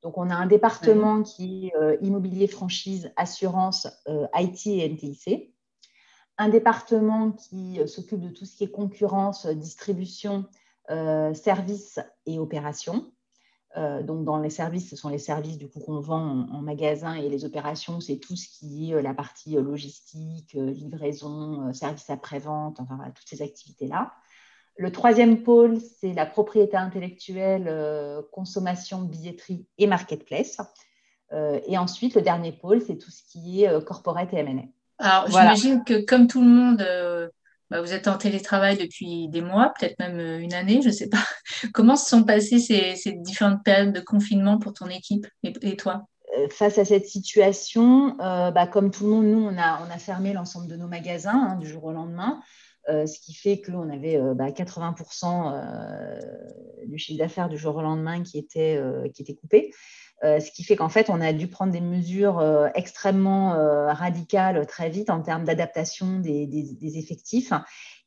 Donc, 0.05 0.19
on 0.19 0.29
a 0.29 0.35
un 0.35 0.47
département 0.47 1.23
qui 1.23 1.69
est 1.69 1.77
euh, 1.77 1.97
immobilier, 2.03 2.47
franchise, 2.47 3.11
assurance, 3.17 3.89
euh, 4.07 4.27
IT 4.35 4.67
et 4.67 4.87
NTIC. 4.87 5.55
Un 6.37 6.51
département 6.51 7.33
qui 7.33 7.81
euh, 7.81 7.87
s'occupe 7.87 8.21
de 8.21 8.29
tout 8.29 8.45
ce 8.45 8.55
qui 8.55 8.65
est 8.65 8.71
concurrence, 8.71 9.47
distribution, 9.47 10.45
services 11.33 11.99
et 12.27 12.39
opérations. 12.39 13.11
donc, 13.75 14.27
dans 14.27 14.37
les 14.37 14.51
services, 14.51 14.91
ce 14.91 14.97
sont 14.97 15.09
les 15.09 15.19
services 15.19 15.57
du 15.57 15.67
coup 15.67 15.81
qu'on 15.81 15.99
vend 15.99 16.47
en, 16.53 16.61
magasin 16.61 17.15
et 17.15 17.31
les 17.31 17.47
opérations, 17.47 18.01
c'est 18.01 18.19
tout 18.19 18.37
ce 18.37 18.47
qui 18.51 18.93
est 18.93 19.01
la 19.01 19.15
partie 19.15 19.55
logistique, 19.55 20.53
livraison, 20.53 21.73
service 21.73 22.11
après-vente, 22.11 22.81
enfin 22.81 22.99
toutes 23.15 23.27
ces 23.27 23.41
activités-là. 23.41 24.13
Le 24.77 24.91
troisième 24.91 25.43
pôle, 25.43 25.79
c'est 26.01 26.13
la 26.13 26.27
propriété 26.27 26.77
intellectuelle, 26.77 27.73
consommation, 28.33 29.03
billetterie 29.03 29.67
et 29.79 29.87
marketplace. 29.87 30.59
et 31.33 31.79
ensuite, 31.79 32.17
le 32.17 32.23
dernier 32.23 32.53
pôle, 32.53 32.83
c'est 32.83 32.97
tout 32.97 33.11
ce 33.11 33.23
qui 33.31 33.63
est 33.63 33.85
corporate 33.85 34.33
et 34.33 34.39
M&A. 34.39 34.65
Alors, 34.99 35.27
j'imagine 35.29 35.85
que 35.85 36.05
comme 36.05 36.27
tout 36.27 36.41
le 36.41 36.49
monde, 36.49 36.83
euh, 36.83 37.29
bah, 37.71 37.81
vous 37.81 37.93
êtes 37.93 38.09
en 38.09 38.17
télétravail 38.17 38.77
depuis 38.77 39.29
des 39.29 39.41
mois, 39.41 39.73
peut-être 39.79 39.99
même 39.99 40.19
euh, 40.19 40.39
une 40.39 40.55
année, 40.55 40.81
je 40.83 40.89
ne 40.89 40.93
sais 40.93 41.09
pas. 41.09 41.25
Comment 41.73 41.97
se 41.97 42.09
sont 42.09 42.25
passées 42.25 42.59
ces, 42.59 43.13
différentes 43.13 43.65
périodes 43.65 43.93
de 43.93 44.01
confinement 44.01 44.59
pour 44.59 44.73
ton 44.73 44.87
équipe 44.87 45.27
et, 45.43 45.77
toi? 45.77 46.07
Euh, 46.39 46.49
Face 46.51 46.79
à 46.79 46.85
cette 46.85 47.07
situation, 47.07 48.17
bah, 48.19 48.67
comme 48.67 48.91
tout 48.91 49.05
le 49.05 49.11
monde, 49.11 49.27
nous, 49.27 49.45
on 49.45 49.59
a, 49.59 49.81
on 49.87 49.93
a 49.93 49.99
fermé 49.99 50.33
l'ensemble 50.33 50.69
de 50.69 50.77
nos 50.77 50.89
magasins 50.89 51.51
hein, 51.51 51.57
du 51.57 51.67
jour 51.67 51.85
au 51.85 51.93
lendemain. 51.93 52.41
Ce 52.89 53.21
qui 53.21 53.35
fait 53.35 53.61
qu'on 53.61 53.91
avait 53.91 54.19
80% 54.19 55.53
bah, 55.53 56.19
du 56.87 56.99
chiffre 56.99 57.19
d'affaires 57.19 57.49
du 57.49 57.57
jour 57.57 57.77
au 57.77 57.83
lendemain 57.83 58.23
qui 58.23 58.39
était, 58.39 58.81
coupé. 59.41 59.73
Euh, 60.23 60.41
ce 60.41 60.51
qui 60.51 60.65
fait 60.65 60.77
qu'en 60.77 60.89
fait, 60.89 61.11
on 61.11 61.21
a 61.21 61.33
dû 61.33 61.49
prendre 61.49 61.73
des 61.73 61.81
mesures 61.81 62.39
euh, 62.39 62.69
extrêmement 62.75 63.55
euh, 63.55 63.93
radicales 63.93 64.67
très 64.67 64.89
vite 64.89 65.11
en 65.11 65.21
termes 65.21 65.45
d'adaptation 65.45 66.19
des, 66.21 66.99
effectifs. 66.99 67.53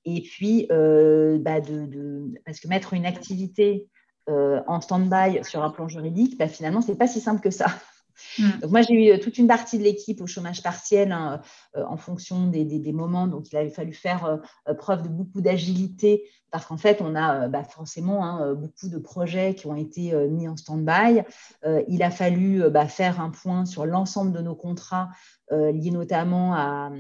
Et 0.06 0.22
puis, 0.22 0.68
bah, 0.70 1.60
parce 2.46 2.60
que 2.60 2.68
mettre 2.68 2.94
une 2.94 3.06
activité 3.06 3.88
en 4.28 4.82
stand-by 4.82 5.44
sur 5.44 5.64
un 5.64 5.70
plan 5.70 5.88
juridique, 5.88 6.38
bah, 6.38 6.48
finalement, 6.48 6.82
ce 6.82 6.92
n'est 6.92 6.98
pas 6.98 7.08
si 7.08 7.20
simple 7.20 7.42
que 7.42 7.52
ça. 7.52 7.68
Mm. 8.40 8.60
Donc 8.62 8.72
moi, 8.72 8.82
j'ai 8.82 9.16
eu 9.16 9.20
toute 9.20 9.38
une 9.38 9.48
partie 9.48 9.78
de 9.78 9.84
l'équipe 9.84 10.22
au 10.22 10.28
chômage 10.28 10.64
partiel 10.64 11.12
hein, 11.12 11.42
en 11.76 11.98
fonction 11.98 12.48
des, 12.48 12.94
moments. 12.94 13.28
Donc, 13.28 13.52
il 13.52 13.58
avait 13.58 13.70
fallu 13.70 13.94
faire 13.94 14.40
preuve 14.78 15.04
de 15.04 15.10
beaucoup 15.10 15.42
d'agilité 15.42 16.24
parce 16.52 16.66
qu'en 16.66 16.78
fait, 16.78 17.02
on 17.02 17.16
a 17.16 17.46
euh, 17.46 17.48
bah, 17.50 17.64
forcément 17.64 18.26
hein, 18.26 18.42
euh, 18.42 18.56
beaucoup 18.56 18.88
de 18.88 18.98
projets 18.98 19.54
qui 19.54 19.68
ont 19.68 19.76
été 19.76 20.14
euh, 20.14 20.28
mis 20.28 20.48
en 20.48 20.56
stand-by. 20.56 21.24
il 21.88 22.04
a 22.04 22.12
fallu 22.12 22.70
bah, 22.70 22.88
faire 22.88 23.20
un 23.20 23.30
point 23.30 23.66
sur 23.66 23.86
l'ensemble 23.86 24.32
de 24.32 24.42
nos 24.42 24.56
contrats 24.56 25.10
liés 25.50 25.92
notamment 25.92 26.92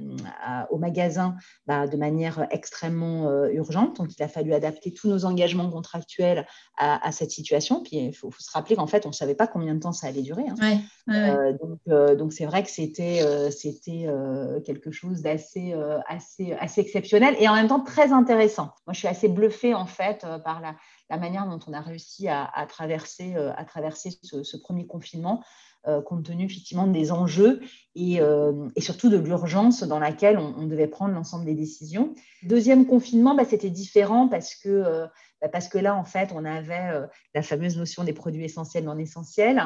au 0.70 0.78
magasin 0.78 1.36
bah, 1.66 1.86
de 1.86 1.98
manière 1.98 2.48
extrêmement 2.50 3.30
urgente. 3.48 3.98
Donc, 3.98 4.18
il 4.18 4.24
a 4.24 4.30
fallu 4.30 4.54
adapter 4.54 4.94
tous 4.94 5.10
nos 5.10 5.26
engagements 5.26 5.70
contractuels 5.70 6.48
à, 6.78 7.12
cette 7.12 7.32
situation. 7.32 7.84
Puis, 7.84 7.98
il 7.98 8.14
faut, 8.14 8.32
se 8.38 8.52
rappeler 8.52 8.76
qu'en 8.76 8.88
fait, 8.88 9.06
on 9.06 9.10
ne 9.10 9.14
savait 9.14 9.36
pas 9.36 9.48
combien 9.48 9.76
de 9.76 9.80
temps 9.80 9.92
ça 9.92 10.08
allait 10.08 10.22
durer. 10.22 10.46
Hein. 10.48 10.80
Donc, 11.08 12.34
c'est 12.34 12.46
vrai 12.46 12.63
que 12.63 12.70
c'était 12.70 13.22
quelque 14.65 14.91
chose 14.91 15.22
d'assez 15.22 15.74
assez, 16.08 16.54
assez 16.54 16.82
exceptionnel 16.82 17.36
et 17.39 17.48
en 17.48 17.56
même 17.56 17.67
temps 17.67 17.84
très 17.84 18.12
intéressant. 18.12 18.72
Moi, 18.86 18.93
je 18.93 19.00
suis 19.00 19.08
assez 19.08 19.28
bluffé 19.28 19.74
en 19.74 19.86
fait 19.86 20.24
euh, 20.24 20.39
par 20.39 20.62
la, 20.62 20.76
manière 21.17 21.48
dont 21.48 21.60
on 21.67 21.74
a 21.74 21.82
réussi 21.82 22.28
à, 22.28 22.65
traverser, 22.67 23.36
à 23.36 23.63
traverser 23.63 24.10
euh, 24.34 24.43
ce, 24.43 24.58
premier 24.58 24.86
confinement, 24.86 25.41
euh, 25.88 26.02
compte 26.02 26.26
tenu 26.26 26.46
effectivement 26.46 26.86
des 26.86 27.13
enjeux 27.13 27.62
et, 27.96 28.20
surtout 28.78 29.10
de 29.10 29.17
l'urgence 29.17 29.84
dans 29.84 30.00
laquelle 30.00 30.38
on, 30.38 30.67
devait 30.67 30.88
prendre 30.88 31.13
l'ensemble 31.13 31.46
des 31.46 31.56
décisions. 31.56 32.13
Deuxième 32.43 32.86
confinement, 32.86 33.36
bah, 33.36 33.46
c'était 33.46 33.70
différent 33.70 34.28
parce 34.28 34.54
que 34.56 35.08
bah, 35.41 35.50
parce 35.50 35.67
que 35.67 35.78
là, 35.78 35.96
en 35.96 36.04
fait, 36.04 36.32
on 36.34 36.46
avait 36.46 36.89
euh, 36.91 37.06
la 37.36 37.43
fameuse 37.43 37.78
notion 37.78 38.04
des 38.04 38.13
produits 38.13 38.43
essentiels 38.43 38.86
non 38.86 38.98
essentiels. 38.98 39.62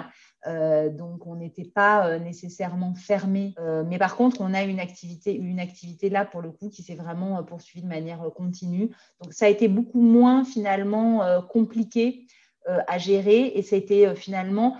Euh, 0.47 0.89
donc, 0.89 1.27
on 1.27 1.35
n'était 1.35 1.65
pas 1.65 2.07
euh, 2.07 2.19
nécessairement 2.19 2.95
fermé. 2.95 3.53
mais 3.87 3.97
par 3.97 4.15
contre, 4.15 4.41
on 4.41 4.53
a 4.53 4.63
une 4.63 4.79
activité, 4.79 5.35
une 5.35 5.59
activité 5.59 6.09
là, 6.09 6.25
pour 6.25 6.41
le 6.41 6.51
coup, 6.51 6.69
qui 6.69 6.83
s'est 6.83 6.95
vraiment 6.95 7.43
poursuivie 7.43 7.83
de 7.83 7.89
manière 7.89 8.21
continue. 8.35 8.89
Donc, 9.21 9.33
ça 9.33 9.45
a 9.45 9.49
été 9.49 9.67
beaucoup 9.67 10.01
moins, 10.01 10.43
finalement, 10.43 11.41
compliqué 11.49 12.27
à 12.65 12.97
gérer 12.99 13.47
et 13.55 13.63
ça 13.63 13.75
a 13.75 13.79
été 13.79 14.15
finalement 14.15 14.77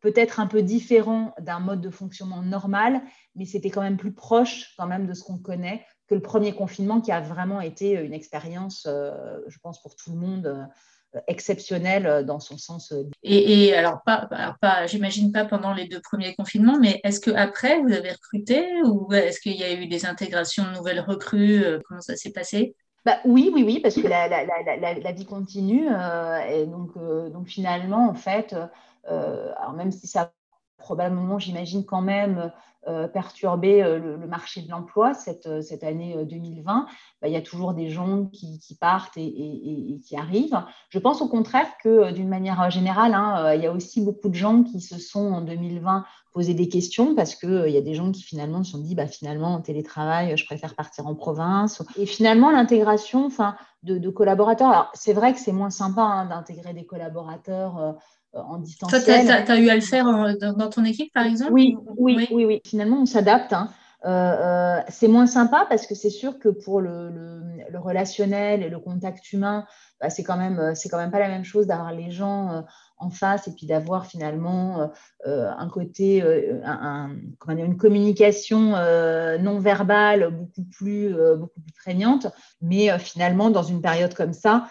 peut-être 0.00 0.40
un 0.40 0.48
peu 0.48 0.62
différent 0.62 1.32
d'un 1.38 1.60
mode 1.60 1.80
de 1.80 1.90
fonctionnement 1.90 2.42
normal, 2.42 3.00
mais 3.36 3.44
c'était 3.44 3.70
quand 3.70 3.82
même 3.82 3.96
plus 3.96 4.12
proche 4.12 4.74
quand 4.76 4.88
même 4.88 5.06
de 5.06 5.14
ce 5.14 5.22
qu'on 5.22 5.38
connaît 5.38 5.84
que 6.12 6.14
le 6.14 6.22
premier 6.22 6.52
confinement 6.52 7.00
qui 7.00 7.10
a 7.10 7.20
vraiment 7.20 7.62
été 7.62 7.92
une 7.92 8.12
expérience, 8.12 8.86
euh, 8.86 9.40
je 9.46 9.58
pense, 9.60 9.80
pour 9.80 9.96
tout 9.96 10.10
le 10.10 10.18
monde 10.18 10.68
euh, 11.14 11.20
exceptionnelle 11.28 12.24
dans 12.26 12.40
son 12.40 12.58
sens. 12.58 12.92
Euh, 12.92 13.04
et, 13.22 13.74
alors, 13.74 14.02
pas, 14.04 14.28
pas 14.60 14.86
j'imagine 14.86 15.32
pas 15.32 15.44
pendant 15.44 15.72
les 15.74 15.86
deux 15.88 16.00
premiers 16.00 16.34
confinements, 16.34 16.78
mais 16.78 17.00
est-ce 17.04 17.20
qu'après, 17.20 17.80
vous 17.80 17.92
avez 17.92 18.12
recruté 18.12 18.66
ou 18.84 19.12
est-ce 19.12 19.40
qu'il 19.40 19.56
y 19.56 19.64
a 19.64 19.72
eu 19.72 19.86
des 19.86 20.06
intégrations 20.06 20.64
de 20.64 20.76
nouvelles 20.76 21.00
recrues 21.00 21.64
Comment 21.88 22.00
ça 22.00 22.16
s'est 22.16 22.32
passé? 22.32 22.74
Bah, 23.04 23.18
oui, 23.24 23.50
oui, 23.52 23.64
oui, 23.64 23.80
parce 23.80 23.96
que 23.96 24.06
la, 24.06 24.28
la, 24.28 24.44
la, 24.44 24.94
la 24.94 25.12
vie 25.12 25.26
continue. 25.26 25.88
et 26.48 26.66
donc, 26.66 26.94
donc, 27.32 27.48
finalement, 27.48 28.08
en 28.08 28.14
fait, 28.14 28.54
alors 29.04 29.72
même 29.74 29.90
si 29.90 30.06
ça 30.06 30.32
probablement, 30.78 31.38
j'imagine, 31.38 31.84
quand 31.84 32.02
même 32.02 32.52
euh, 32.88 33.06
perturber 33.06 33.80
euh, 33.80 34.00
le, 34.00 34.26
marché 34.26 34.60
de 34.60 34.68
l'emploi 34.68 35.14
cette, 35.14 35.46
euh, 35.46 35.62
cette, 35.62 35.84
année 35.84 36.16
2020. 36.24 36.86
Bah, 37.20 37.28
il 37.28 37.32
y 37.32 37.36
a 37.36 37.40
toujours 37.40 37.74
des 37.74 37.88
gens 37.90 38.24
qui, 38.24 38.58
partent 38.80 39.16
et, 39.16 40.00
qui 40.04 40.16
arrivent. 40.16 40.60
Je 40.88 40.98
pense 40.98 41.22
au 41.22 41.28
contraire 41.28 41.68
que 41.80 42.10
d'une 42.10 42.28
manière 42.28 42.72
générale, 42.72 43.14
hein, 43.14 43.54
il 43.54 43.62
y 43.62 43.66
a 43.66 43.72
aussi 43.72 44.00
beaucoup 44.00 44.28
de 44.28 44.34
gens 44.34 44.64
qui 44.64 44.80
se 44.80 44.98
sont 44.98 45.32
en 45.32 45.42
2020 45.42 46.04
posé 46.32 46.54
des 46.54 46.68
questions 46.68 47.14
parce 47.14 47.36
qu'il 47.36 47.66
il 47.68 47.72
y 47.72 47.76
a 47.76 47.82
des 47.82 47.94
gens 47.94 48.10
qui 48.10 48.22
finalement 48.22 48.64
se 48.64 48.72
sont 48.72 48.78
dit 48.78 48.96
bah, 48.96 49.06
finalement 49.06 49.54
en 49.54 49.60
télétravail, 49.60 50.36
je 50.36 50.44
préfère 50.44 50.74
partir 50.74 51.06
en 51.06 51.14
province. 51.14 51.84
Et 51.96 52.06
finalement, 52.06 52.50
l'intégration 52.50 53.28
de, 53.84 53.96
de 53.96 54.10
collaborateurs, 54.10 54.90
c'est 54.94 55.12
vrai 55.12 55.32
que 55.34 55.38
c'est 55.38 55.52
moins 55.52 55.70
sympa 55.70 56.02
hein, 56.02 56.26
d'intégrer 56.26 56.74
des 56.74 56.84
collaborateurs 56.84 57.96
en 58.34 58.58
distanciel. 58.58 59.02
Toi, 59.26 59.42
tu 59.42 59.52
as, 59.52 59.58
eu 59.58 59.68
à 59.68 59.74
le 59.74 59.80
faire 59.80 60.04
dans, 60.40 60.70
ton 60.70 60.84
équipe, 60.84 61.12
par 61.12 61.26
exemple 61.26 61.52
oui, 61.52 61.76
oui, 61.98 62.28
oui, 62.32 62.44
oui, 62.44 62.60
Finalement, 62.64 63.02
on 63.02 63.06
s'adapte. 63.06 63.52
Hein. 63.52 63.70
Euh, 64.04 64.08
euh, 64.08 64.80
c'est 64.88 65.06
moins 65.06 65.28
sympa 65.28 65.64
parce 65.68 65.86
que 65.86 65.94
c'est 65.94 66.10
sûr 66.10 66.38
que 66.40 66.48
pour 66.48 66.80
le, 66.80 67.10
le, 67.70 67.78
relationnel 67.78 68.62
et 68.62 68.68
le 68.68 68.80
contact 68.80 69.32
humain, 69.32 69.64
bah, 70.00 70.10
c'est 70.10 70.24
quand 70.24 70.36
même 70.36 70.74
c'est 70.74 70.88
quand 70.88 70.98
même 70.98 71.12
pas 71.12 71.20
la 71.20 71.28
même 71.28 71.44
chose 71.44 71.68
d'avoir 71.68 71.92
les 71.92 72.10
gens 72.10 72.64
en 72.98 73.10
face 73.10 73.46
et 73.46 73.52
puis 73.52 73.66
d'avoir 73.66 74.06
finalement 74.06 74.90
un 75.24 75.68
côté 75.68 76.22
un, 76.64 77.16
une 77.48 77.76
communication 77.76 78.72
non 79.40 79.58
verbale 79.60 80.30
beaucoup 80.30 80.64
plus 80.64 81.14
beaucoup 81.36 81.60
plus 81.60 81.74
prégnante 81.74 82.26
mais 82.60 82.96
finalement 82.98 83.50
dans 83.50 83.62
une 83.62 83.82
période 83.82 84.14
comme 84.14 84.32
ça 84.32 84.66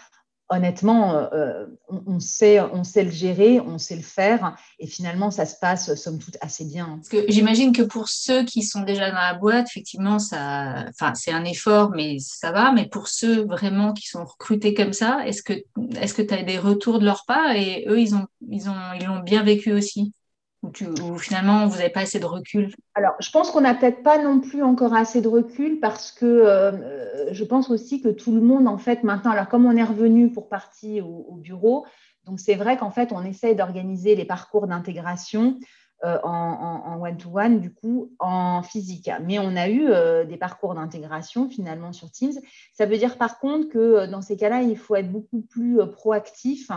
honnêtement, 0.52 1.16
euh, 1.16 1.28
euh, 1.34 1.66
on, 2.08 2.20
sait, 2.20 2.60
le 3.04 3.10
gérer, 3.10 3.60
on 3.62 3.78
sait 3.78 3.96
le 3.96 4.02
faire, 4.02 4.56
et 4.80 4.86
finalement, 4.86 5.32
ça 5.32 5.46
se 5.46 5.56
passe, 5.60 5.96
somme 5.96 6.20
toute, 6.20 6.38
assez 6.42 6.66
bien. 6.66 7.00
J'imagine 7.30 7.72
que 7.72 7.82
pour 7.82 8.10
ceux 8.10 8.44
qui 8.44 8.62
sont 8.62 8.82
déjà 8.82 9.10
dans 9.10 9.18
la 9.18 9.34
boîte, 9.34 9.68
effectivement, 9.70 10.20
c'est 10.20 10.36
un 10.36 11.46
effort, 11.46 11.92
mais 11.92 12.18
ça 12.20 12.52
va. 12.52 12.74
Mais 12.74 12.88
pour 12.88 13.08
ceux 13.08 13.46
vraiment 13.46 13.94
qui 13.94 14.08
sont 14.08 14.26
recrutés 14.26 14.74
comme 14.74 14.94
ça, 14.94 15.26
est-ce 15.26 15.42
que, 15.42 15.54
est-ce 16.00 16.14
que 16.14 16.22
tu 16.22 16.34
as 16.34 16.44
des 16.44 16.60
retours 16.60 17.00
de 17.00 17.06
leur 17.06 17.24
part? 17.26 17.52
Et 17.56 17.86
eux, 17.88 18.00
ils 18.00 18.14
ont, 18.14 18.28
ils 18.50 18.70
ont, 18.70 18.94
ils 19.00 19.06
l'ont 19.06 19.20
bien 19.20 19.44
vécu 19.44 19.72
aussi? 19.72 20.14
Ou, 20.64 21.18
finalement 21.18 21.66
vous 21.66 21.78
n'avez 21.78 21.90
pas 21.90 22.02
assez 22.02 22.20
de 22.20 22.26
recul 22.26 22.74
Alors, 22.94 23.14
je 23.20 23.32
pense 23.32 23.50
qu'on 23.50 23.62
n'a 23.62 23.74
peut-être 23.74 24.04
pas 24.04 24.22
non 24.22 24.40
plus 24.40 24.62
encore 24.62 24.94
assez 24.94 25.22
de 25.22 25.28
recul 25.28 25.80
parce 25.80 26.12
que 26.12 26.26
euh, 26.26 27.34
je 27.34 27.44
pense 27.44 27.70
aussi 27.72 28.02
que 28.02 28.10
tout 28.10 28.34
le 28.34 28.42
monde, 28.42 28.68
en 28.68 28.78
fait, 28.78 29.04
maintenant, 29.04 29.32
alors 29.32 29.48
comme 29.48 29.66
on 29.66 29.76
est 29.76 29.84
revenu 29.84 30.32
pour 30.32 30.50
partie 30.50 31.02
au, 31.02 31.36
bureau, 31.36 31.86
donc 32.26 32.40
c'est 32.40 32.56
vrai 32.56 32.78
qu'en 32.78 32.92
fait, 32.92 33.12
on 33.12 33.24
essaye 33.24 33.56
d'organiser 33.56 34.16
les 34.16 34.26
parcours 34.26 34.68
d'intégration 34.68 35.58
euh, 36.04 36.20
en 36.24 37.00
one-to-one, 37.02 37.60
du 37.60 37.74
coup, 37.74 38.12
en 38.20 38.62
physique. 38.62 39.10
Mais 39.24 39.40
on 39.40 39.56
a 39.56 39.68
eu 39.68 39.88
euh, 39.88 40.26
des 40.26 40.38
parcours 40.38 40.76
d'intégration 40.76 41.50
finalement 41.50 41.94
sur 41.94 42.12
Teams. 42.12 42.34
Ça 42.74 42.86
veut 42.86 42.98
dire 42.98 43.18
par 43.18 43.40
contre 43.40 43.70
que 43.70 44.06
dans 44.06 44.22
ces 44.22 44.38
cas-là, 44.38 44.62
il 44.62 44.78
faut 44.78 44.96
être 44.96 45.12
beaucoup 45.12 45.42
plus 45.42 45.80
proactif 45.92 46.70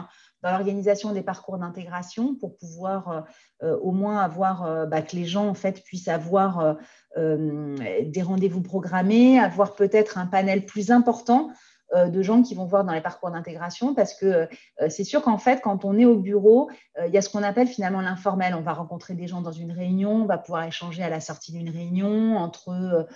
dans 0.44 0.50
l'organisation 0.50 1.12
des 1.12 1.22
parcours 1.22 1.56
d'intégration 1.56 2.34
pour 2.34 2.56
pouvoir 2.58 3.08
euh, 3.08 3.20
euh, 3.62 3.78
au 3.78 3.92
moins 3.92 4.20
avoir 4.20 4.66
euh, 4.66 4.84
bah, 4.84 5.00
que 5.00 5.16
les 5.16 5.24
gens 5.24 5.48
en 5.48 5.54
fait 5.54 5.82
puissent 5.82 6.08
avoir 6.08 6.76
des 7.16 8.22
rendez-vous 8.22 8.60
programmés, 8.60 9.38
avoir 9.38 9.76
peut-être 9.76 10.18
un 10.18 10.26
panel 10.26 10.66
plus 10.66 10.90
important 10.90 11.50
de 11.94 12.22
gens 12.22 12.42
qui 12.42 12.54
vont 12.54 12.64
voir 12.64 12.84
dans 12.84 12.92
les 12.92 13.00
parcours 13.00 13.30
d'intégration 13.30 13.94
parce 13.94 14.14
que 14.14 14.26
euh, 14.26 14.46
c'est 14.88 15.04
sûr 15.04 15.22
qu'en 15.22 15.38
fait, 15.38 15.60
quand 15.62 15.84
on 15.84 15.98
est 15.98 16.04
au 16.04 16.18
bureau, 16.18 16.70
il 17.04 17.12
y 17.12 17.18
a 17.18 17.22
ce 17.22 17.28
qu'on 17.28 17.42
appelle 17.42 17.66
finalement 17.66 18.00
l'informel. 18.00 18.54
On 18.54 18.60
va 18.60 18.72
rencontrer 18.72 19.14
des 19.14 19.26
gens 19.26 19.40
dans 19.40 19.52
une 19.52 19.72
réunion, 19.72 20.22
on 20.22 20.26
va 20.26 20.38
pouvoir 20.38 20.64
échanger 20.64 21.02
à 21.02 21.08
la 21.08 21.20
sortie 21.20 21.52
d'une 21.52 21.70
réunion, 21.70 22.36
entre 22.36 23.06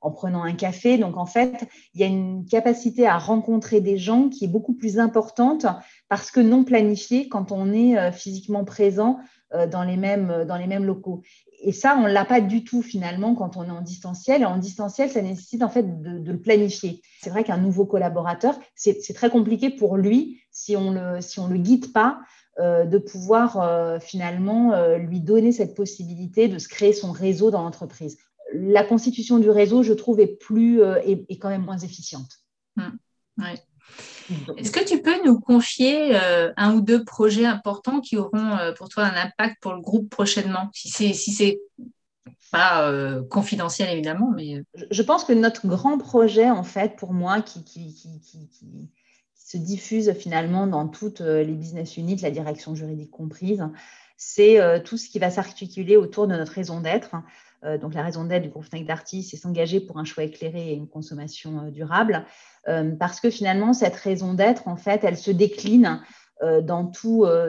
en 0.00 0.10
prenant 0.10 0.42
un 0.42 0.54
café. 0.54 0.96
Donc 0.96 1.18
en 1.18 1.26
fait, 1.26 1.68
il 1.94 2.00
y 2.00 2.04
a 2.04 2.06
une 2.06 2.46
capacité 2.46 3.06
à 3.06 3.18
rencontrer 3.18 3.82
des 3.82 3.98
gens 3.98 4.30
qui 4.30 4.46
est 4.46 4.48
beaucoup 4.48 4.72
plus 4.72 4.98
importante 4.98 5.66
parce 6.08 6.30
que 6.30 6.40
non 6.40 6.64
planifiée 6.64 7.28
quand 7.28 7.52
on 7.52 7.72
est 7.72 8.10
physiquement 8.12 8.64
présent 8.64 9.18
dans 9.70 9.82
les 9.82 9.96
mêmes, 9.96 10.44
dans 10.46 10.56
les 10.56 10.66
mêmes 10.66 10.84
locaux 10.84 11.22
et 11.62 11.72
ça, 11.72 11.96
on 11.96 12.02
ne 12.02 12.12
l'a 12.12 12.24
pas 12.24 12.40
du 12.40 12.64
tout 12.64 12.82
finalement 12.82 13.34
quand 13.34 13.56
on 13.56 13.64
est 13.64 13.70
en 13.70 13.80
distanciel. 13.80 14.42
Et 14.42 14.44
en 14.44 14.58
distanciel, 14.58 15.10
ça 15.10 15.22
nécessite 15.22 15.62
en 15.62 15.68
fait 15.68 16.02
de, 16.02 16.30
le 16.30 16.40
planifier. 16.40 17.00
C'est 17.22 17.30
vrai 17.30 17.44
qu'un 17.44 17.56
nouveau 17.56 17.86
collaborateur, 17.86 18.58
c'est 18.74 19.14
très 19.14 19.30
compliqué 19.30 19.70
pour 19.70 19.96
lui 19.96 20.40
si 20.50 20.76
on 20.76 20.90
le, 20.90 21.20
si 21.20 21.40
le 21.40 21.56
guide 21.56 21.92
pas. 21.92 22.20
Euh, 22.60 22.84
de 22.84 22.98
pouvoir 22.98 23.62
euh, 23.62 23.98
finalement 23.98 24.74
euh, 24.74 24.98
lui 24.98 25.20
donner 25.20 25.52
cette 25.52 25.74
possibilité 25.74 26.48
de 26.48 26.58
se 26.58 26.68
créer 26.68 26.92
son 26.92 27.10
réseau 27.10 27.50
dans 27.50 27.62
l'entreprise. 27.62 28.18
La 28.52 28.84
constitution 28.84 29.38
du 29.38 29.48
réseau, 29.48 29.82
je 29.82 29.94
trouve, 29.94 30.20
est 30.20 30.26
plus 30.26 30.82
est, 30.82 31.38
quand 31.38 31.48
même 31.48 31.64
moins 31.64 31.78
efficiente. 31.78 32.28
Mmh. 32.76 32.90
Est-ce 34.56 34.70
que 34.70 34.84
tu 34.84 35.02
peux 35.02 35.24
nous 35.24 35.40
confier 35.40 36.16
euh, 36.16 36.52
un 36.56 36.74
ou 36.74 36.80
deux 36.80 37.04
projets 37.04 37.46
importants 37.46 38.00
qui 38.00 38.16
auront 38.16 38.56
euh, 38.56 38.72
pour 38.72 38.88
toi 38.88 39.04
un 39.04 39.16
impact 39.16 39.56
pour 39.60 39.74
le 39.74 39.80
groupe 39.80 40.08
prochainement? 40.10 40.70
Si 40.72 40.88
c'est 40.88 41.12
si 41.12 41.32
c'est 41.32 41.60
pas 42.50 42.88
euh, 42.88 43.22
confidentiel 43.22 43.90
évidemment, 43.90 44.30
mais 44.34 44.62
je 44.90 45.02
pense 45.02 45.24
que 45.24 45.32
notre 45.32 45.66
grand 45.66 45.98
projet 45.98 46.50
en 46.50 46.64
fait 46.64 46.96
pour 46.96 47.12
moi 47.12 47.40
qui, 47.40 47.64
qui, 47.64 47.94
qui, 47.94 48.20
qui 48.20 48.90
se 49.34 49.56
diffuse 49.56 50.12
finalement 50.12 50.66
dans 50.66 50.88
toutes 50.88 51.20
les 51.20 51.44
business 51.54 51.96
units, 51.96 52.16
la 52.16 52.30
direction 52.30 52.74
juridique 52.74 53.10
comprise, 53.10 53.66
c'est 54.16 54.82
tout 54.84 54.96
ce 54.96 55.08
qui 55.08 55.18
va 55.18 55.30
s'articuler 55.30 55.96
autour 55.96 56.26
de 56.26 56.36
notre 56.36 56.52
raison 56.52 56.80
d'être. 56.80 57.14
Euh, 57.64 57.78
donc 57.78 57.94
la 57.94 58.02
raison 58.02 58.24
d'être 58.24 58.42
du 58.42 58.48
groupe 58.48 58.64
Fnac 58.64 58.84
Darty, 58.84 59.22
c'est 59.22 59.36
s'engager 59.36 59.80
pour 59.80 59.98
un 59.98 60.04
choix 60.04 60.24
éclairé 60.24 60.72
et 60.72 60.74
une 60.74 60.88
consommation 60.88 61.60
euh, 61.60 61.70
durable, 61.70 62.24
euh, 62.68 62.92
parce 62.98 63.20
que 63.20 63.30
finalement, 63.30 63.72
cette 63.72 63.96
raison 63.96 64.34
d'être, 64.34 64.68
en 64.68 64.76
fait, 64.76 65.04
elle 65.04 65.16
se 65.16 65.30
décline 65.30 66.02
dans, 66.40 66.90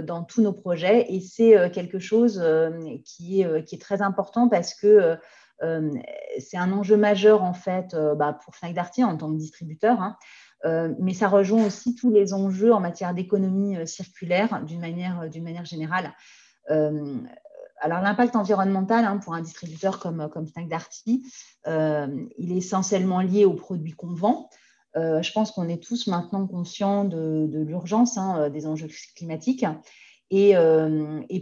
dans 0.03 0.23
tous 0.23 0.41
nos 0.41 0.53
projets. 0.53 1.11
Et 1.11 1.19
c'est 1.19 1.71
quelque 1.71 1.97
chose 1.97 2.43
qui, 3.03 3.41
est, 3.41 3.63
qui 3.63 3.73
est 3.73 3.81
très 3.81 4.03
important 4.03 4.49
parce 4.49 4.75
que 4.75 5.17
c'est 6.37 6.57
un 6.57 6.71
enjeu 6.71 6.95
majeur, 6.95 7.41
en 7.41 7.55
fait, 7.55 7.95
bah, 8.15 8.37
pour 8.45 8.55
Fnac 8.55 8.75
Darty 8.75 9.03
en 9.03 9.17
tant 9.17 9.31
que 9.31 9.37
distributeur, 9.37 9.99
hein. 9.99 10.15
mais 10.99 11.15
ça 11.15 11.27
rejoint 11.27 11.65
aussi 11.65 11.95
tous 11.95 12.11
les 12.11 12.35
enjeux 12.35 12.71
en 12.71 12.79
matière 12.79 13.15
d'économie 13.15 13.77
circulaire 13.87 14.63
d'une 14.63 14.81
manière, 14.81 15.27
manière 15.41 15.65
générale 15.65 16.13
alors 17.83 17.99
l'impact 17.99 18.37
environnemental 18.37 19.03
hein, 19.03 19.17
pour 19.17 19.33
un 19.33 19.41
distributeur 19.41 19.99
comme, 19.99 20.29
comme 20.31 20.47
Snack 20.47 20.69
Darty, 20.69 21.25
euh, 21.67 22.07
il 22.37 22.53
est 22.53 22.57
essentiellement 22.57 23.19
lié 23.19 23.43
aux 23.43 23.55
produits 23.55 23.91
qu'on 23.91 24.13
vend. 24.13 24.49
Euh, 24.95 25.21
je 25.21 25.33
pense 25.33 25.51
qu'on 25.51 25.67
est 25.67 25.83
tous 25.83 26.07
maintenant 26.07 26.47
conscients 26.47 27.03
de, 27.03 27.49
l'urgence 27.51 28.17
hein, 28.17 28.37
euh, 28.39 28.49
des 28.49 28.67
enjeux 28.67 28.87
climatiques. 29.17 29.65
Et, 30.31 30.55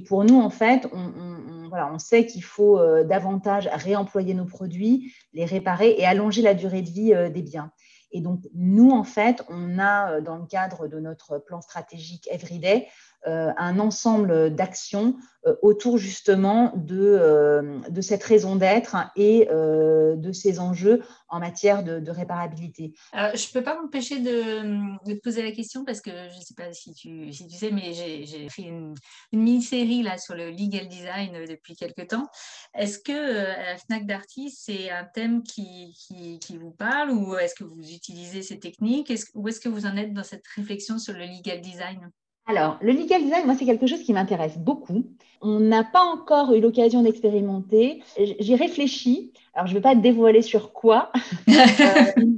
pour 0.07 0.25
nous, 0.25 0.41
en 0.41 0.49
fait, 0.49 0.89
on, 0.91 1.67
voilà, 1.69 1.93
on 1.93 1.99
sait 1.99 2.25
qu'il 2.25 2.43
faut 2.43 2.77
davantage 3.05 3.69
réemployer 3.71 4.33
nos 4.33 4.43
produits, 4.43 5.13
les 5.31 5.45
réparer 5.45 5.95
et 5.97 6.05
allonger 6.05 6.41
la 6.41 6.55
durée 6.55 6.81
de 6.81 6.89
vie 6.89 7.13
des 7.31 7.41
biens. 7.41 7.71
Et 8.11 8.19
donc, 8.19 8.41
nous, 8.53 8.91
en 8.91 9.05
fait, 9.05 9.45
on 9.47 9.79
a, 9.79 10.19
dans 10.19 10.35
le 10.35 10.45
cadre 10.45 10.87
de 10.87 10.99
notre 10.99 11.37
plan 11.37 11.61
stratégique 11.61 12.27
Everyday, 12.29 12.89
un 13.25 13.79
ensemble 13.79 14.55
d'actions 14.55 15.15
euh, 15.47 15.55
autour 15.63 15.97
justement 15.97 16.71
de, 16.75 16.99
euh, 16.99 17.79
de 17.89 18.01
cette 18.01 18.21
raison 18.21 18.55
d'être 18.55 18.95
et 19.15 19.47
de 19.47 20.31
ces 20.31 20.59
enjeux 20.59 21.01
en 21.29 21.39
matière 21.39 21.83
de, 21.83 22.11
réparabilité. 22.11 22.93
Je 23.13 23.19
ne 23.19 23.53
peux 23.53 23.63
pas 23.63 23.81
m'empêcher 23.81 24.19
de, 24.19 25.07
de, 25.07 25.13
te 25.15 25.19
poser 25.21 25.41
la 25.41 25.51
question 25.51 25.83
parce 25.83 25.99
que 25.99 26.11
je 26.11 26.35
ne 26.35 26.41
sais 26.41 26.53
pas 26.53 26.71
si 26.73 26.93
tu, 26.93 27.33
si 27.33 27.47
tu 27.47 27.55
sais, 27.55 27.71
mais 27.71 27.93
j'ai 27.93 28.49
fait 28.49 28.63
une, 28.63 28.93
mini-série 29.31 30.05
sur 30.19 30.35
le 30.35 30.51
legal 30.51 30.87
design 30.87 31.45
depuis 31.47 31.75
quelques 31.75 32.09
temps. 32.09 32.27
Est-ce 32.75 32.99
que 32.99 33.77
FNAC 33.85 34.05
Darty, 34.05 34.51
c'est 34.51 34.91
un 34.91 35.05
thème 35.05 35.41
qui, 35.41 35.93
qui, 36.39 36.57
vous 36.57 36.71
parle 36.71 37.11
ou 37.11 37.35
est-ce 37.35 37.55
que 37.55 37.63
vous 37.63 37.91
utilisez 37.91 38.43
ces 38.43 38.59
techniques? 38.59 39.09
Est 39.09 39.31
Où 39.33 39.47
est-ce 39.47 39.59
que 39.59 39.69
vous 39.69 39.85
en 39.85 39.97
êtes 39.97 40.13
dans 40.13 40.23
cette 40.23 40.47
réflexion 40.47 40.99
sur 40.99 41.13
le 41.13 41.25
legal 41.25 41.61
design? 41.61 42.11
Alors, 42.47 42.77
le 42.81 42.91
legal 42.91 43.21
design, 43.21 43.45
moi, 43.45 43.55
c'est 43.57 43.65
quelque 43.65 43.87
chose 43.87 44.01
qui 44.01 44.13
m'intéresse 44.13 44.57
beaucoup. 44.57 45.05
On 45.41 45.59
n'a 45.59 45.83
pas 45.83 46.03
encore 46.03 46.53
eu 46.53 46.59
l'occasion 46.59 47.03
d'expérimenter. 47.03 48.03
J'y 48.39 48.55
réfléchis. 48.55 49.31
Alors, 49.53 49.67
je 49.67 49.73
ne 49.73 49.77
vais 49.77 49.81
pas 49.81 49.95
dévoiler 49.95 50.41
sur 50.41 50.71
quoi, 50.71 51.11
euh, 51.49 51.53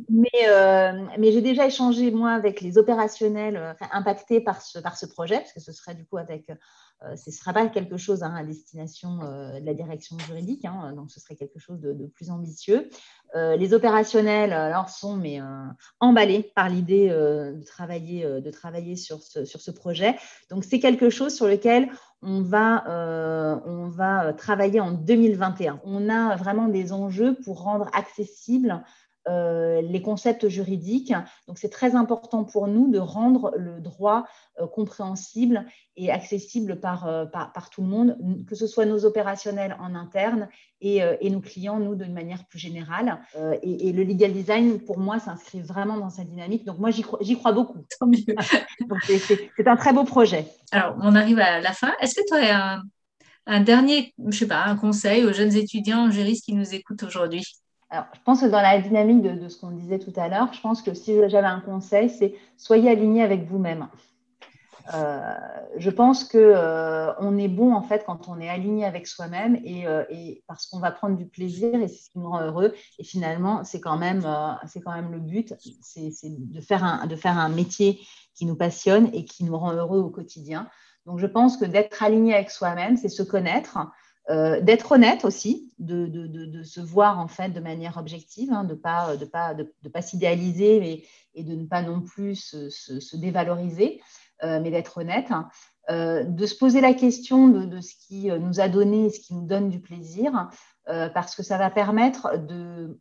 mais, 0.09 0.47
euh, 0.47 0.93
mais 1.19 1.31
j'ai 1.31 1.41
déjà 1.41 1.67
échangé, 1.67 2.09
moi, 2.11 2.31
avec 2.31 2.59
les 2.61 2.77
opérationnels 2.77 3.55
euh, 3.55 3.73
impactés 3.91 4.41
par 4.41 4.61
ce, 4.61 4.79
par 4.79 4.97
ce 4.97 5.05
projet, 5.05 5.37
parce 5.37 5.53
que 5.53 5.59
ce 5.59 5.71
serait 5.71 5.93
du 5.93 6.05
coup 6.05 6.17
avec 6.17 6.51
ce 7.15 7.29
ne 7.29 7.33
sera 7.33 7.53
pas 7.53 7.67
quelque 7.67 7.97
chose 7.97 8.23
hein, 8.23 8.33
à 8.35 8.43
destination 8.43 9.19
euh, 9.23 9.59
de 9.59 9.65
la 9.65 9.73
direction 9.73 10.17
juridique, 10.19 10.65
hein, 10.65 10.93
donc 10.95 11.11
ce 11.11 11.19
serait 11.19 11.35
quelque 11.35 11.59
chose 11.59 11.79
de, 11.79 12.07
plus 12.07 12.29
ambitieux. 12.29 12.89
Euh, 13.35 13.55
les 13.55 13.73
opérationnels 13.73 14.53
alors, 14.53 14.89
sont 14.89 15.17
mais, 15.17 15.39
emballés 15.99 16.51
par 16.55 16.69
l'idée 16.69 17.09
de 17.09 17.63
travailler, 17.65 18.23
de 18.23 18.51
travailler 18.51 18.95
sur, 18.95 19.21
ce, 19.21 19.43
sur 19.43 19.59
ce 19.59 19.71
projet. 19.71 20.15
Donc 20.49 20.63
c'est 20.63 20.79
quelque 20.79 21.09
chose 21.09 21.35
sur 21.35 21.47
lequel 21.47 21.89
on 22.21 22.41
va, 22.41 22.83
on 23.65 23.89
va 23.89 24.33
travailler 24.33 24.79
en 24.79 24.91
2021. 24.91 25.81
On 25.83 26.09
a 26.09 26.35
vraiment 26.35 26.67
des 26.67 26.93
enjeux 26.93 27.35
pour 27.43 27.63
rendre 27.63 27.89
accessible 27.93 28.83
euh, 29.29 29.81
les 29.81 30.01
concepts 30.01 30.49
juridiques. 30.49 31.13
Donc, 31.47 31.57
c'est 31.57 31.69
très 31.69 31.95
important 31.95 32.43
pour 32.43 32.67
nous 32.67 32.91
de 32.91 32.99
rendre 32.99 33.53
le 33.55 33.79
droit 33.79 34.25
euh, 34.59 34.67
compréhensible 34.67 35.65
et 35.95 36.11
accessible 36.11 36.81
par, 36.81 37.07
euh, 37.07 37.25
par, 37.25 37.69
tout 37.69 37.81
le 37.81 37.87
monde, 37.87 38.17
que 38.47 38.55
ce 38.55 38.67
soit 38.67 38.85
nos 38.85 39.05
opérationnels 39.05 39.77
en 39.79 39.95
interne 39.95 40.49
et, 40.81 40.99
et 41.21 41.29
nos 41.29 41.39
clients, 41.39 41.79
nous, 41.79 41.95
d'une 41.95 42.11
manière 42.11 42.45
plus 42.45 42.59
générale. 42.59 43.21
Et, 43.61 43.93
le 43.93 44.03
legal 44.03 44.33
design, 44.33 44.79
pour 44.79 44.99
moi, 44.99 45.17
s'inscrit 45.17 45.61
vraiment 45.61 45.95
dans 45.95 46.09
cette 46.09 46.29
dynamique. 46.29 46.65
Donc, 46.65 46.79
moi, 46.79 46.91
j'y 46.91 47.03
crois, 47.03 47.19
crois, 47.19 47.53
beaucoup. 47.53 47.85
c'est 49.07 49.67
un 49.67 49.77
très 49.77 49.93
beau 49.93 50.03
projet. 50.03 50.45
Alors, 50.73 50.97
on 51.01 51.15
arrive 51.15 51.39
à 51.39 51.61
la 51.61 51.71
fin. 51.71 51.93
Est-ce 52.01 52.15
que 52.15 52.27
tu 52.27 52.33
as 52.33 52.73
un, 52.73 52.83
un 53.45 53.61
dernier, 53.61 54.13
je 54.27 54.39
sais 54.39 54.47
pas, 54.47 54.65
un 54.65 54.75
conseil 54.75 55.23
aux 55.23 55.31
jeunes 55.31 55.55
étudiants 55.55 56.11
juristes 56.11 56.43
qui 56.43 56.53
nous 56.53 56.73
écoutent 56.73 57.03
aujourd'hui? 57.03 57.45
Je 57.93 58.19
pense 58.25 58.41
que 58.41 58.47
dans 58.47 58.61
la 58.61 58.79
dynamique 58.79 59.21
de, 59.21 59.47
ce 59.47 59.59
qu'on 59.59 59.71
disait 59.71 59.99
tout 59.99 60.13
à 60.15 60.27
l'heure, 60.27 60.51
je 60.51 60.61
pense 60.61 60.81
que 60.81 60.93
si 60.93 61.15
j'avais 61.27 61.47
un 61.47 61.59
conseil, 61.59 62.09
c'est 62.09 62.35
soyez 62.57 62.89
aligné 62.89 63.23
avec 63.23 63.45
vous-même. 63.45 63.87
Euh, 64.93 65.33
je 65.77 65.89
pense 65.89 66.25
que 66.25 66.37
euh, 66.37 67.13
on 67.19 67.37
est 67.37 67.47
bon 67.47 67.73
en 67.73 67.83
fait 67.83 68.03
quand 68.05 68.27
on 68.27 68.37
est 68.41 68.49
aligné 68.49 68.83
avec 68.83 69.07
soi-même 69.07 69.57
et, 69.63 69.87
euh, 69.87 70.03
parce 70.45 70.65
qu'on 70.65 70.79
va 70.79 70.91
prendre 70.91 71.15
du 71.15 71.25
plaisir 71.25 71.73
et 71.75 71.87
c'est 71.87 72.03
ce 72.03 72.09
qui 72.09 72.19
nous 72.19 72.29
rend 72.29 72.41
heureux. 72.41 72.73
Et 72.99 73.03
finalement, 73.03 73.63
c'est 73.63 73.79
quand 73.79 73.97
même 73.97 74.21
le 74.23 75.19
but, 75.19 75.53
c'est 75.81 76.11
de 76.23 76.61
faire 76.61 76.83
un 77.37 77.49
métier 77.49 78.01
qui 78.33 78.45
nous 78.45 78.55
passionne 78.55 79.09
et 79.13 79.25
qui 79.25 79.43
nous 79.43 79.57
rend 79.57 79.73
heureux 79.73 79.99
au 79.99 80.09
quotidien. 80.09 80.67
Donc, 81.05 81.19
je 81.19 81.27
pense 81.27 81.57
que 81.57 81.65
d'être 81.65 82.01
aligné 82.01 82.33
avec 82.33 82.49
soi-même, 82.49 82.97
c'est 82.97 83.09
se 83.09 83.23
connaître, 83.23 83.77
euh, 84.29 84.61
d'être 84.61 84.93
honnête 84.93 85.25
aussi, 85.25 85.73
de, 85.79 86.63
se 86.63 86.79
voir 86.79 87.19
en 87.19 87.27
fait 87.27 87.49
de 87.49 87.59
manière 87.59 87.97
objective, 87.97 88.53
hein, 88.53 88.63
de 88.63 88.73
ne 88.73 89.89
pas, 89.89 90.01
s'idéaliser 90.01 91.05
et, 91.35 91.43
de 91.43 91.55
ne 91.55 91.65
pas 91.65 91.81
non 91.81 91.99
plus 91.99 92.35
se, 92.35 92.69
se, 92.69 93.17
dévaloriser, 93.17 94.01
euh, 94.43 94.61
mais 94.61 94.71
d'être 94.71 94.99
honnête, 94.99 95.29
hein. 95.29 95.49
euh, 95.89 96.23
de 96.23 96.45
se 96.45 96.55
poser 96.55 96.79
la 96.79 96.93
question 96.93 97.49
de, 97.49 97.81
ce 97.81 97.95
qui 97.95 98.29
nous 98.31 98.61
a 98.61 98.69
donné, 98.69 99.09
ce 99.09 99.19
qui 99.19 99.33
nous 99.33 99.45
donne 99.45 99.69
du 99.69 99.81
plaisir, 99.81 100.49
parce 100.85 101.35
que 101.35 101.43
ça 101.43 101.57
va 101.57 101.69
permettre 101.69 102.29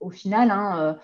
au 0.01 0.11
final 0.11 0.51
hein, 0.51 0.97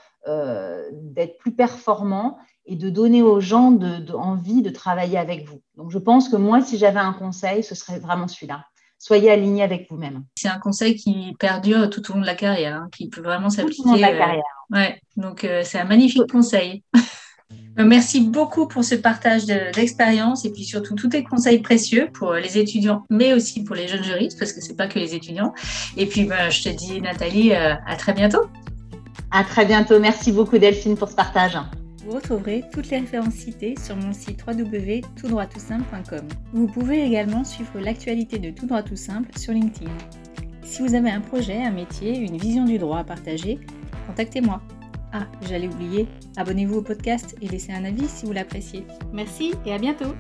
d'être 0.93 1.39
plus 1.39 1.55
performant 1.55 2.39
et 2.66 2.75
de 2.75 2.91
donner 2.91 3.23
aux 3.23 3.41
gens 3.41 3.77
envie 4.14 4.62
de 4.62 4.71
travailler 4.71 5.19
avec 5.19 5.49
vous. 5.49 5.61
Donc 5.77 5.93
je 5.93 5.99
pense 5.99 6.29
que 6.29 6.37
moi, 6.37 6.61
si 6.61 6.77
j'avais 6.77 6.99
un 6.99 7.12
conseil, 7.12 7.62
ce 7.62 7.77
serait 7.77 8.01
vraiment 8.01 8.27
celui-là 8.27 8.64
soyez 8.99 9.31
aligné 9.31 9.63
avec 9.63 9.87
vous-même. 9.91 10.25
C'est 10.35 10.49
un 10.49 10.59
conseil 10.59 10.97
qui 10.97 11.35
perdure 11.39 11.89
tout 11.89 12.11
au 12.11 12.15
long 12.15 12.21
de 12.21 12.27
la 12.27 12.35
carrière, 12.35 12.77
hein, 12.77 12.89
qui 12.95 13.09
peut 13.09 13.23
vraiment 13.23 13.51
s'appliquer. 13.51 13.83
Tout 13.83 13.89
au 13.89 13.93
long 13.93 13.97
de 13.97 14.03
la 14.03 14.13
euh, 14.13 14.19
carrière. 14.19 14.43
ouais, 14.71 15.01
donc 15.17 15.45
euh, 15.45 15.63
c'est 15.65 15.79
un 15.79 15.85
magnifique 15.85 16.31
conseil. 16.31 16.83
Euh, 17.79 17.85
merci 17.85 18.21
beaucoup 18.21 18.67
pour 18.67 18.85
ce 18.85 18.97
partage 18.97 19.47
d'expérience 19.47 20.45
et 20.45 20.53
puis 20.53 20.65
surtout 20.65 20.97
tous 20.97 21.09
tes 21.09 21.23
conseils 21.23 21.61
précieux 21.61 22.11
pour 22.13 22.35
les 22.35 22.59
étudiants, 22.59 23.05
mais 23.09 23.33
aussi 23.33 23.63
pour 23.63 23.75
les 23.75 23.87
jeunes 23.87 24.03
juristes, 24.03 24.39
parce 24.39 24.53
que 24.53 24.61
c'est 24.61 24.77
pas 24.77 24.89
que 24.89 24.99
les 24.99 25.15
étudiants. 25.15 25.55
Et 25.97 26.07
puis, 26.07 26.25
ben, 26.25 26.51
je 26.51 26.65
te 26.65 26.69
dis, 26.69 27.01
Nathalie, 27.01 27.55
à 27.55 27.97
très 27.97 28.13
bientôt. 28.13 28.43
À 29.31 29.45
très 29.45 29.65
bientôt. 29.65 29.99
Merci 30.01 30.33
beaucoup, 30.33 30.59
Delphine, 30.59 30.97
pour 30.97 31.09
ce 31.09 31.15
partage. 31.15 31.57
Vous 32.09 32.15
retrouverez 32.15 32.65
toutes 32.73 32.89
les 32.89 33.01
références 33.01 33.35
citées 33.35 33.75
sur 33.79 33.95
mon 33.95 34.15
site 34.15 34.43
www.toutdroittoutsimple.com. 34.47 36.27
Vous 36.55 36.67
pouvez 36.67 37.05
également 37.05 37.45
suivre 37.45 37.79
l'actualité 37.81 38.39
de 38.39 38.49
Tout 38.49 38.65
droit 38.65 38.83
tout 38.83 38.97
simple 38.97 39.29
sur 39.39 39.53
LinkedIn. 39.53 39.93
Si 40.63 40.81
vous 40.81 40.95
avez 40.95 41.11
un 41.11 41.21
projet, 41.21 41.63
un 41.63 41.71
métier, 41.71 42.17
une 42.17 42.39
vision 42.39 42.65
du 42.65 42.79
droit 42.79 43.01
à 43.01 43.05
partager, 43.05 43.59
contactez-moi. 44.07 44.63
Ah, 45.13 45.27
j'allais 45.47 45.69
oublier, 45.69 46.09
abonnez-vous 46.39 46.77
au 46.77 46.83
podcast 46.83 47.37
et 47.43 47.49
laissez 47.49 47.73
un 47.73 47.85
avis 47.85 48.09
si 48.09 48.25
vous 48.25 48.33
l'appréciez. 48.33 48.87
Merci 49.13 49.53
et 49.67 49.75
à 49.75 49.79
bientôt 49.79 50.15